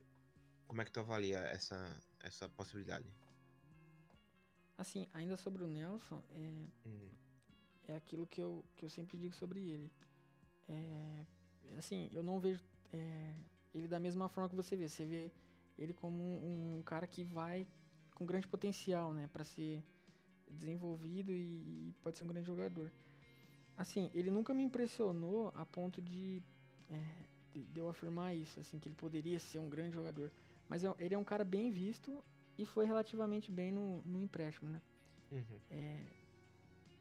como 0.66 0.80
é 0.80 0.84
que 0.84 0.92
tu 0.92 1.00
avalia 1.00 1.38
essa, 1.38 2.00
essa 2.20 2.48
possibilidade? 2.48 3.12
Assim, 4.78 5.06
ainda 5.12 5.36
sobre 5.36 5.62
o 5.64 5.68
Nelson, 5.68 6.22
é, 6.30 6.88
uhum. 6.88 7.10
é 7.88 7.96
aquilo 7.96 8.26
que 8.26 8.40
eu, 8.40 8.64
que 8.76 8.84
eu 8.84 8.90
sempre 8.90 9.18
digo 9.18 9.34
sobre 9.34 9.60
ele. 9.60 9.92
É, 10.68 11.26
assim, 11.76 12.08
eu 12.12 12.22
não 12.22 12.40
vejo 12.40 12.62
é, 12.92 13.34
ele 13.74 13.88
da 13.88 13.98
mesma 13.98 14.28
forma 14.28 14.48
que 14.48 14.56
você 14.56 14.76
vê. 14.76 14.88
Você 14.88 15.04
vê 15.04 15.30
ele 15.78 15.92
como 15.92 16.22
um, 16.22 16.78
um 16.78 16.82
cara 16.82 17.06
que 17.06 17.24
vai 17.24 17.66
com 18.14 18.26
grande 18.26 18.46
potencial, 18.46 19.12
né, 19.12 19.28
para 19.32 19.44
ser 19.44 19.82
desenvolvido 20.50 21.32
e, 21.32 21.88
e, 21.88 21.94
pode 22.02 22.18
ser 22.18 22.24
um 22.24 22.28
grande 22.28 22.46
jogador. 22.46 22.92
Assim, 23.76 24.10
ele 24.14 24.30
nunca 24.30 24.52
me 24.52 24.62
impressionou 24.62 25.50
a 25.56 25.64
ponto 25.64 26.00
de, 26.00 26.42
é, 26.90 27.04
de, 27.52 27.64
de 27.64 27.80
eu 27.80 27.88
afirmar 27.88 28.36
isso, 28.36 28.60
assim, 28.60 28.78
que 28.78 28.88
ele 28.88 28.94
poderia 28.94 29.38
ser 29.40 29.58
um 29.58 29.68
grande 29.68 29.94
jogador. 29.94 30.30
Mas 30.68 30.84
é, 30.84 30.94
ele 30.98 31.14
é 31.14 31.18
um 31.18 31.24
cara 31.24 31.44
bem 31.44 31.70
visto 31.70 32.22
e 32.58 32.66
foi 32.66 32.84
relativamente 32.84 33.50
bem 33.50 33.72
no, 33.72 34.02
no 34.02 34.22
empréstimo, 34.22 34.70
né? 34.70 34.80
Uhum. 35.30 35.58
É, 35.70 36.04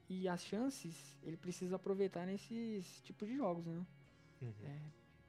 e 0.09 0.27
as 0.27 0.43
chances 0.45 1.17
ele 1.21 1.37
precisa 1.37 1.75
aproveitar 1.75 2.25
nesses 2.25 3.01
tipos 3.01 3.27
de 3.27 3.35
jogos, 3.35 3.65
né? 3.65 3.85
Uhum. 4.41 4.53
É, 4.63 4.79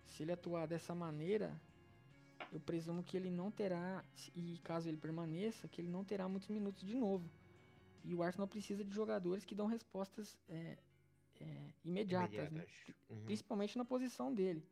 se 0.07 0.23
ele 0.23 0.33
atuar 0.33 0.67
dessa 0.67 0.95
maneira, 0.95 1.61
eu 2.51 2.61
presumo 2.61 3.03
que 3.03 3.17
ele 3.17 3.31
não 3.31 3.51
terá, 3.51 4.05
e 4.35 4.59
caso 4.65 4.89
ele 4.89 4.97
permaneça, 4.97 5.69
que 5.69 5.81
ele 5.81 5.89
não 5.89 6.05
terá 6.05 6.29
muitos 6.29 6.49
minutos 6.49 6.87
de 6.87 6.95
novo. 6.95 7.31
E 8.05 8.15
o 8.15 8.23
Arsenal 8.23 8.49
precisa 8.49 8.85
de 8.85 8.93
jogadores 8.93 9.45
que 9.45 9.55
dão 9.55 9.67
respostas 9.67 10.37
é, 10.49 10.77
é, 11.41 11.71
imediatas, 11.85 12.51
né? 12.51 12.67
uhum. 13.09 13.25
principalmente 13.25 13.79
na 13.79 13.85
posição 13.85 14.33
dele. 14.33 14.67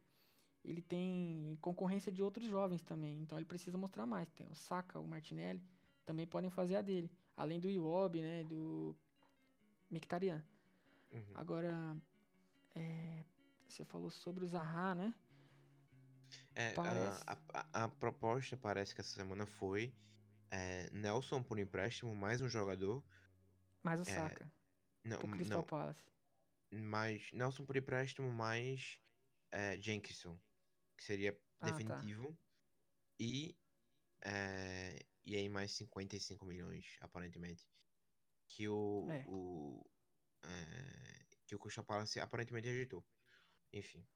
Ele 0.64 0.82
tem 0.82 1.56
concorrência 1.60 2.12
de 2.12 2.22
outros 2.22 2.46
jovens 2.46 2.82
também, 2.82 3.20
então 3.20 3.38
ele 3.38 3.46
precisa 3.46 3.78
mostrar 3.78 4.04
mais. 4.04 4.30
Tem 4.32 4.46
o 4.48 4.54
Saka, 4.54 4.98
o 4.98 5.06
Martinelli, 5.06 5.62
também 6.04 6.26
podem 6.26 6.50
fazer 6.50 6.76
a 6.76 6.82
dele. 6.82 7.10
Além 7.36 7.58
do 7.58 7.70
Iwobi, 7.70 8.20
né, 8.20 8.44
do 8.44 8.94
Mkhitaryan. 9.90 10.42
Uhum. 11.12 11.22
Agora, 11.34 11.96
é, 12.74 13.24
você 13.66 13.84
falou 13.84 14.10
sobre 14.10 14.44
o 14.44 14.48
Zaha, 14.48 14.94
né? 14.94 15.14
É, 16.60 16.72
parece... 16.74 17.24
a, 17.26 17.38
a, 17.54 17.84
a, 17.84 17.88
proposta 17.88 18.56
parece 18.56 18.94
que 18.94 19.00
essa 19.00 19.14
semana 19.14 19.46
foi 19.46 19.94
é, 20.50 20.90
Nelson 20.90 21.42
por 21.42 21.58
empréstimo, 21.58 22.14
mais 22.14 22.42
um 22.42 22.48
jogador. 22.48 23.02
Mais 23.82 23.98
o 24.00 24.02
é, 24.02 24.14
Saka. 24.14 24.52
Não, 25.02 25.18
Crystal 25.18 25.58
não. 25.58 25.66
Palace. 25.66 26.04
Mais 26.70 27.32
Nelson 27.32 27.64
por 27.64 27.76
empréstimo, 27.76 28.30
mais 28.30 29.00
é, 29.50 29.80
Jenkinson, 29.80 30.38
que 30.98 31.04
seria 31.04 31.30
ah, 31.60 31.66
tá. 31.66 31.70
definitivo. 31.70 32.28
Tá. 32.28 32.38
E, 33.18 33.56
é, 34.22 34.98
e 35.24 35.36
aí 35.36 35.48
mais 35.48 35.72
55 35.72 36.44
milhões, 36.44 36.98
aparentemente. 37.00 37.66
Que 38.48 38.68
o, 38.68 39.06
é. 39.10 39.24
o 39.28 39.82
é, 40.44 41.26
que 41.46 41.54
o 41.54 41.58
Crystal 41.58 41.84
Palace 41.84 42.20
aparentemente 42.20 42.68
rejeitou. 42.68 43.04
Enfim. 43.72 44.06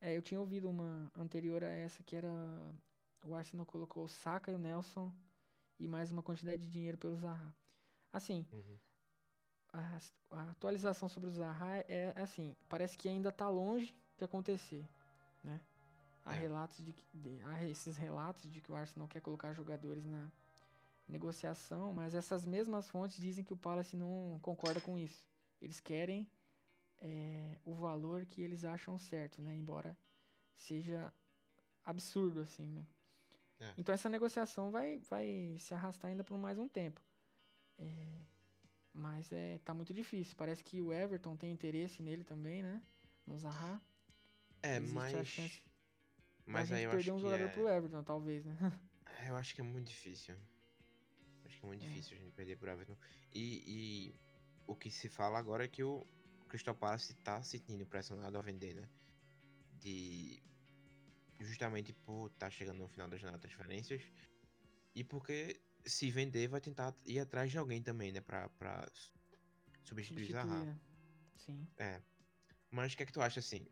É, 0.00 0.16
eu 0.16 0.22
tinha 0.22 0.40
ouvido 0.40 0.68
uma 0.68 1.10
anterior 1.16 1.62
a 1.64 1.68
essa 1.68 2.02
que 2.02 2.14
era. 2.14 2.28
O 3.24 3.34
Arsenal 3.34 3.66
colocou 3.66 4.04
o 4.04 4.08
Saka 4.08 4.52
e 4.52 4.54
o 4.54 4.58
Nelson 4.58 5.12
e 5.78 5.88
mais 5.88 6.10
uma 6.10 6.22
quantidade 6.22 6.58
de 6.58 6.70
dinheiro 6.70 6.96
pelo 6.96 7.16
Zaha. 7.16 7.54
Assim, 8.12 8.46
uhum. 8.52 8.78
a, 9.72 9.98
a, 10.30 10.50
atualização 10.50 11.08
sobre 11.08 11.28
o 11.28 11.32
Zaha 11.32 11.78
é, 11.88 12.12
é 12.16 12.22
assim: 12.22 12.56
parece 12.68 12.96
que 12.96 13.08
ainda 13.08 13.28
está 13.30 13.48
longe 13.48 13.94
de 14.16 14.24
acontecer, 14.24 14.88
né? 15.42 15.60
Há 16.24 16.36
é. 16.36 16.38
relatos 16.38 16.84
de, 16.84 16.94
de 17.12 17.42
há 17.42 17.64
esses 17.64 17.96
relatos 17.96 18.50
de 18.50 18.60
que 18.60 18.70
o 18.70 18.76
Arsenal 18.76 19.08
quer 19.08 19.20
colocar 19.20 19.52
jogadores 19.52 20.04
na 20.04 20.30
negociação, 21.08 21.92
mas 21.92 22.14
essas 22.14 22.44
mesmas 22.44 22.88
fontes 22.88 23.18
dizem 23.18 23.44
que 23.44 23.52
o 23.52 23.56
Palace 23.56 23.96
não 23.96 24.38
concorda 24.42 24.80
com 24.80 24.98
isso. 24.98 25.26
Eles 25.60 25.80
querem 25.80 26.30
é, 27.00 27.58
o 27.64 27.74
valor 27.74 28.26
que 28.26 28.42
eles 28.42 28.64
acham 28.64 28.98
certo, 28.98 29.40
né? 29.40 29.54
Embora 29.54 29.96
seja 30.56 31.12
absurdo, 31.84 32.40
assim, 32.40 32.66
né? 32.66 32.86
É. 33.60 33.74
Então 33.76 33.94
essa 33.94 34.08
negociação 34.08 34.70
vai, 34.70 34.98
vai 35.10 35.56
se 35.58 35.74
arrastar 35.74 36.10
ainda 36.10 36.24
por 36.24 36.38
mais 36.38 36.58
um 36.58 36.68
tempo. 36.68 37.00
É, 37.78 38.20
mas 38.92 39.32
é, 39.32 39.58
tá 39.64 39.74
muito 39.74 39.92
difícil. 39.92 40.34
Parece 40.36 40.62
que 40.62 40.80
o 40.80 40.92
Everton 40.92 41.36
tem 41.36 41.52
interesse 41.52 42.02
nele 42.02 42.24
também, 42.24 42.62
né? 42.62 42.82
No 43.26 43.38
Zaha. 43.38 43.80
É, 44.62 44.76
Existe 44.76 44.92
mas... 44.94 45.62
Mas 46.48 46.72
aí 46.72 46.84
eu 46.84 46.90
perder 46.90 47.12
um 47.12 47.18
jogador 47.18 47.44
é... 47.44 47.48
pro 47.48 47.68
Everton, 47.68 48.02
talvez, 48.02 48.44
né? 48.44 48.56
Eu 49.28 49.36
acho 49.36 49.54
que 49.54 49.60
é 49.60 49.64
muito 49.64 49.88
difícil. 49.88 50.34
Acho 51.44 51.58
que 51.58 51.64
é 51.64 51.68
muito 51.68 51.84
é. 51.84 51.88
difícil 51.88 52.16
a 52.16 52.20
gente 52.20 52.32
perder 52.32 52.56
pro 52.56 52.70
Everton. 52.70 52.96
E, 53.34 53.62
e 53.66 54.14
o 54.66 54.74
que 54.74 54.90
se 54.90 55.08
fala 55.08 55.38
agora 55.38 55.64
é 55.64 55.68
que 55.68 55.82
o, 55.82 56.06
Crystal 56.48 56.74
Palace 56.74 57.14
tá 57.16 57.42
se 57.42 57.50
sentindo 57.50 57.86
pressionado 57.86 58.38
a 58.38 58.42
vender, 58.42 58.74
né? 58.74 58.88
De 59.80 60.42
justamente 61.40 61.92
por 61.92 62.26
estar 62.26 62.46
tá 62.46 62.50
chegando 62.50 62.78
no 62.78 62.88
final 62.88 63.08
da 63.08 63.16
janela 63.16 63.38
de 63.38 63.42
transferências 63.42 64.02
e 64.94 65.04
porque 65.04 65.60
se 65.86 66.10
vender 66.10 66.48
vai 66.48 66.60
tentar 66.60 66.94
ir 67.04 67.20
atrás 67.20 67.50
de 67.50 67.58
alguém 67.58 67.82
também, 67.82 68.10
né, 68.12 68.20
para 68.20 68.48
para 68.50 68.90
substituir 69.84 70.32
Zaha. 70.32 70.80
Sim. 71.36 71.66
É. 71.78 72.02
Mas 72.70 72.92
o 72.92 72.96
que 72.96 73.04
é 73.04 73.06
que 73.06 73.12
tu 73.12 73.22
acha 73.22 73.40
assim? 73.40 73.66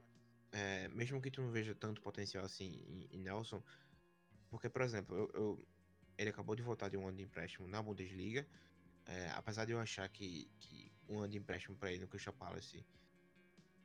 É, 0.53 0.89
mesmo 0.89 1.21
que 1.21 1.31
tu 1.31 1.43
não 1.43 1.51
veja 1.51 1.75
tanto 1.75 2.01
potencial 2.01 2.45
assim 2.45 2.81
em, 2.87 3.09
em 3.11 3.21
Nelson, 3.21 3.63
porque 4.49 4.71
por 4.71 4.83
exemplo, 4.83 5.17
eu, 5.17 5.31
eu, 5.35 5.69
ele 6.17 6.31
acabou 6.31 6.55
de 6.55 6.63
voltar 6.63 6.89
de 6.89 6.97
um 6.97 7.07
ano 7.07 7.17
de 7.17 7.25
empréstimo 7.25 7.67
na 7.67 7.83
Bundesliga, 7.83 8.47
é, 9.05 9.31
apesar 9.31 9.65
de 9.65 9.73
eu 9.73 9.81
achar 9.81 10.09
que, 10.09 10.51
que 10.61 10.93
um 11.09 11.19
ano 11.19 11.29
de 11.29 11.39
empréstimo 11.39 11.77
para 11.77 11.91
ele 11.91 12.01
no 12.01 12.09
Crystal 12.09 12.33
Palace 12.35 12.85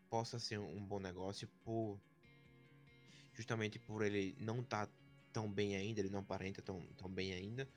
possa 0.09 0.39
ser 0.39 0.59
um 0.59 0.85
bom 0.85 0.99
negócio 0.99 1.47
por 1.63 1.99
justamente 3.33 3.79
por 3.79 4.03
ele 4.03 4.35
não 4.39 4.59
estar 4.59 4.87
tá 4.87 4.93
tão 5.31 5.51
bem 5.51 5.75
ainda, 5.75 6.01
ele 6.01 6.09
não 6.09 6.19
aparenta 6.19 6.61
tão, 6.61 6.81
tão 6.97 7.09
bem 7.09 7.33
ainda. 7.33 7.67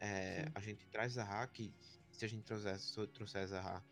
É, 0.00 0.48
a 0.54 0.60
gente 0.60 0.86
traz 0.88 1.14
Zaha, 1.14 1.46
que 1.48 1.74
se 2.12 2.24
a 2.24 2.28
gente 2.28 2.44
trouxer, 2.44 2.78
trouxer 3.08 3.46
Zaha, 3.46 3.84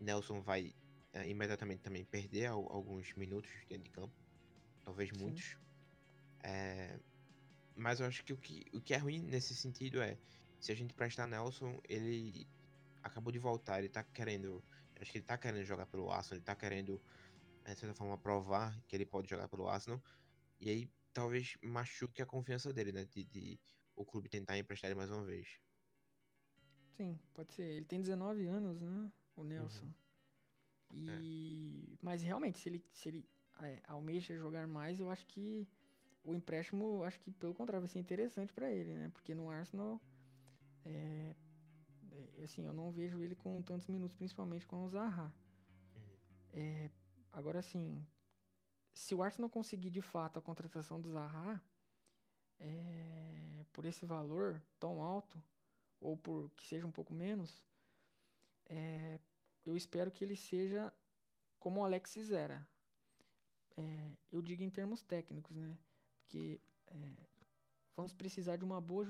Nelson 0.00 0.40
vai 0.40 0.74
é, 1.12 1.28
imediatamente 1.28 1.80
também 1.80 2.04
perder 2.04 2.46
alguns 2.46 3.14
minutos 3.14 3.50
dentro 3.68 3.84
de 3.84 3.90
campo, 3.90 4.14
talvez 4.84 5.10
Sim. 5.10 5.22
muitos. 5.22 5.56
É, 6.42 6.98
mas 7.76 8.00
eu 8.00 8.06
acho 8.06 8.24
que 8.24 8.32
o, 8.32 8.36
que 8.36 8.64
o 8.72 8.80
que 8.80 8.94
é 8.94 8.98
ruim 8.98 9.20
nesse 9.22 9.54
sentido 9.54 10.02
é 10.02 10.18
se 10.60 10.72
a 10.72 10.74
gente 10.74 10.92
prestar 10.94 11.26
Nelson, 11.26 11.80
ele 11.88 12.46
acabou 13.04 13.30
de 13.30 13.38
voltar, 13.38 13.78
ele 13.78 13.88
tá 13.88 14.02
querendo. 14.02 14.64
Acho 15.00 15.12
que 15.12 15.18
ele 15.18 15.24
tá 15.24 15.36
querendo 15.36 15.64
jogar 15.64 15.86
pelo 15.86 16.10
Arsenal, 16.10 16.38
ele 16.38 16.44
tá 16.44 16.56
querendo, 16.56 17.00
de 17.66 17.74
certa 17.76 17.94
forma, 17.94 18.16
provar 18.16 18.80
que 18.88 18.96
ele 18.96 19.04
pode 19.04 19.28
jogar 19.28 19.48
pelo 19.48 19.68
Arsenal. 19.68 20.02
E 20.60 20.70
aí 20.70 20.90
talvez 21.12 21.56
machuque 21.62 22.22
a 22.22 22.26
confiança 22.26 22.72
dele, 22.72 22.92
né? 22.92 23.04
De, 23.04 23.24
de 23.24 23.60
o 23.94 24.04
clube 24.04 24.28
tentar 24.28 24.58
emprestar 24.58 24.90
ele 24.90 24.98
mais 24.98 25.10
uma 25.10 25.24
vez. 25.24 25.60
Sim, 26.96 27.18
pode 27.34 27.52
ser. 27.52 27.64
Ele 27.64 27.84
tem 27.84 28.00
19 28.00 28.46
anos, 28.46 28.80
né? 28.80 29.12
O 29.36 29.44
Nelson. 29.44 29.84
Uhum. 30.90 31.20
E. 31.20 31.88
É. 31.92 31.98
Mas 32.00 32.22
realmente, 32.22 32.58
se 32.58 32.68
ele, 32.68 32.84
se 32.92 33.08
ele 33.08 33.28
é, 33.60 33.82
almeja 33.86 34.36
jogar 34.36 34.66
mais, 34.66 34.98
eu 34.98 35.10
acho 35.10 35.26
que 35.26 35.68
o 36.24 36.32
empréstimo, 36.32 37.02
acho 37.04 37.20
que 37.20 37.30
pelo 37.32 37.54
contrário, 37.54 37.82
vai 37.82 37.88
ser 37.88 37.98
interessante 37.98 38.52
para 38.52 38.70
ele, 38.70 38.94
né? 38.94 39.10
Porque 39.12 39.34
no 39.34 39.50
Arsenal. 39.50 40.00
É, 40.84 40.90
é, 40.90 41.36
assim, 42.42 42.64
eu 42.64 42.72
não 42.72 42.90
vejo 42.90 43.20
ele 43.20 43.34
com 43.34 43.62
tantos 43.62 43.88
minutos, 43.88 44.16
principalmente 44.16 44.66
com 44.66 44.84
o 44.84 44.88
Zaha. 44.88 45.32
Uhum. 45.94 46.02
É, 46.52 46.90
agora, 47.32 47.58
assim, 47.58 48.06
se 48.92 49.14
o 49.14 49.22
Arsenal 49.22 49.50
conseguir 49.50 49.90
de 49.90 50.02
fato 50.02 50.38
a 50.38 50.42
contratação 50.42 51.00
do 51.00 51.10
Zaha, 51.10 51.62
é, 52.58 53.64
por 53.72 53.84
esse 53.84 54.06
valor 54.06 54.62
tão 54.78 55.02
alto, 55.02 55.42
ou 56.00 56.16
por 56.16 56.50
que 56.50 56.66
seja 56.66 56.86
um 56.86 56.92
pouco 56.92 57.14
menos, 57.14 57.64
é, 58.66 59.18
eu 59.64 59.76
espero 59.76 60.10
que 60.10 60.24
ele 60.24 60.36
seja 60.36 60.92
como 61.58 61.80
o 61.80 61.84
Alexis 61.84 62.30
era. 62.30 62.66
É, 63.76 64.10
eu 64.30 64.40
digo 64.40 64.62
em 64.62 64.70
termos 64.70 65.02
técnicos, 65.02 65.56
né? 65.56 65.76
Porque 66.18 66.60
é, 66.86 67.16
vamos 67.96 68.12
precisar 68.12 68.56
de 68.56 68.64
uma 68.64 68.80
boa 68.80 69.04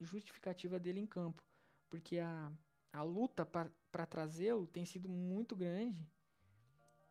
justificativa 0.00 0.78
dele 0.78 1.00
em 1.00 1.06
campo 1.06 1.47
porque 1.90 2.18
a, 2.18 2.52
a 2.92 3.02
luta 3.02 3.44
para 3.46 4.06
trazê-lo 4.06 4.66
tem 4.66 4.84
sido 4.84 5.08
muito 5.08 5.56
grande 5.56 6.06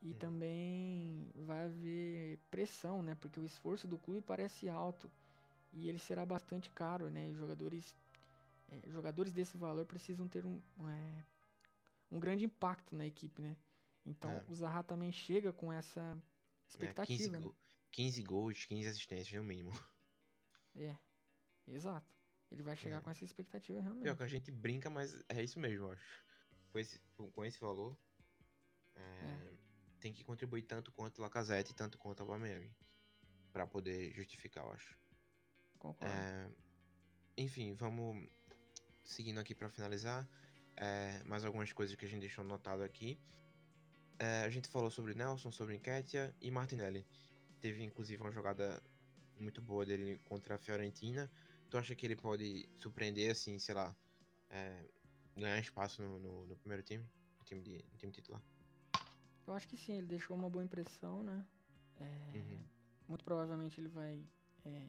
e 0.01 0.13
hum. 0.13 0.13
também 0.13 1.31
vai 1.35 1.65
haver 1.65 2.39
pressão, 2.49 3.01
né? 3.01 3.15
Porque 3.15 3.39
o 3.39 3.45
esforço 3.45 3.87
do 3.87 3.97
clube 3.97 4.21
parece 4.21 4.69
alto 4.69 5.11
e 5.73 5.89
ele 5.89 5.99
será 5.99 6.25
bastante 6.25 6.69
caro, 6.71 7.09
né? 7.09 7.27
Os 7.29 7.37
jogadores 7.37 7.95
é, 8.69 8.89
jogadores 8.89 9.33
desse 9.33 9.57
valor 9.57 9.85
precisam 9.85 10.27
ter 10.27 10.45
um, 10.45 10.61
é, 10.89 11.25
um 12.11 12.19
grande 12.19 12.45
impacto 12.45 12.95
na 12.95 13.05
equipe, 13.05 13.41
né? 13.41 13.57
Então 14.05 14.41
É. 14.41 14.47
o 14.47 14.55
Zaha 14.55 14.83
também 14.83 15.11
chega 15.11 15.53
com 15.53 15.71
essa 15.73 16.17
né? 16.73 16.93
15, 17.01 17.29
expectativa. 17.29 17.39
né? 17.39 17.51
go- 17.51 17.57
15 17.91 18.23
gols, 18.23 18.65
15 18.65 18.87
assistências 18.89 19.33
no 19.41 19.43
mínimo. 19.47 19.71
É, 20.75 20.97
exato. 21.67 22.15
Ele 22.51 22.63
vai 22.63 22.75
chegar 22.75 22.97
É. 22.97 23.01
com 23.01 23.09
essa 23.09 23.25
expectativa 23.25 23.81
realmente. 23.81 24.03
Pior 24.03 24.15
que 24.17 24.23
a 24.23 24.27
gente 24.27 24.51
brinca, 24.51 24.89
mas 24.89 25.15
é 25.29 25.43
isso 25.43 25.59
mesmo, 25.59 25.85
eu 25.87 25.91
acho. 25.91 26.23
Com 26.71 26.79
esse, 26.79 26.99
com 27.33 27.45
esse 27.45 27.59
valor, 27.59 27.97
é, 28.95 29.53
tem 29.99 30.13
que 30.13 30.23
contribuir 30.23 30.63
tanto 30.63 30.91
quanto 30.91 31.19
o 31.19 31.21
Lacazette, 31.21 31.73
tanto 31.73 31.97
quanto 31.97 32.19
o 32.19 32.23
Aubameyang. 32.23 32.71
Pra 33.51 33.65
poder 33.67 34.11
justificar, 34.13 34.65
eu 34.65 34.71
acho. 34.71 34.97
Concordo. 35.79 36.13
É, 36.13 36.49
enfim, 37.37 37.73
vamos 37.73 38.29
seguindo 39.03 39.39
aqui 39.39 39.53
pra 39.55 39.69
finalizar. 39.69 40.27
É, 40.75 41.23
mais 41.23 41.43
algumas 41.43 41.71
coisas 41.73 41.95
que 41.95 42.05
a 42.05 42.07
gente 42.07 42.21
deixou 42.21 42.43
anotado 42.43 42.83
aqui. 42.83 43.19
É, 44.19 44.43
a 44.43 44.49
gente 44.49 44.67
falou 44.67 44.89
sobre 44.91 45.13
Nelson, 45.13 45.51
sobre 45.51 45.75
Nketiah 45.77 46.33
e 46.39 46.51
Martinelli. 46.51 47.05
Teve 47.59 47.83
inclusive 47.83 48.21
uma 48.21 48.31
jogada 48.31 48.81
muito 49.39 49.61
boa 49.61 49.85
dele 49.85 50.19
contra 50.25 50.55
a 50.55 50.57
Fiorentina. 50.57 51.31
Tu 51.69 51.77
acha 51.77 51.95
que 51.95 52.05
ele 52.05 52.15
pode 52.15 52.67
surpreender, 52.79 53.31
assim, 53.31 53.59
sei 53.59 53.75
lá, 53.75 53.95
é, 54.49 54.85
ganhar 55.35 55.59
espaço 55.59 56.01
no, 56.01 56.19
no- 56.19 56.45
no 56.47 56.55
primeiro 56.57 56.81
time? 56.83 57.03
No 57.39 57.45
time, 57.45 57.61
de, 57.61 57.83
no 57.91 57.97
time 57.97 58.11
titular? 58.11 58.41
Eu 59.45 59.53
acho 59.53 59.67
que 59.67 59.77
sim, 59.77 59.93
ele 59.97 60.07
deixou 60.07 60.35
uma 60.35 60.49
boa 60.49 60.63
impressão, 60.63 61.23
né? 61.23 61.45
É, 61.99 62.37
Uhum. 62.37 62.59
Muito 63.07 63.23
provavelmente 63.23 63.79
ele 63.79 63.87
vai. 63.87 64.21
é, 64.65 64.87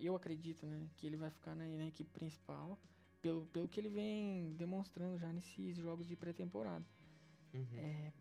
eu- 0.00 0.14
acredito, 0.14 0.66
né? 0.66 0.86
Que 0.96 1.06
ele 1.06 1.16
vai 1.16 1.30
ficar 1.30 1.54
na, 1.54 1.64
na 1.64 1.86
equipe 1.86 2.10
principal. 2.10 2.78
Pelo, 3.22 3.46
pelo 3.46 3.68
que 3.68 3.80
ele 3.80 3.88
vem 3.88 4.52
demonstrando 4.54 5.18
já 5.18 5.32
nesses 5.32 5.76
jogos 5.76 6.06
de 6.06 6.16
pré-temporada. 6.16 6.84
Uhum. 7.54 7.78
É, 7.78 8.12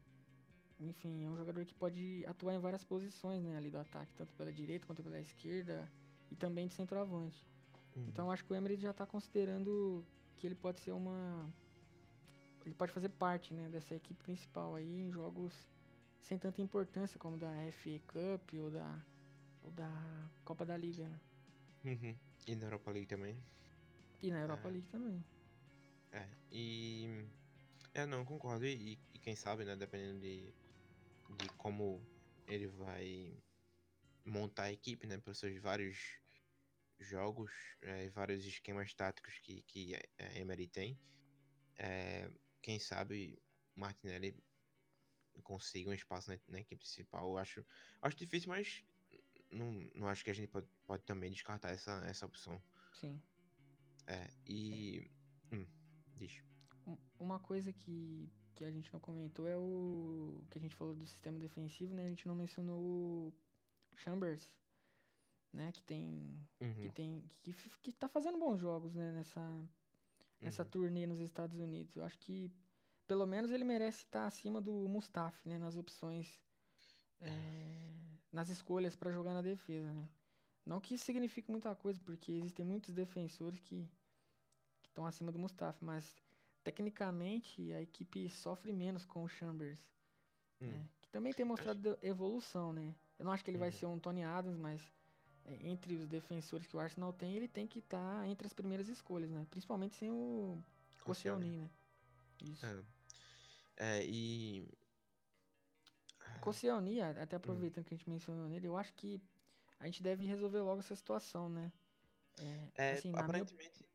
enfim, 0.79 1.25
é 1.25 1.29
um 1.29 1.35
jogador 1.37 1.65
que 1.65 1.73
pode 1.73 2.25
atuar 2.25 2.53
em 2.55 2.59
várias 2.59 2.83
posições, 2.83 3.43
né? 3.43 3.57
Ali 3.57 3.69
do 3.69 3.77
ataque, 3.77 4.13
tanto 4.15 4.33
pela 4.35 4.51
direita 4.51 4.85
quanto 4.85 5.03
pela 5.03 5.19
esquerda. 5.19 5.89
E 6.31 6.35
também 6.35 6.67
de 6.67 6.73
centroavante. 6.73 7.45
Uhum. 7.95 8.05
Então 8.07 8.31
acho 8.31 8.43
que 8.45 8.53
o 8.53 8.55
Emery 8.55 8.77
já 8.77 8.91
está 8.91 9.05
considerando 9.05 10.05
que 10.35 10.47
ele 10.47 10.55
pode 10.55 10.79
ser 10.79 10.91
uma. 10.91 11.51
Ele 12.65 12.75
pode 12.75 12.91
fazer 12.91 13.09
parte 13.09 13.53
né, 13.53 13.69
dessa 13.69 13.95
equipe 13.95 14.21
principal 14.23 14.75
aí 14.75 15.01
em 15.01 15.11
jogos 15.11 15.53
sem 16.21 16.37
tanta 16.37 16.61
importância 16.61 17.17
como 17.19 17.37
da 17.37 17.49
FA 17.71 17.99
Cup 18.07 18.53
ou 18.59 18.69
da, 18.69 19.05
ou 19.63 19.71
da 19.71 19.89
Copa 20.43 20.65
da 20.65 20.77
Liga. 20.77 21.07
né? 21.07 21.19
Uhum. 21.85 22.15
E 22.47 22.55
na 22.55 22.65
Europa 22.67 22.91
League 22.91 23.07
também. 23.07 23.37
E 24.21 24.29
na 24.31 24.39
Europa 24.39 24.67
É. 24.67 24.71
League 24.71 24.87
também. 24.87 25.23
É, 26.11 26.27
e. 26.51 27.25
É, 27.93 28.05
não, 28.05 28.25
concordo. 28.25 28.65
E, 28.65 28.99
e 29.13 29.19
quem 29.19 29.35
sabe, 29.35 29.65
né, 29.65 29.75
dependendo 29.75 30.19
de, 30.19 30.53
de 31.37 31.49
como 31.57 32.01
ele 32.47 32.67
vai 32.67 33.37
montar 34.25 34.63
a 34.63 34.71
equipe, 34.71 35.07
né, 35.07 35.17
pelos 35.17 35.39
seus 35.39 35.57
vários 35.59 36.19
jogos, 36.99 37.51
é, 37.81 38.05
e 38.05 38.09
vários 38.09 38.45
esquemas 38.45 38.93
táticos 38.93 39.39
que, 39.39 39.61
que 39.63 39.95
a 40.17 40.37
Emery 40.37 40.67
tem, 40.67 40.99
é, 41.77 42.29
quem 42.61 42.79
sabe 42.79 43.41
Martinelli 43.75 44.35
consiga 45.43 45.89
um 45.89 45.93
espaço 45.93 46.29
na, 46.29 46.37
na 46.47 46.59
equipe 46.59 46.81
principal. 46.81 47.29
Eu 47.29 47.37
acho, 47.37 47.65
acho 48.01 48.17
difícil, 48.17 48.49
mas 48.49 48.83
não, 49.51 49.71
não 49.95 50.07
acho 50.07 50.23
que 50.23 50.29
a 50.29 50.33
gente 50.33 50.49
pode, 50.49 50.67
pode 50.85 51.03
também 51.03 51.31
descartar 51.31 51.69
essa, 51.69 52.03
essa 52.05 52.25
opção. 52.25 52.61
Sim. 52.93 53.21
É, 54.07 54.27
e. 54.45 55.09
Hum, 55.51 55.65
diz. 56.17 56.43
Um- 56.85 56.97
Uma 57.19 57.39
coisa 57.39 57.71
que, 57.71 58.29
que 58.55 58.65
a 58.65 58.71
gente 58.71 58.91
não 58.91 58.99
comentou 58.99 59.47
é 59.47 59.57
o 59.57 60.43
que 60.49 60.57
a 60.57 60.61
gente 60.61 60.75
falou 60.75 60.95
do 60.95 61.05
sistema 61.07 61.39
defensivo, 61.39 61.93
né? 61.93 62.05
A 62.05 62.09
gente 62.09 62.27
não 62.27 62.35
mencionou 62.35 62.79
o 62.79 63.33
Chambers, 63.99 64.51
né? 65.53 65.71
Que 65.71 65.81
tem 65.83 66.47
que 66.79 66.89
Uhum, 66.89 66.89
tem 66.89 67.29
que, 67.43 67.53
que 67.81 67.91
tá 67.93 68.07
fazendo 68.07 68.37
bons 68.39 68.59
jogos, 68.59 68.95
né, 68.95 69.11
nessa 69.11 69.41
nessa 70.41 70.63
uhum. 70.63 70.69
turnê 70.69 71.05
nos 71.07 71.19
Estados 71.19 71.59
Unidos. 71.59 71.95
Eu 71.95 72.03
acho 72.05 72.17
que 72.19 72.51
pelo 73.07 73.25
menos 73.27 73.51
ele 73.51 73.63
merece 73.65 73.99
estar 74.05 74.25
acima 74.27 74.61
do 74.61 74.73
Mustafi, 74.89 75.47
né, 75.49 75.57
nas 75.57 75.75
opções 75.77 76.41
é, 77.21 78.19
nas 78.31 78.49
escolhas 78.49 78.95
para 78.95 79.11
jogar 79.11 79.33
na 79.33 79.41
defesa, 79.41 79.93
né? 79.93 80.09
Não 80.65 80.79
que 80.81 80.95
isso 80.95 81.05
signifique 81.05 81.51
muita 81.51 81.75
coisa, 81.75 81.99
porque 82.01 82.31
existem 82.33 82.65
muitos 82.65 82.93
defensores 82.93 83.59
que 83.59 83.89
estão 84.83 85.05
acima 85.05 85.31
do 85.31 85.39
Mustafi, 85.39 85.83
mas 85.83 86.15
tecnicamente 86.63 87.71
a 87.73 87.81
equipe 87.81 88.29
sofre 88.29 88.71
menos 88.73 89.05
com 89.05 89.23
o 89.23 89.29
Chambers, 89.29 89.79
Hum. 90.61 90.67
né? 90.71 90.89
Que 91.01 91.09
também 91.09 91.33
tem 91.33 91.45
mostrado 91.45 91.97
evolução, 92.01 92.73
né? 92.73 92.95
Eu 93.19 93.25
não 93.25 93.31
acho 93.33 93.43
que 93.43 93.51
ele 93.51 93.57
vai 93.57 93.71
Uhum. 93.71 93.77
ser 93.77 93.85
um 93.85 93.99
Tony 93.99 94.23
Adams, 94.23 94.57
mas 94.57 94.81
é, 95.45 95.67
entre 95.67 95.95
os 95.95 96.07
defensores 96.07 96.65
que 96.65 96.75
o 96.75 96.79
Arsenal 96.79 97.13
tem, 97.13 97.35
ele 97.35 97.47
tem 97.47 97.67
que 97.67 97.79
estar 97.79 98.25
entre 98.27 98.47
as 98.47 98.53
primeiras 98.53 98.87
escolhas, 98.87 99.29
né? 99.29 99.45
Principalmente 99.51 99.95
sem 99.95 100.09
o 100.11 100.57
Koscielny, 101.03 101.57
né? 101.57 101.69
Isso. 102.41 102.65
É. 102.65 103.99
É, 103.99 104.05
e. 104.05 104.67
Koscielny, 106.41 107.01
a- 107.01 107.23
até 107.23 107.35
aproveitando 107.35 107.85
que 107.85 107.93
a 107.93 107.97
gente 107.97 108.09
mencionou 108.09 108.47
nele, 108.47 108.67
eu 108.67 108.77
acho 108.77 108.93
que 108.93 109.21
a 109.79 109.85
gente 109.85 110.01
deve 110.03 110.25
resolver 110.25 110.61
logo 110.61 110.79
essa 110.79 110.95
situação, 110.95 111.49
né? 111.49 111.71
É, 112.37 112.67
É, 112.75 112.93
assim, 112.93 113.11
na 113.11 113.27
minha... 113.27 113.43
aparentemente, 113.43 113.85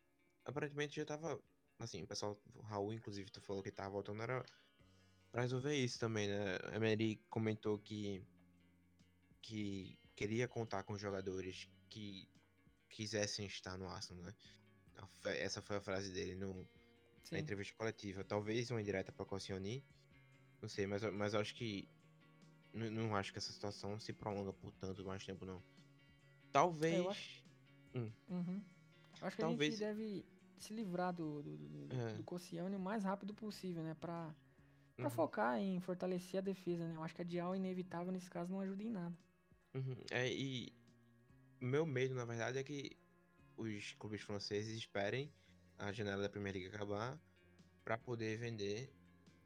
aparentemente 0.45 0.97
já 0.97 1.05
tava. 1.05 1.41
Assim, 1.79 2.03
o 2.03 2.07
pessoal, 2.07 2.39
o 2.55 2.63
Raul, 2.63 2.93
inclusive, 2.93 3.31
tu 3.31 3.41
falou 3.41 3.63
que 3.63 3.71
tava 3.73 3.91
voltando, 3.91 4.23
era 4.23 4.45
pra 5.33 5.43
resolver 5.43 5.75
isso 5.75 5.99
também, 5.99 6.29
né? 6.29 6.57
A 6.71 6.77
Emery 6.77 7.17
comentou 7.31 7.79
que. 7.79 8.23
Que 9.45 9.99
queria 10.17 10.49
contar 10.49 10.83
com 10.85 10.97
jogadores 10.97 11.69
que 11.91 12.27
quisessem 12.89 13.45
estar 13.47 13.77
no 13.77 13.87
Arsenal, 13.87 14.25
né? 14.25 14.35
A 15.25 15.31
Essa 15.31 15.61
foi 15.61 15.77
a 15.77 15.81
frase 15.83 16.11
dele 16.13 16.35
no, 16.35 16.67
na 17.31 17.39
entrevista 17.39 17.75
coletiva. 17.77 18.25
Talvez 18.25 18.71
uma 18.71 18.81
indireta 18.81 19.13
pra 19.13 19.27
Koscielny, 19.27 19.85
não 20.63 20.69
sei, 20.69 20.87
mas, 20.87 21.03
mas 21.13 21.35
acho 21.35 21.55
que. 21.55 21.87
Não, 22.73 22.91
não 22.91 23.17
acho 23.17 23.33
que 23.33 23.39
essa 23.39 23.53
situação 23.53 24.01
se 24.01 24.13
prolonga 24.15 24.53
por 24.53 24.73
tanto 24.77 25.05
mais 25.05 25.25
tempo, 25.25 25.45
não. 25.45 25.63
Talvez. 26.51 27.07
acho- 27.07 27.45
uhum. 27.95 28.63
Eu 29.21 29.27
acho 29.27 29.37
que 29.37 29.43
a 29.43 29.47
Talvez- 29.47 29.75
gente 29.75 29.81
deve 29.81 30.25
se 30.59 30.73
livrar 30.73 31.13
do, 31.13 31.43
do, 31.43 31.57
do, 31.57 31.95
É. 31.95 32.15
do 32.15 32.25
o 32.77 32.81
mais 32.81 33.05
rápido 33.05 33.35
possível, 33.35 33.83
né? 33.83 33.95
Pra, 34.01 34.35
pra 34.97 35.05
Uhum. 35.05 35.11
focar 35.11 35.59
em 35.59 35.79
fortalecer 35.81 36.39
a 36.39 36.41
defesa, 36.41 36.87
né? 36.89 36.95
Eu 36.97 37.03
acho 37.03 37.15
que 37.15 37.21
a 37.21 37.25
adiar 37.25 37.55
inevitável 37.55 38.11
nesse 38.13 38.31
caso 38.31 38.51
não 38.51 38.61
ajuda 38.61 38.83
em 38.83 38.91
nada. 38.91 39.15
Uhum, 39.75 39.97
É, 40.11 40.31
e 40.33 40.73
meu 41.61 41.85
medo, 41.85 42.15
na 42.15 42.25
verdade, 42.25 42.59
é 42.59 42.63
que 42.65 42.97
os 43.57 43.93
clubes 43.95 44.21
franceses 44.23 44.77
esperem 44.77 45.33
a 45.79 45.93
janela 45.93 46.23
da 46.23 46.29
Premier 46.29 46.55
League 46.55 46.69
acabar 46.75 47.19
pra 47.85 47.99
poder 47.99 48.39
vender, 48.39 48.93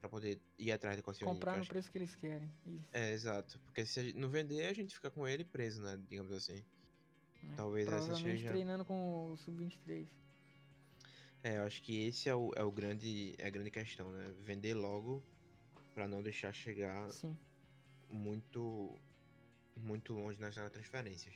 pra 0.00 0.08
poder 0.08 0.40
ir 0.58 0.70
atrás 0.72 0.96
do 1.00 1.10
eu 1.10 1.26
Comprar 1.26 1.54
no 1.56 1.60
acho- 1.62 1.68
preço 1.70 1.90
que 1.90 1.98
eles 1.98 2.14
querem. 2.14 2.50
Isso. 2.66 2.88
É, 2.92 3.12
exato. 3.12 3.58
Porque 3.60 3.84
se 3.86 4.12
não 4.14 4.28
vender, 4.28 4.66
a 4.66 4.72
gente 4.72 4.94
fica 4.94 5.10
com 5.10 5.26
ele 5.26 5.44
preso, 5.44 5.82
né? 5.82 5.96
Digamos 6.08 6.32
assim. 6.32 6.64
né? 7.42 7.54
Talvez 7.56 7.88
essa 7.88 8.14
seja- 8.16 8.48
treinando 8.50 8.84
com 8.84 9.32
o 9.32 9.36
Sub-23. 9.38 10.06
É, 11.42 11.58
eu 11.58 11.62
acho 11.62 11.80
que 11.82 12.04
esse 12.06 12.28
é 12.28 12.34
o, 12.34 12.50
é 12.56 12.62
o 12.64 12.70
grande, 12.70 13.34
é 13.38 13.46
a 13.46 13.50
grande 13.50 13.70
questão, 13.70 14.10
né? 14.10 14.34
Vender 14.42 14.74
logo 14.74 15.22
pra 15.94 16.06
não 16.08 16.22
deixar 16.22 16.52
chegar 16.52 17.10
Sim. 17.12 17.36
muito 18.10 18.98
muito 19.78 20.12
longe 20.12 20.40
nas 20.40 20.54
transferências. 20.54 21.34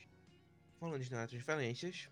Falando 0.79 1.01
de 1.01 1.09
transferências, 1.09 2.09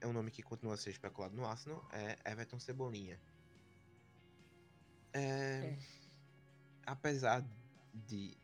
é 0.00 0.06
um 0.06 0.12
nome 0.12 0.30
que 0.30 0.42
continua 0.42 0.74
a 0.74 0.76
ser 0.76 0.90
especulado 0.90 1.34
no 1.36 1.44
Arsenal, 1.44 1.86
é 1.92 2.18
Everton 2.30 2.58
Cebolinha. 2.58 3.20
É, 5.12 5.20
É. 5.20 5.78
Apesar 6.86 7.42
de, 7.94 8.36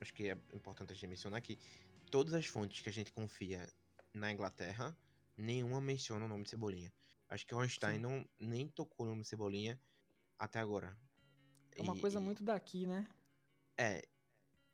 acho 0.00 0.12
que 0.12 0.28
é 0.28 0.32
importante 0.52 0.90
a 0.92 0.94
gente 0.94 1.06
mencionar 1.08 1.40
que 1.40 1.56
todas 2.10 2.34
as 2.34 2.46
fontes 2.46 2.80
que 2.82 2.88
a 2.88 2.92
gente 2.92 3.12
confia 3.12 3.68
na 4.12 4.32
Inglaterra, 4.32 4.96
nenhuma 5.36 5.80
menciona 5.80 6.24
o 6.24 6.28
nome 6.28 6.42
de 6.44 6.50
Cebolinha. 6.50 6.92
Acho 7.28 7.46
que 7.46 7.54
o 7.54 7.60
Einstein 7.60 7.94
Sim. 7.96 8.00
não 8.00 8.28
nem 8.40 8.66
tocou 8.66 9.06
o 9.06 9.08
nome 9.08 9.22
de 9.22 9.28
Cebolinha 9.28 9.80
até 10.36 10.58
agora. 10.58 10.96
É 11.76 11.82
uma 11.82 11.96
E- 11.96 12.00
coisa 12.00 12.18
muito 12.20 12.42
daqui, 12.42 12.86
né? 12.86 13.06
é, 13.78 14.02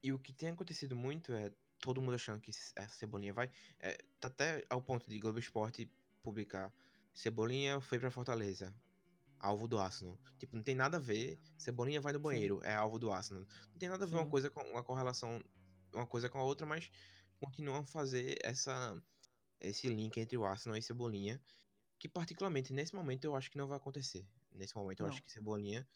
e 0.02 0.10
o 0.12 0.18
que 0.18 0.32
tem 0.32 0.48
acontecido 0.48 0.96
muito 0.96 1.32
é 1.34 1.52
todo 1.86 2.02
mundo 2.02 2.14
achando 2.14 2.40
que 2.40 2.50
a 2.76 2.88
Cebolinha 2.88 3.32
vai. 3.34 3.50
É, 3.80 3.96
tá 4.20 4.28
até 4.28 4.64
ao 4.70 4.82
ponto 4.82 5.08
de 5.08 5.18
Globo 5.18 5.38
Esporte 5.38 5.90
publicar: 6.22 6.72
Cebolinha 7.14 7.80
foi 7.80 7.98
pra 7.98 8.10
Fortaleza, 8.10 8.74
alvo 9.38 9.68
do 9.68 9.78
Arsenal. 9.78 10.18
Tipo, 10.38 10.56
não 10.56 10.62
tem 10.62 10.74
nada 10.74 10.98
a 10.98 11.00
ver. 11.00 11.40
Cebolinha 11.58 12.00
vai 12.00 12.12
no 12.12 12.20
banheiro, 12.20 12.60
é 12.64 12.74
alvo 12.74 12.98
do 12.98 13.10
Arsenal. 13.12 13.44
Não 13.72 13.78
tem 13.78 13.88
nada 13.88 14.04
a 14.04 14.08
ver 14.08 14.16
uma 14.16 14.26
Sim. 14.26 14.30
coisa 14.30 14.50
com 14.50 14.62
uma 14.62 14.84
correlação, 14.84 15.42
uma 15.94 16.06
coisa 16.06 16.28
com 16.28 16.38
a 16.38 16.44
outra, 16.44 16.66
mas 16.66 16.90
continuam 17.40 17.80
a 17.80 17.86
fazer 17.86 18.38
essa 18.42 19.00
esse 19.60 19.88
link 19.88 20.18
entre 20.18 20.36
o 20.36 20.44
Arsenal 20.44 20.78
e 20.78 20.82
Cebolinha. 20.82 21.40
que 21.98 22.08
particularmente 22.08 22.72
nesse 22.72 22.94
momento 22.94 23.24
eu 23.24 23.34
acho 23.36 23.50
que 23.50 23.58
não 23.58 23.68
vai 23.68 23.76
acontecer. 23.78 24.28
Nesse 24.52 24.76
momento 24.76 25.00
eu 25.00 25.06
Não. 25.06 25.08
acho 25.08 25.22
que 25.22 25.32
Cebolinha 25.32 25.88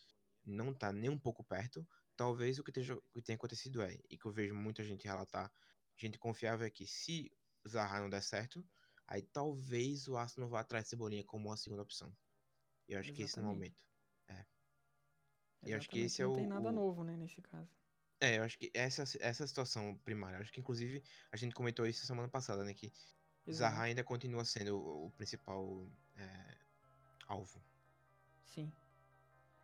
não 0.44 0.74
tá 0.74 0.92
nem 0.92 1.10
um 1.10 1.18
pouco 1.18 1.44
perto. 1.44 1.86
Talvez 2.16 2.58
o 2.58 2.64
que, 2.64 2.70
esteja, 2.70 2.96
o 2.96 3.02
que 3.14 3.22
tenha 3.22 3.36
acontecido 3.36 3.82
é, 3.82 3.98
e 4.10 4.18
que 4.18 4.26
eu 4.26 4.32
vejo 4.32 4.54
muita 4.54 4.84
gente 4.84 5.06
relatar, 5.06 5.52
gente 6.06 6.18
confiável 6.18 6.66
é 6.66 6.70
que 6.70 6.86
se 6.86 7.30
o 7.64 7.68
Zaha 7.68 8.00
não 8.00 8.10
der 8.10 8.22
certo, 8.22 8.64
aí 9.06 9.22
talvez 9.22 10.08
o 10.08 10.16
Arsenal 10.16 10.48
vá 10.48 10.60
atrás 10.60 10.84
de 10.84 10.90
Cebolinha 10.90 11.24
como 11.24 11.48
uma 11.48 11.56
segunda 11.56 11.82
opção. 11.82 12.16
Eu 12.88 12.98
acho 12.98 13.12
que 13.12 13.22
esse 13.22 13.36
no 13.38 13.42
Exatamente. 13.42 13.54
momento. 13.54 13.90
Eu 15.62 15.76
acho 15.76 15.88
que 15.90 15.98
Exatamente, 15.98 16.06
esse 16.06 16.22
é 16.22 16.24
não 16.24 16.32
o- 16.32 16.36
tem 16.36 16.46
nada 16.46 16.68
o- 16.70 16.72
novo, 16.72 17.04
né, 17.04 17.16
nesse 17.16 17.40
caso. 17.42 17.70
É, 18.22 18.38
eu 18.38 18.42
acho 18.42 18.58
que 18.58 18.70
essa, 18.74 19.02
essa 19.02 19.42
é 19.42 19.44
a 19.44 19.48
situação 19.48 19.96
primária. 19.98 20.36
Eu 20.36 20.40
acho 20.42 20.52
que 20.52 20.60
inclusive 20.60 21.02
a 21.32 21.36
gente 21.36 21.54
comentou 21.54 21.86
isso 21.86 22.06
semana 22.06 22.28
passada, 22.28 22.64
né? 22.64 22.74
Que 22.74 22.92
Exato. 23.46 23.74
Zaha 23.74 23.82
ainda 23.84 24.04
continua 24.04 24.44
sendo 24.44 24.76
o, 24.78 25.06
o 25.06 25.10
principal 25.12 25.86
é, 26.16 26.56
alvo. 27.26 27.60
Sim. 28.44 28.70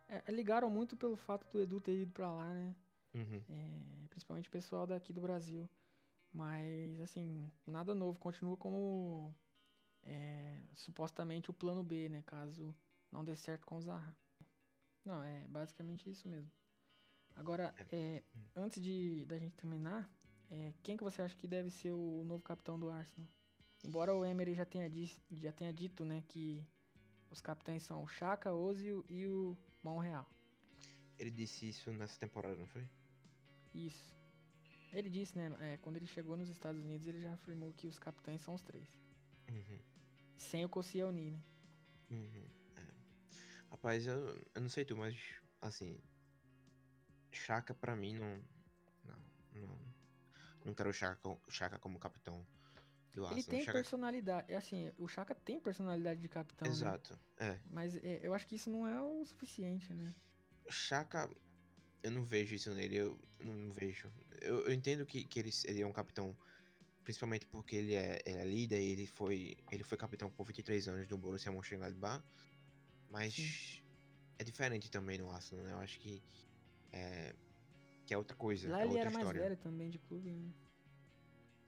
É, 0.07 0.31
ligaram 0.31 0.69
muito 0.69 0.95
pelo 0.95 1.15
fato 1.15 1.51
do 1.51 1.61
Edu 1.61 1.81
ter 1.81 2.01
ido 2.01 2.11
pra 2.13 2.31
lá, 2.31 2.53
né? 2.53 2.75
Uhum. 3.13 3.41
É, 3.49 4.07
principalmente 4.09 4.49
o 4.49 4.51
pessoal 4.51 4.87
daqui 4.87 5.11
do 5.13 5.21
Brasil. 5.21 5.69
Mas, 6.37 7.01
assim, 7.01 7.51
nada 7.65 7.95
novo. 7.95 8.19
Continua 8.19 8.55
como 8.55 9.33
é, 10.03 10.61
supostamente 10.75 11.49
o 11.49 11.53
plano 11.53 11.83
B, 11.83 12.09
né? 12.09 12.21
Caso 12.27 12.75
não 13.11 13.25
dê 13.25 13.35
certo 13.35 13.65
com 13.65 13.77
o 13.77 13.81
Zaha. 13.81 14.15
Não, 15.03 15.23
é 15.23 15.47
basicamente 15.47 16.07
isso 16.07 16.27
mesmo. 16.27 16.51
Agora, 17.35 17.73
é, 17.91 18.23
antes 18.55 18.79
de 18.79 19.25
da 19.25 19.39
gente 19.39 19.55
terminar, 19.55 20.07
é, 20.51 20.73
quem 20.83 20.95
que 20.95 21.03
você 21.03 21.23
acha 21.23 21.35
que 21.35 21.47
deve 21.47 21.71
ser 21.71 21.91
o 21.91 22.23
novo 22.23 22.43
capitão 22.43 22.79
do 22.79 22.91
Arsenal? 22.91 23.27
Embora 23.83 24.13
o 24.13 24.23
Emery 24.23 24.53
já 24.53 24.65
tenha, 24.65 24.87
dis- 24.87 25.19
já 25.31 25.51
tenha 25.51 25.73
dito, 25.73 26.05
né, 26.05 26.23
que 26.27 26.63
os 27.31 27.41
capitães 27.41 27.81
são 27.81 28.03
o 28.03 28.07
Chaka, 28.07 28.53
Ozil 28.53 29.03
e 29.09 29.25
o 29.25 29.57
Monreal. 29.81 30.29
Ele 31.17 31.31
disse 31.31 31.67
isso 31.67 31.91
nessa 31.93 32.19
temporada, 32.19 32.55
não 32.55 32.67
foi? 32.67 32.87
Isso. 33.73 34.16
Ele 34.93 35.09
disse, 35.09 35.37
né, 35.37 35.55
é, 35.59 35.77
quando 35.77 35.97
ele 35.97 36.07
chegou 36.07 36.37
nos 36.37 36.49
Estados 36.49 36.81
Unidos, 36.81 37.07
ele 37.07 37.21
já 37.21 37.33
afirmou 37.33 37.71
que 37.73 37.87
os 37.87 37.99
capitães 37.99 38.41
são 38.41 38.53
os 38.53 38.61
três. 38.61 38.87
Uhum. 39.49 39.79
Sem 40.37 40.63
o 40.65 40.69
Koscielny, 40.69 41.31
né? 41.31 41.39
Uhum. 42.09 42.47
É. 42.77 42.81
Rapaz, 43.71 44.07
eu, 44.07 44.45
eu 44.55 44.61
não 44.61 44.69
sei 44.69 44.85
tu, 44.85 44.95
mas 44.95 45.17
assim. 45.61 45.99
Chaka 47.31 47.73
pra 47.73 47.95
mim 47.95 48.15
não. 48.15 48.41
Não. 49.05 49.19
Não, 49.53 49.77
não 50.65 50.73
quero 50.73 50.89
o 50.89 50.93
Chaka, 50.93 51.15
co- 51.21 51.41
Chaka 51.49 51.77
como 51.79 51.99
capitão 51.99 52.45
Ele 53.31 53.43
tem 53.43 53.61
Chaka- 53.61 53.73
personalidade, 53.79 54.53
assim, 54.53 54.91
o 54.97 55.07
Chaka 55.07 55.33
tem 55.35 55.59
personalidade 55.59 56.21
de 56.21 56.27
capitão, 56.29 56.67
né? 56.67 56.73
Exato. 56.73 57.19
É. 57.37 57.59
Mas 57.69 57.95
é, 57.97 58.19
eu 58.21 58.33
acho 58.33 58.45
que 58.47 58.55
isso 58.55 58.69
não 58.69 58.87
é 58.87 59.01
o 59.01 59.25
suficiente, 59.25 59.93
né? 59.93 60.13
Chaka, 60.69 61.29
eu 62.03 62.11
não 62.11 62.23
vejo 62.23 62.55
isso 62.55 62.73
nele, 62.73 62.97
eu 62.97 63.19
não, 63.39 63.73
vejo. 63.73 64.11
Eu, 64.41 64.65
eu 64.65 64.73
entendo 64.73 65.05
que, 65.05 65.23
que 65.23 65.39
ele, 65.39 65.49
ele 65.65 65.81
é 65.81 65.87
um 65.87 65.91
capitão, 65.91 66.35
principalmente 67.03 67.45
porque 67.45 67.75
ele 67.75 67.95
é, 67.95 68.21
ele 68.25 68.37
é 68.37 68.45
líder, 68.45 68.81
ele 68.81 69.07
foi, 69.07 69.57
ele 69.71 69.83
foi 69.83 69.97
capitão 69.97 70.29
por 70.29 70.45
23 70.45 70.87
anos 70.87 71.07
do 71.07 71.17
Borussia 71.17 71.51
Mönchengladbach, 71.51 72.23
mas 73.09 73.33
Sim. 73.33 73.81
é 74.39 74.43
diferente 74.43 74.89
também 74.89 75.17
no 75.17 75.29
Arsenal, 75.31 75.65
né? 75.65 75.73
Eu 75.73 75.79
acho 75.79 75.99
que 75.99 76.21
é, 76.91 77.33
que 78.05 78.13
é 78.13 78.17
outra 78.17 78.35
coisa, 78.35 78.69
Lá 78.69 78.81
é 78.81 78.85
ele 78.85 78.97
era 78.97 79.09
mais 79.09 79.17
história. 79.17 79.41
velho 79.41 79.57
também 79.57 79.89
de 79.89 79.99
clube, 79.99 80.31
né? 80.31 80.53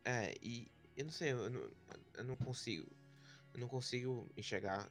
É, 0.05 0.35
e 0.41 0.71
eu 0.95 1.05
não 1.05 1.11
sei, 1.11 1.31
eu 1.31 1.49
não, 1.49 1.71
eu 2.15 2.23
não 2.23 2.35
consigo, 2.35 2.87
eu 3.53 3.59
não 3.59 3.67
consigo 3.67 4.29
enxergar 4.37 4.89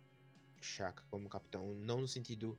Chaka 0.60 1.02
como 1.10 1.28
capitão, 1.28 1.74
não 1.74 2.00
no 2.00 2.08
sentido 2.08 2.58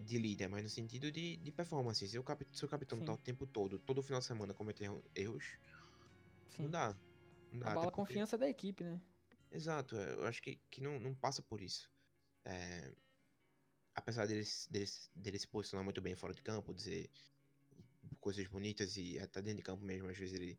de 0.00 0.18
líder, 0.18 0.48
mas 0.48 0.62
no 0.62 0.68
sentido 0.68 1.10
de, 1.10 1.36
de 1.36 1.52
performance. 1.52 2.06
Se 2.06 2.18
o, 2.18 2.22
cap, 2.22 2.46
se 2.52 2.64
o 2.64 2.68
capitão 2.68 2.98
Sim. 2.98 3.04
tá 3.04 3.12
o 3.12 3.18
tempo 3.18 3.46
todo, 3.46 3.78
todo 3.78 4.02
final 4.02 4.20
de 4.20 4.26
semana 4.26 4.52
cometendo 4.54 5.02
erros, 5.14 5.44
não 6.58 6.66
Sim. 6.66 6.70
dá. 6.70 6.96
Não 7.52 7.60
dá 7.60 7.70
Abala 7.70 7.88
a 7.88 7.90
porque- 7.90 7.96
confiança 8.12 8.36
da 8.38 8.48
equipe, 8.48 8.84
né? 8.84 9.00
Exato, 9.50 9.96
é, 9.96 10.14
eu 10.14 10.24
acho 10.26 10.42
que, 10.42 10.56
que 10.70 10.80
não, 10.82 10.98
não 10.98 11.14
passa 11.14 11.40
por 11.42 11.60
isso. 11.60 11.90
É, 12.44 12.92
apesar 13.94 14.26
dele, 14.26 14.44
se- 14.44 14.70
dele, 14.70 14.90
dele 15.14 15.38
se 15.38 15.46
posicionar 15.48 15.84
muito 15.84 16.00
bem 16.00 16.14
fora 16.16 16.34
de 16.34 16.42
campo, 16.42 16.74
dizer 16.74 17.10
coisas 18.20 18.46
bonitas 18.48 18.96
e 18.96 19.18
até 19.18 19.40
dentro 19.40 19.58
de 19.58 19.62
campo 19.62 19.84
mesmo, 19.84 20.08
às 20.08 20.18
vezes 20.18 20.34
ele 20.34 20.58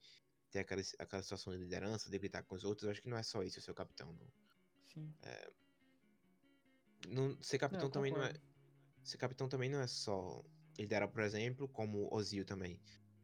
tem 0.49 0.61
aquela, 0.61 0.81
aquela 0.99 1.21
situação 1.21 1.51
de 1.53 1.59
liderança, 1.59 2.09
de 2.09 2.17
gritar 2.17 2.43
com 2.43 2.55
os 2.55 2.63
outros, 2.63 2.85
eu 2.85 2.91
acho 2.91 3.01
que 3.01 3.09
não 3.09 3.17
é 3.17 3.23
só 3.23 3.43
isso 3.43 3.59
o 3.59 3.61
seu 3.61 3.75
capitão. 3.75 4.13
Não. 4.13 4.27
Sim. 4.87 5.13
Não- 7.07 7.41
ser 7.41 7.55
Não, 7.57 7.59
capitão 7.59 7.87
eu 7.87 7.91
também 7.91 8.11
não 8.11 8.23
é. 8.23 8.33
Ser 9.07 9.17
capitão 9.17 9.47
também 9.49 9.69
não 9.69 9.79
é 9.79 9.87
só 9.87 10.43
liderar, 10.77 11.09
por 11.09 11.21
exemplo, 11.21 11.67
como 11.69 12.13
Ozil 12.13 12.45
também. 12.45 12.81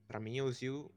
Pra 0.07 0.19
mim, 0.19 0.39
Ozil. 0.41 0.89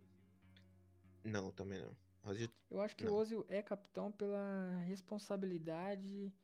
Não, 1.25 1.51
também 1.53 1.81
não. 1.81 1.97
Ozil. 2.23 2.49
Eu 2.71 2.81
acho 2.81 2.97
que 2.97 3.07
Não. 3.07 3.13
o 3.13 3.15
Ozil 3.15 3.47
é 3.49 3.63
capitão 3.63 4.11
pela 4.13 4.79
responsabilidade 4.79 6.35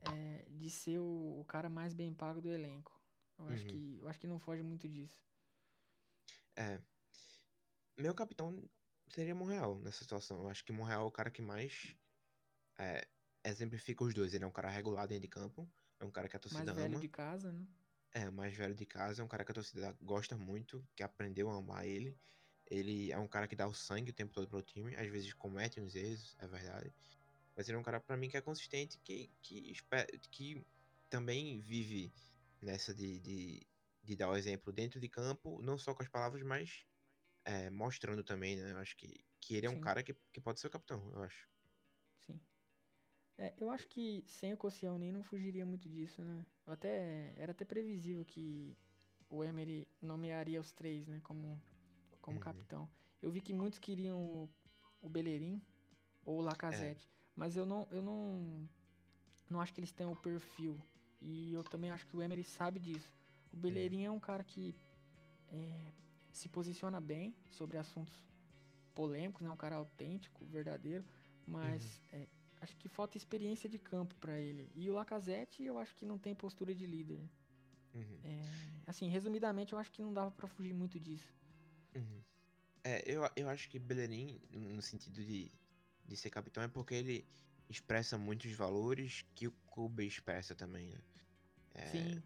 é, 0.00 0.44
de 0.50 0.70
ser 0.70 1.00
o, 1.00 1.40
o 1.40 1.44
cara 1.44 1.70
mais 1.70 1.94
bem 1.94 2.14
pago 2.14 2.40
do 2.40 2.52
elenco. 2.52 2.92
Eu 3.38 3.48
acho 3.48 3.66
Uhum. 3.66 3.66
que 3.66 3.98
eu 4.00 4.08
acho 4.08 4.20
que 4.20 4.26
não 4.26 4.38
foge 4.40 4.62
muito 4.62 4.88
disso. 4.88 5.26
É. 6.56 6.84
Meu 7.98 8.14
capitão 8.14 8.68
seria 9.08 9.34
Monreal 9.34 9.78
nessa 9.80 9.98
situação. 10.02 10.42
Eu 10.42 10.48
acho 10.48 10.64
que 10.64 10.72
Monreal 10.72 11.02
é 11.04 11.08
o 11.08 11.12
cara 11.12 11.30
que 11.30 11.42
mais 11.42 11.96
é, 12.78 13.08
exemplifica 13.44 14.04
os 14.04 14.14
dois. 14.14 14.34
Ele 14.34 14.44
é 14.44 14.46
um 14.46 14.52
cara 14.52 14.68
regulado 14.68 15.08
dentro 15.08 15.22
de 15.22 15.28
campo. 15.28 15.68
É 16.00 16.04
um 16.04 16.10
cara 16.10 16.28
que 16.28 16.36
a 16.36 16.40
Mais 16.50 16.66
torcida 16.66 16.72
velho 16.72 16.94
ama. 16.94 17.00
de 17.00 17.08
casa, 17.08 17.52
né? 17.52 17.66
É, 18.12 18.28
o 18.28 18.32
mais 18.32 18.54
velho 18.54 18.74
de 18.74 18.86
casa, 18.86 19.22
é 19.22 19.24
um 19.24 19.28
cara 19.28 19.44
que 19.44 19.50
a 19.50 19.54
torcida 19.54 19.96
gosta 20.00 20.36
muito, 20.36 20.86
que 20.94 21.02
aprendeu 21.02 21.50
a 21.50 21.56
amar 21.56 21.84
ele. 21.84 22.16
Ele 22.70 23.10
é 23.10 23.18
um 23.18 23.26
cara 23.26 23.46
que 23.48 23.56
dá 23.56 23.66
o 23.66 23.74
sangue 23.74 24.10
o 24.10 24.14
tempo 24.14 24.32
todo 24.32 24.48
pro 24.48 24.62
time, 24.62 24.94
às 24.96 25.08
vezes 25.08 25.32
comete 25.34 25.80
uns 25.80 25.94
erros, 25.94 26.36
é 26.38 26.46
verdade. 26.46 26.92
Mas 27.56 27.68
ele 27.68 27.76
é 27.76 27.80
um 27.80 27.82
cara, 27.82 28.00
pra 28.00 28.16
mim, 28.16 28.28
que 28.28 28.36
é 28.36 28.40
consistente, 28.40 28.98
que, 29.04 29.30
que, 29.42 29.74
que 30.30 30.66
também 31.10 31.60
vive 31.60 32.12
nessa 32.62 32.94
de, 32.94 33.18
de, 33.20 33.66
de 34.02 34.16
dar 34.16 34.30
o 34.30 34.36
exemplo 34.36 34.72
dentro 34.72 35.00
de 35.00 35.08
campo, 35.08 35.60
não 35.62 35.76
só 35.76 35.94
com 35.94 36.02
as 36.02 36.08
palavras, 36.08 36.42
mas 36.42 36.86
é, 37.44 37.70
mostrando 37.70 38.24
também, 38.24 38.56
né? 38.56 38.72
Eu 38.72 38.78
acho 38.78 38.96
que, 38.96 39.24
que 39.40 39.56
ele 39.56 39.66
é 39.66 39.70
um 39.70 39.76
Sim. 39.76 39.80
cara 39.80 40.02
que, 40.02 40.14
que 40.32 40.40
pode 40.40 40.60
ser 40.60 40.68
o 40.68 40.70
capitão, 40.70 41.10
eu 41.14 41.22
acho. 41.22 41.48
É, 43.36 43.52
eu 43.58 43.70
acho 43.70 43.88
que 43.88 44.22
sem 44.26 44.52
o 44.52 44.56
Koscielny 44.56 45.10
não 45.10 45.22
fugiria 45.22 45.66
muito 45.66 45.88
disso, 45.88 46.22
né? 46.22 46.46
Até, 46.66 47.34
era 47.36 47.52
até 47.52 47.64
previsível 47.64 48.24
que 48.24 48.76
o 49.28 49.42
Emery 49.42 49.88
nomearia 50.00 50.60
os 50.60 50.72
três, 50.72 51.06
né? 51.08 51.20
Como, 51.24 51.60
como 52.20 52.36
Uhum. 52.36 52.40
capitão. 52.40 52.88
Eu 53.20 53.30
vi 53.30 53.40
que 53.40 53.52
muitos 53.52 53.78
queriam 53.78 54.22
o, 54.24 54.48
o 55.02 55.08
Bellerin 55.08 55.60
ou 56.24 56.38
o 56.38 56.42
Lacazette. 56.42 57.08
Mas 57.34 57.56
eu 57.56 57.66
não, 57.66 57.88
eu 57.90 58.02
não, 58.02 58.68
não 59.50 59.60
acho 59.60 59.74
que 59.74 59.80
eles 59.80 59.92
tenham 59.92 60.12
o 60.12 60.16
perfil. 60.16 60.80
E 61.20 61.52
eu 61.52 61.64
também 61.64 61.90
acho 61.90 62.06
que 62.06 62.16
o 62.16 62.22
Emery 62.22 62.44
sabe 62.44 62.78
disso. 62.78 63.12
O 63.52 63.56
Bellerin 63.56 64.04
é 64.04 64.10
um 64.10 64.20
cara 64.20 64.44
que 64.44 64.74
é, 65.48 65.92
se 66.32 66.48
posiciona 66.48 67.00
bem 67.00 67.34
sobre 67.50 67.78
assuntos 67.78 68.14
polêmicos, 68.94 69.42
né? 69.42 69.50
Um 69.50 69.56
cara 69.56 69.76
autêntico, 69.76 70.44
verdadeiro. 70.46 71.04
Mas 71.46 72.00
é, 72.12 72.28
acho 72.64 72.76
que 72.76 72.88
falta 72.88 73.16
experiência 73.16 73.68
de 73.68 73.78
campo 73.78 74.14
pra 74.16 74.38
ele. 74.40 74.70
E 74.74 74.90
o 74.90 74.94
Lacazette 74.94 75.62
eu 75.62 75.78
acho 75.78 75.94
que 75.94 76.04
não 76.04 76.18
tem 76.18 76.34
postura 76.34 76.74
de 76.74 76.86
líder. 76.86 77.20
Uhum. 77.94 78.18
É, 78.24 78.40
assim, 78.86 79.08
resumidamente, 79.08 79.72
eu 79.72 79.78
acho 79.78 79.92
que 79.92 80.02
não 80.02 80.12
dava 80.12 80.30
pra 80.30 80.48
fugir 80.48 80.74
muito 80.74 80.98
disso. 80.98 81.32
Uhum. 81.94 82.22
É, 82.82 83.02
eu, 83.06 83.22
eu 83.36 83.48
acho 83.48 83.68
que 83.68 83.78
Bellerin, 83.78 84.40
no 84.50 84.82
sentido 84.82 85.22
de, 85.22 85.50
de 86.04 86.16
ser 86.16 86.30
capitão, 86.30 86.62
é 86.62 86.68
porque 86.68 86.94
ele 86.94 87.24
expressa 87.68 88.18
muitos 88.18 88.52
valores 88.52 89.24
que 89.34 89.46
o 89.46 89.52
clube 89.72 90.06
expressa 90.06 90.54
também, 90.54 90.88
né? 90.88 90.98
É, 91.74 91.90
Sim, 91.90 92.22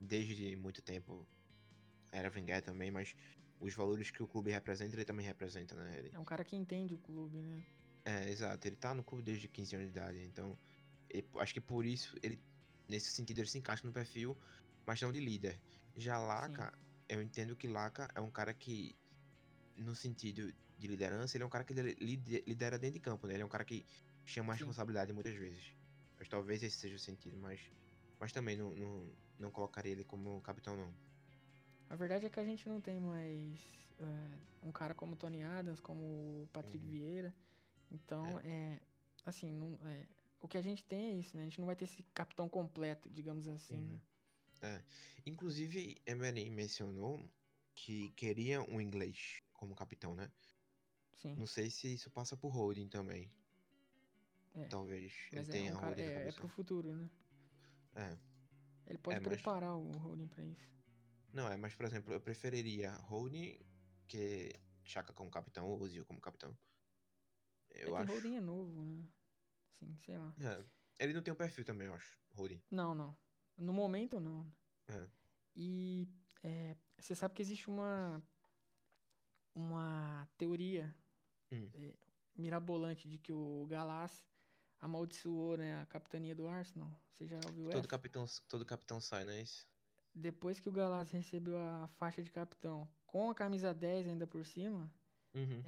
Desde 0.00 0.56
muito 0.56 0.82
tempo 0.82 1.26
era 2.12 2.30
Wenger 2.30 2.62
também, 2.62 2.90
mas 2.90 3.14
os 3.60 3.74
valores 3.74 4.10
que 4.10 4.22
o 4.22 4.28
clube 4.28 4.50
representa, 4.50 4.94
ele 4.94 5.04
também 5.04 5.24
representa, 5.24 5.74
né? 5.74 5.98
Ele, 5.98 6.10
é 6.12 6.18
um 6.18 6.24
cara 6.24 6.44
que 6.44 6.54
entende 6.54 6.94
o 6.94 6.98
clube, 6.98 7.38
né? 7.38 7.62
É, 8.04 8.28
exato, 8.30 8.66
ele 8.68 8.76
tá 8.76 8.94
no 8.94 9.04
clube 9.04 9.22
desde 9.24 9.48
15 9.48 9.74
anos 9.76 9.90
de 9.92 9.98
idade, 9.98 10.18
então 10.24 10.58
ele- 11.08 11.28
acho 11.38 11.54
que 11.54 11.60
por 11.60 11.84
isso, 11.86 12.16
ele 12.22 12.38
nesse 12.88 13.10
sentido, 13.12 13.38
ele 13.40 13.48
se 13.48 13.58
encaixa 13.58 13.86
no 13.86 13.92
perfil, 13.92 14.36
mas 14.86 15.00
não 15.00 15.12
de 15.12 15.20
líder. 15.20 15.58
Já 15.96 16.18
Laca, 16.18 16.72
eu 17.08 17.22
entendo 17.22 17.56
que 17.56 17.66
Laca 17.68 18.08
é 18.14 18.20
um 18.20 18.30
cara 18.30 18.52
que, 18.54 18.94
no 19.76 19.94
sentido 19.94 20.52
de 20.78 20.86
liderança, 20.86 21.36
ele 21.36 21.44
é 21.44 21.46
um 21.46 21.50
cara 21.50 21.64
que 21.64 21.72
li- 21.74 21.94
lide- 22.00 22.44
lidera 22.46 22.78
dentro 22.78 22.94
de 22.94 23.00
campo, 23.00 23.26
né? 23.26 23.34
Ele 23.34 23.42
é 23.42 23.46
um 23.46 23.48
cara 23.48 23.64
que 23.64 23.86
chama 24.24 24.52
a 24.52 24.56
Sim. 24.56 24.64
responsabilidade 24.64 25.12
muitas 25.12 25.34
vezes. 25.34 25.76
Mas 26.18 26.28
talvez 26.28 26.62
esse 26.62 26.76
seja 26.78 26.96
o 26.96 26.98
sentido, 26.98 27.38
mas, 27.38 27.60
mas 28.20 28.32
também 28.32 28.56
não, 28.56 28.74
não, 28.74 29.16
não 29.38 29.50
colocaria 29.50 29.92
ele 29.92 30.04
como 30.04 30.40
capitão, 30.42 30.76
não. 30.76 30.92
A 31.88 31.96
verdade 31.96 32.26
é 32.26 32.30
que 32.30 32.40
a 32.40 32.44
gente 32.44 32.68
não 32.68 32.80
tem 32.80 32.98
mais 33.00 33.60
é, 33.98 34.66
um 34.66 34.72
cara 34.72 34.94
como 34.94 35.14
o 35.14 35.16
Tony 35.16 35.42
Adams, 35.42 35.80
como 35.80 36.42
o 36.44 36.48
Patrick 36.52 36.84
Uhum. 36.84 36.90
Vieira. 36.90 37.34
Então, 37.90 38.38
é, 38.40 38.80
assim, 39.24 39.52
não, 39.52 39.78
é, 39.88 40.06
o 40.40 40.48
que 40.48 40.58
a 40.58 40.62
gente 40.62 40.84
tem 40.84 41.10
é 41.10 41.14
isso, 41.14 41.36
né? 41.36 41.42
A 41.42 41.46
gente 41.46 41.58
não 41.58 41.66
vai 41.66 41.76
ter 41.76 41.84
esse 41.84 42.02
capitão 42.14 42.48
completo, 42.48 43.08
digamos 43.10 43.46
assim, 43.48 43.76
Uhum. 43.76 43.88
né? 43.88 44.00
É. 44.62 44.82
Inclusive, 45.26 45.96
Emery 46.06 46.48
mencionou 46.50 47.28
que 47.74 48.10
queria 48.12 48.62
um 48.62 48.80
inglês 48.80 49.42
como 49.52 49.74
capitão, 49.74 50.14
né? 50.14 50.30
Sim. 51.12 51.34
Não 51.36 51.46
sei 51.46 51.70
se 51.70 51.94
isso 51.94 52.10
passa 52.10 52.36
por 52.36 52.48
Holding 52.50 52.88
também. 52.88 53.30
É. 54.54 54.64
Talvez 54.68 55.12
Mas 55.32 55.48
ele 55.48 55.58
é, 55.58 55.60
tenha 55.60 55.76
um 55.76 55.80
cara, 55.80 56.00
é, 56.00 56.28
é 56.28 56.32
pro 56.32 56.48
futuro, 56.48 56.94
né? 56.94 57.10
É. 57.96 58.16
Ele 58.86 58.98
pode 58.98 59.16
É, 59.16 59.20
mas- 59.20 59.34
preparar 59.34 59.76
o 59.76 59.90
Holding 59.98 60.28
pra 60.28 60.44
isso. 60.44 60.72
Não, 61.32 61.48
é, 61.48 61.56
mas 61.56 61.74
por 61.74 61.84
exemplo, 61.86 62.12
eu 62.12 62.20
preferiria 62.20 62.92
Holding 62.92 63.58
que 64.06 64.52
Chaka 64.84 65.12
como 65.12 65.30
capitão 65.30 65.66
ou 65.66 65.80
Ozil 65.80 66.04
como 66.04 66.20
capitão. 66.20 66.56
É 67.74 67.84
Eu 67.84 67.96
que 67.96 68.02
acho. 68.02 68.26
é 68.28 68.40
novo, 68.40 68.84
né? 68.84 69.04
Sim, 69.78 69.96
sei 70.04 70.16
lá. 70.18 70.32
É. 70.40 70.64
Ele 71.04 71.12
não 71.12 71.22
tem 71.22 71.32
o 71.32 71.36
perfil 71.36 71.64
também, 71.64 71.88
eu 71.88 71.94
acho. 71.94 72.18
Holding. 72.34 72.62
Não, 72.70 72.94
não. 72.94 73.16
No 73.56 73.72
momento, 73.72 74.20
não. 74.20 74.46
É. 74.88 75.06
E 75.56 76.08
é, 76.42 76.76
você 76.98 77.14
sabe 77.14 77.34
que 77.34 77.42
existe 77.42 77.68
uma 77.68 78.22
uma 79.54 80.28
teoria 80.36 80.94
Hum. 81.52 81.68
é, 81.74 81.94
mirabolante 82.36 83.08
de 83.08 83.18
que 83.18 83.32
o 83.32 83.66
Galás 83.68 84.24
amaldiçoou 84.80 85.56
né, 85.56 85.80
a 85.80 85.86
capitania 85.86 86.34
do 86.34 86.48
Arsenal. 86.48 86.90
Você 87.12 87.26
já 87.26 87.36
ouviu 87.46 87.66
Todo 87.70 87.78
essa? 87.78 87.88
capitão, 87.88 88.24
todo 88.48 88.64
capitão 88.66 89.00
sai, 89.00 89.24
não 89.24 89.32
é 89.32 89.42
isso? 89.42 89.66
Depois 90.14 90.58
que 90.58 90.68
o 90.68 90.72
Galás 90.72 91.10
recebeu 91.10 91.56
a 91.58 91.86
faixa 91.88 92.22
de 92.22 92.30
capitão 92.30 92.88
com 93.06 93.30
a 93.30 93.34
camisa 93.34 93.72
10 93.72 94.06
ainda 94.08 94.26
por 94.26 94.44
cima, 94.44 94.90
Uhum. 95.34 95.62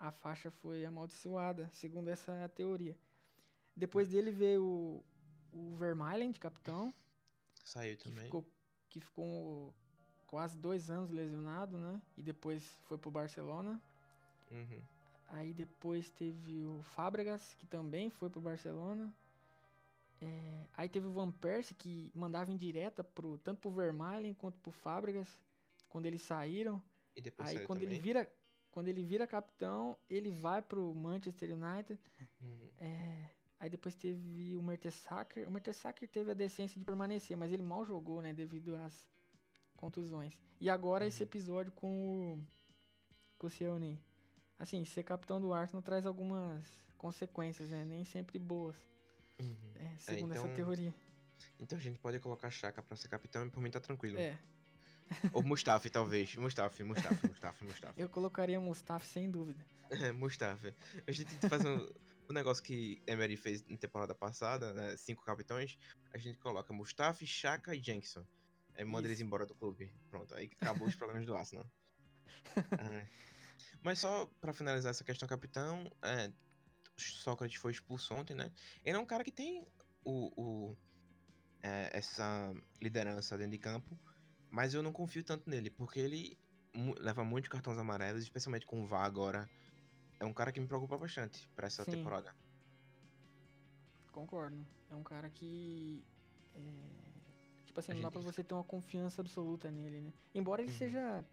A 0.00 0.10
faixa 0.10 0.50
foi 0.50 0.84
amaldiçoada, 0.84 1.68
segundo 1.74 2.08
essa 2.08 2.48
teoria. 2.48 2.96
Depois 3.76 4.08
dele 4.10 4.30
veio 4.30 4.64
o, 4.64 5.04
o 5.52 5.76
Vermaelen 5.76 6.32
de 6.32 6.40
capitão, 6.40 6.92
Saiu 7.62 7.96
que 7.98 8.04
também. 8.04 8.24
ficou, 8.24 8.44
que 8.88 9.00
ficou 9.00 9.74
quase 10.26 10.58
dois 10.58 10.90
anos 10.90 11.10
lesionado, 11.10 11.78
né? 11.78 12.00
E 12.16 12.22
depois 12.22 12.64
foi 12.82 12.96
pro 12.96 13.10
Barcelona. 13.10 13.80
Uhum. 14.50 14.82
Aí 15.28 15.52
depois 15.52 16.10
teve 16.10 16.64
o 16.66 16.82
Fábregas, 16.82 17.54
que 17.54 17.66
também 17.66 18.10
foi 18.10 18.30
pro 18.30 18.40
Barcelona. 18.40 19.14
É, 20.20 20.66
aí 20.76 20.88
teve 20.88 21.06
o 21.06 21.12
Van 21.12 21.30
Persie, 21.30 21.74
que 21.74 22.10
mandava 22.14 22.50
em 22.50 22.56
direta 22.56 23.04
pro, 23.04 23.38
tanto 23.38 23.60
pro 23.60 23.70
Vermaelen 23.70 24.34
quanto 24.34 24.58
pro 24.58 24.72
Fábregas, 24.72 25.28
quando 25.88 26.06
eles 26.06 26.22
saíram. 26.22 26.82
E 27.14 27.20
depois 27.20 27.48
Aí 27.48 27.60
quando 27.60 27.80
também. 27.80 27.94
ele 27.94 28.02
vira 28.02 28.30
quando 28.70 28.88
ele 28.88 29.02
vira 29.02 29.26
capitão, 29.26 29.96
ele 30.08 30.30
vai 30.30 30.62
pro 30.62 30.94
Manchester 30.94 31.50
United. 31.54 32.00
Uhum. 32.40 32.70
É, 32.78 33.30
aí 33.58 33.68
depois 33.70 33.94
teve 33.94 34.56
o 34.56 34.62
Mertesacker. 34.62 35.48
O 35.48 35.50
Mertesacker 35.50 36.08
teve 36.08 36.30
a 36.30 36.34
decência 36.34 36.78
de 36.78 36.84
permanecer, 36.84 37.36
mas 37.36 37.52
ele 37.52 37.62
mal 37.62 37.84
jogou, 37.84 38.22
né, 38.22 38.32
devido 38.32 38.76
às 38.76 39.04
contusões. 39.76 40.38
E 40.60 40.68
agora 40.70 41.06
esse 41.06 41.22
Uhum. 41.22 41.26
episódio 41.28 41.72
com 41.72 42.34
o 42.34 42.46
com 43.38 43.46
o 43.46 43.50
Cione. 43.50 43.98
Assim, 44.58 44.84
ser 44.84 45.02
capitão 45.02 45.40
do 45.40 45.54
Arsenal 45.54 45.80
traz 45.82 46.04
algumas 46.04 46.62
consequências, 46.98 47.70
né, 47.70 47.82
nem 47.86 48.04
sempre 48.04 48.38
boas, 48.38 48.76
Uhum. 49.40 49.56
é, 49.76 49.96
segundo 49.96 50.32
essa 50.34 50.42
então- 50.44 50.54
teoria. 50.54 50.94
Então 51.58 51.78
a 51.78 51.80
gente 51.80 51.98
pode 51.98 52.20
colocar 52.20 52.50
Chaka 52.50 52.82
pra 52.82 52.94
ser 52.98 53.08
capitão 53.08 53.46
e 53.46 53.50
por 53.50 53.62
mim 53.62 53.70
tá 53.70 53.80
tranquilo. 53.80 54.18
É, 54.18 54.38
Ou 55.32 55.42
Mustafi, 55.42 55.90
talvez. 55.90 56.34
Mustafi, 56.36 56.82
Mustafi, 56.84 57.26
Mustafi, 57.28 57.64
Mustafi. 57.64 58.00
eu 58.00 58.08
colocaria 58.08 58.60
Mustafa 58.60 59.04
sem 59.06 59.30
dúvida. 59.30 59.64
É, 59.90 60.12
Mustafi. 60.12 60.74
A 61.06 61.12
gente 61.12 61.34
faz 61.48 61.64
um, 61.64 61.88
um 62.28 62.32
negócio 62.32 62.62
que 62.62 63.02
Emery 63.06 63.36
fez 63.36 63.64
na 63.66 63.76
temporada 63.76 64.14
passada, 64.14 64.72
né? 64.72 64.96
Cinco 64.96 65.24
capitões. 65.24 65.76
A 66.12 66.18
gente 66.18 66.38
coloca 66.38 66.72
Mustafi, 66.72 67.26
Chaka 67.26 67.74
e 67.74 67.82
Jenkson. 67.82 68.24
Aí 68.76 68.84
manda 68.84 69.08
eles 69.08 69.18
Isso. 69.18 69.26
embora 69.26 69.44
do 69.46 69.54
clube. 69.54 69.92
Pronto, 70.10 70.34
aí 70.34 70.50
acabou 70.60 70.86
os 70.86 70.94
problemas 70.94 71.26
do 71.26 71.34
Arsenal. 71.36 71.66
É. 72.80 73.06
Mas 73.82 73.98
só 73.98 74.26
pra 74.40 74.52
finalizar 74.52 74.90
essa 74.90 75.04
questão 75.04 75.28
capitão, 75.28 75.90
é, 76.02 76.30
Sócrates 76.96 77.60
foi 77.60 77.72
expulso 77.72 78.12
ontem, 78.14 78.34
né? 78.34 78.50
Ele 78.84 78.96
é 78.96 79.00
um 79.00 79.06
cara 79.06 79.24
que 79.24 79.30
tem 79.32 79.66
o, 80.04 80.32
o- 80.70 80.76
é, 81.62 81.90
essa 81.92 82.52
liderança 82.80 83.36
dentro 83.36 83.52
de 83.52 83.58
campo, 83.58 83.98
mas 84.50 84.74
eu 84.74 84.82
não 84.82 84.92
confio 84.92 85.22
tanto 85.24 85.48
nele, 85.48 85.70
porque 85.70 86.00
ele 86.00 86.36
leva 86.98 87.24
muitos 87.24 87.48
cartões 87.48 87.78
amarelos, 87.78 88.22
especialmente 88.22 88.66
com 88.66 88.82
o 88.82 88.86
VAR 88.86 89.04
agora. 89.04 89.48
É 90.18 90.24
um 90.24 90.32
cara 90.34 90.52
que 90.52 90.60
me 90.60 90.66
preocupa 90.66 90.98
bastante 90.98 91.48
pra 91.56 91.66
essa 91.66 91.84
Sim. 91.84 91.92
temporada. 91.92 92.34
Concordo. 94.12 94.66
É 94.90 94.94
um 94.94 95.02
cara 95.02 95.30
que. 95.30 96.04
é, 96.54 96.60
tipo 97.64 97.78
assim, 97.80 97.92
A 97.92 97.94
não 97.94 98.02
dá 98.02 98.10
pra 98.10 98.20
você 98.20 98.42
ter 98.42 98.54
uma 98.54 98.64
confiança 98.64 99.20
absoluta 99.22 99.70
nele, 99.70 100.00
né? 100.00 100.12
Embora 100.34 100.62
ele 100.62 100.70
Uhum. 100.70 100.76
seja. 100.76 101.24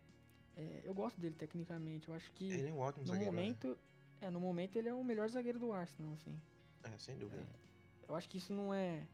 é, 0.55 0.81
eu 0.83 0.93
gosto 0.93 1.19
dele 1.19 1.35
tecnicamente. 1.35 2.07
Eu 2.07 2.15
acho 2.15 2.31
que 2.33 2.45
Ele 2.51 2.69
é 2.69 2.73
um 2.73 2.79
ótimo 2.79 3.03
no 3.05 3.11
zagueiro. 3.11 3.31
né? 3.31 3.41
momento. 3.41 3.77
É, 4.21 4.29
no 4.29 4.39
momento 4.39 4.75
ele 4.77 4.89
é 4.89 4.93
o 4.93 5.03
melhor 5.03 5.27
zagueiro 5.29 5.59
do 5.59 5.71
Arsenal, 5.73 6.13
assim. 6.13 6.39
É, 6.83 6.97
sem 6.97 7.17
dúvida. 7.17 7.45
Eu 8.07 8.15
acho 8.15 8.29
que 8.29 8.37
isso 8.37 8.53
não 8.53 8.73
é. 8.73 9.05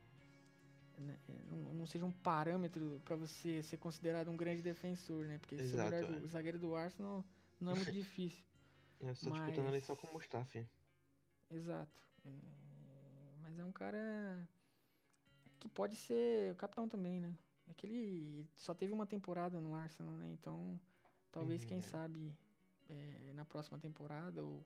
Né, 0.97 1.17
é, 1.29 1.33
Não, 1.55 1.73
não 1.73 1.85
seja 1.85 2.05
um 2.05 2.11
parâmetro 2.11 3.01
pra 3.05 3.15
você 3.15 3.61
ser 3.63 3.77
considerado 3.77 4.29
um 4.29 4.37
grande 4.37 4.61
defensor, 4.61 5.25
né? 5.25 5.37
Porque 5.39 5.55
o 5.55 5.59
Exato, 5.61 5.93
é. 5.95 6.03
do- 6.03 6.27
zagueiro 6.27 6.59
do 6.59 6.75
Arsenal 6.75 7.23
não 7.59 7.71
é 7.71 7.75
muito 7.75 7.91
difícil. 7.93 8.43
Eu 8.99 9.11
estou 9.11 9.31
disputando 9.31 9.67
ali 9.67 9.81
só 9.81 9.93
mas- 9.93 10.01
com 10.01 10.07
o 10.07 10.13
Mustafi. 10.13 10.67
Exato. 11.51 11.91
É, 12.25 12.29
Mas 13.41 13.59
é 13.59 13.63
um 13.65 13.71
cara 13.71 14.47
que 15.59 15.67
pode 15.69 15.95
ser 15.95 16.51
o 16.51 16.55
capitão 16.55 16.87
também, 16.87 17.19
né? 17.19 17.33
É 17.67 17.73
que 17.73 17.85
ele 17.87 18.47
só 18.57 18.73
teve 18.73 18.91
uma 18.93 19.05
temporada 19.05 19.59
no 19.59 19.75
Arsenal, 19.75 20.13
né? 20.15 20.29
Então, 20.31 20.79
talvez, 21.31 21.61
Uhum, 21.61 21.67
quem 21.67 21.77
é. 21.79 21.81
sabe, 21.81 22.33
é, 22.89 23.33
na 23.33 23.45
próxima 23.45 23.77
temporada 23.79 24.43
ou 24.43 24.65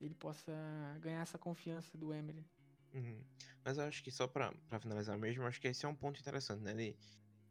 ele 0.00 0.14
possa 0.14 0.52
ganhar 1.00 1.22
essa 1.22 1.38
confiança 1.38 1.96
do 1.96 2.12
Emery. 2.12 2.44
Uhum. 2.92 3.24
Mas 3.64 3.78
eu 3.78 3.84
acho 3.84 4.02
que 4.02 4.10
só 4.10 4.26
pra, 4.26 4.52
pra 4.68 4.80
finalizar 4.80 5.16
mesmo, 5.18 5.44
acho 5.44 5.60
que 5.60 5.68
esse 5.68 5.84
é 5.84 5.88
um 5.88 5.94
ponto 5.94 6.20
interessante, 6.20 6.62
né? 6.62 6.72
Ele, 6.72 6.98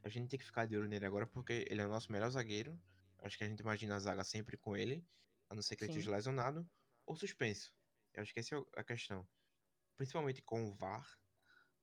a 0.03 0.09
gente 0.09 0.29
tem 0.29 0.39
que 0.39 0.45
ficar 0.45 0.65
de 0.65 0.77
olho 0.77 0.87
nele 0.87 1.05
agora 1.05 1.25
porque 1.25 1.65
ele 1.69 1.81
é 1.81 1.85
o 1.85 1.89
nosso 1.89 2.11
melhor 2.11 2.29
zagueiro. 2.29 2.79
Acho 3.19 3.37
que 3.37 3.43
a 3.43 3.47
gente 3.47 3.59
imagina 3.59 3.95
a 3.95 3.99
zaga 3.99 4.23
sempre 4.23 4.57
com 4.57 4.75
ele, 4.75 5.07
a 5.49 5.55
não 5.55 5.61
ser 5.61 5.75
que 5.75 5.83
ele 5.83 5.91
esteja 5.91 6.11
lesionado 6.11 6.69
ou 7.05 7.15
suspenso. 7.15 7.73
Eu 8.13 8.23
acho 8.23 8.33
que 8.33 8.39
essa 8.39 8.55
é 8.55 8.79
a 8.79 8.83
questão. 8.83 9.27
Principalmente 9.95 10.41
com 10.41 10.65
o 10.65 10.73
VAR, 10.73 11.07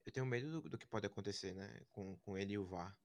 eu 0.05 0.13
tenho 0.13 0.27
medo 0.27 0.61
do, 0.61 0.71
do 0.71 0.79
que 0.79 0.87
pode 0.87 1.07
acontecer, 1.07 1.55
né? 1.55 1.83
Com, 1.93 2.17
com 2.19 2.37
ele 2.37 2.55
e 2.55 2.59
o 2.59 2.65
VAR. 2.67 2.97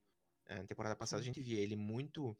É, 0.46 0.56
na 0.56 0.66
temporada 0.66 0.96
passada 0.96 1.22
Sim. 1.22 1.30
a 1.30 1.32
gente 1.32 1.42
via 1.42 1.60
ele 1.60 1.76
muito 1.76 2.36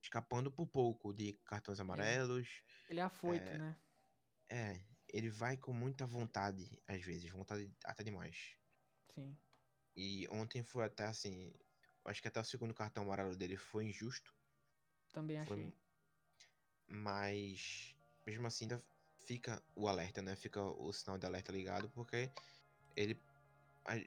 escapando 0.00 0.50
por 0.50 0.66
pouco 0.66 1.12
de 1.12 1.34
cartões 1.44 1.80
amarelos. 1.80 2.62
Ele 2.88 3.00
é 3.00 3.02
afoito, 3.02 3.44
É. 3.44 3.58
né? 3.58 3.76
É, 4.48 4.80
ele 5.12 5.28
vai 5.28 5.56
com 5.56 5.72
muita 5.72 6.06
vontade, 6.06 6.80
às 6.86 7.02
vezes, 7.02 7.30
vontade 7.30 7.70
até 7.84 8.02
demais. 8.02 8.56
Sim. 9.14 9.36
E 9.94 10.26
ontem 10.30 10.62
foi 10.62 10.84
até 10.84 11.04
assim. 11.04 11.52
Acho 12.04 12.22
que 12.22 12.28
até 12.28 12.40
o 12.40 12.44
segundo 12.44 12.74
cartão 12.74 13.04
amarelo 13.04 13.36
dele 13.36 13.56
foi 13.56 13.84
injusto. 13.84 14.34
Também 15.12 15.36
Foi, 15.44 15.60
achei. 15.60 15.74
mas 16.88 17.94
mesmo 18.26 18.46
assim 18.46 18.64
ainda 18.64 18.82
fica 19.26 19.62
o 19.76 19.86
alerta, 19.86 20.22
né? 20.22 20.34
Fica 20.34 20.62
o 20.62 20.92
sinal 20.92 21.18
de 21.18 21.26
alerta 21.26 21.52
ligado, 21.52 21.90
porque 21.90 22.30
ele 22.96 23.20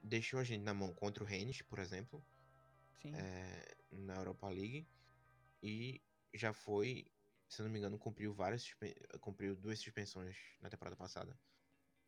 deixou 0.03 0.39
a 0.39 0.43
gente 0.43 0.63
na 0.63 0.73
mão 0.73 0.93
contra 0.93 1.23
o 1.23 1.27
Rennes, 1.27 1.61
por 1.61 1.79
exemplo, 1.79 2.25
Sim. 3.01 3.13
é, 3.13 3.77
na 3.91 4.15
Europa 4.15 4.49
League. 4.49 4.87
E 5.61 6.01
já 6.33 6.53
foi, 6.53 7.05
se 7.47 7.61
não 7.61 7.69
me 7.69 7.79
engano, 7.79 7.97
cumpriu 7.97 8.33
várias 8.33 8.63
suspen- 8.63 8.95
cumpriu 9.19 9.55
duas 9.55 9.79
suspensões 9.79 10.35
na 10.61 10.69
temporada 10.69 10.95
passada. 10.95 11.37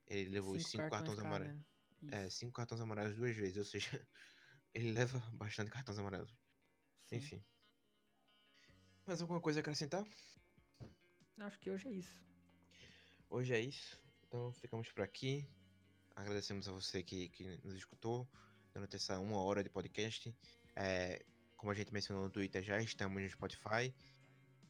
Ele 0.07 0.29
levou 0.29 0.55
os 0.55 0.65
cinco 0.67 0.89
cartões 0.89 1.17
cada, 1.17 1.27
amarelos. 1.27 1.61
né? 2.01 2.25
É, 2.25 2.29
cinco 2.29 2.53
cartões 2.53 2.81
amarelos 2.81 3.15
duas 3.15 3.35
vezes, 3.35 3.57
ou 3.57 3.65
seja, 3.65 3.89
ele 4.73 4.91
leva 4.91 5.19
bastante 5.33 5.69
cartões 5.71 5.97
amarelos. 5.99 6.31
Sim. 7.05 7.17
Enfim. 7.17 7.43
Mais 9.05 9.21
alguma 9.21 9.39
coisa 9.41 9.59
a 9.59 9.61
acrescentar? 9.61 10.05
Acho 11.39 11.59
que 11.59 11.69
hoje 11.69 11.87
é 11.87 11.91
isso. 11.91 12.25
Hoje 13.29 13.53
é 13.53 13.59
isso. 13.59 13.99
Então 14.23 14.51
ficamos 14.53 14.91
por 14.91 15.03
aqui. 15.03 15.47
Agradecemos 16.15 16.67
a 16.67 16.71
você 16.71 17.03
que, 17.03 17.29
que 17.29 17.43
nos 17.63 17.75
escutou 17.75 18.27
durante 18.73 18.95
essa 18.95 19.19
uma 19.19 19.37
hora 19.41 19.63
de 19.63 19.69
podcast. 19.69 20.35
É, 20.75 21.23
como 21.55 21.71
a 21.71 21.75
gente 21.75 21.93
mencionou 21.93 22.23
no 22.23 22.29
Twitter, 22.29 22.63
já 22.63 22.81
estamos 22.81 23.21
no 23.21 23.29
Spotify. 23.29 23.93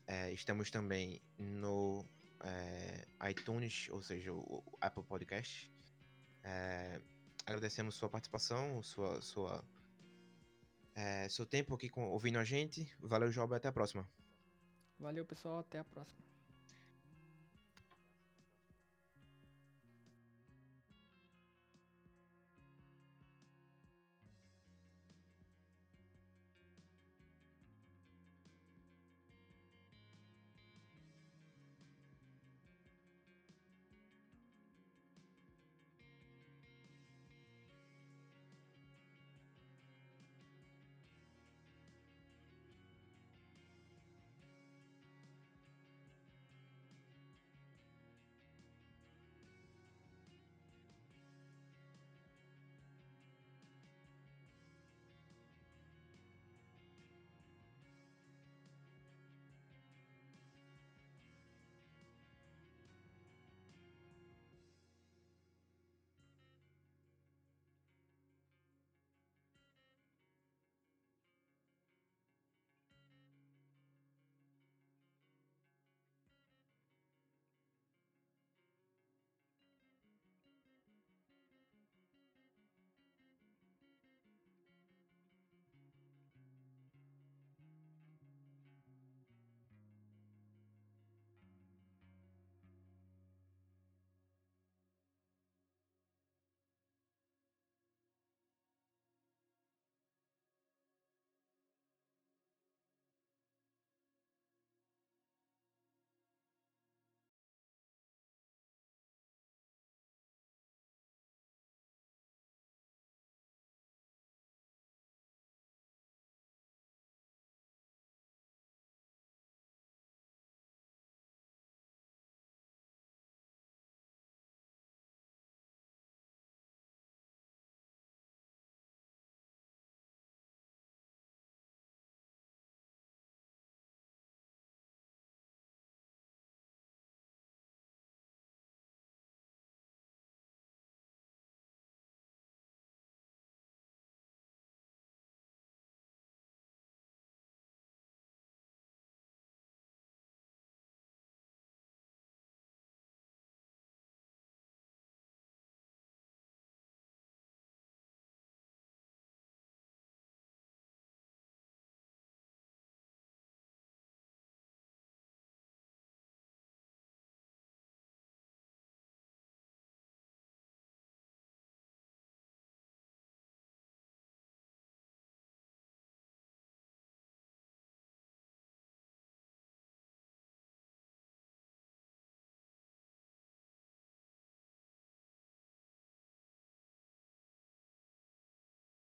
É, 0.07 0.31
estamos 0.31 0.71
também 0.71 1.21
no 1.37 2.05
é, 2.43 3.29
iTunes, 3.29 3.89
ou 3.89 4.01
seja, 4.01 4.33
o, 4.33 4.63
Apple 4.79 5.03
Podcast. 5.03 5.71
É, 6.43 7.01
agradecemos 7.45 7.95
sua 7.95 8.09
participação, 8.09 8.81
sua, 8.81 9.21
sua, 9.21 9.63
é, 10.95 11.27
seu 11.29 11.45
tempo 11.45 11.75
aqui 11.75 11.89
com, 11.89 12.09
ouvindo 12.09 12.39
a 12.39 12.43
gente. 12.43 12.89
Valeu, 12.99 13.29
Job, 13.29 13.53
até 13.53 13.67
a 13.67 13.71
próxima. 13.71 14.07
Valeu, 14.99 15.25
pessoal. 15.25 15.59
Até 15.59 15.79
a 15.79 15.83
próxima. 15.83 16.26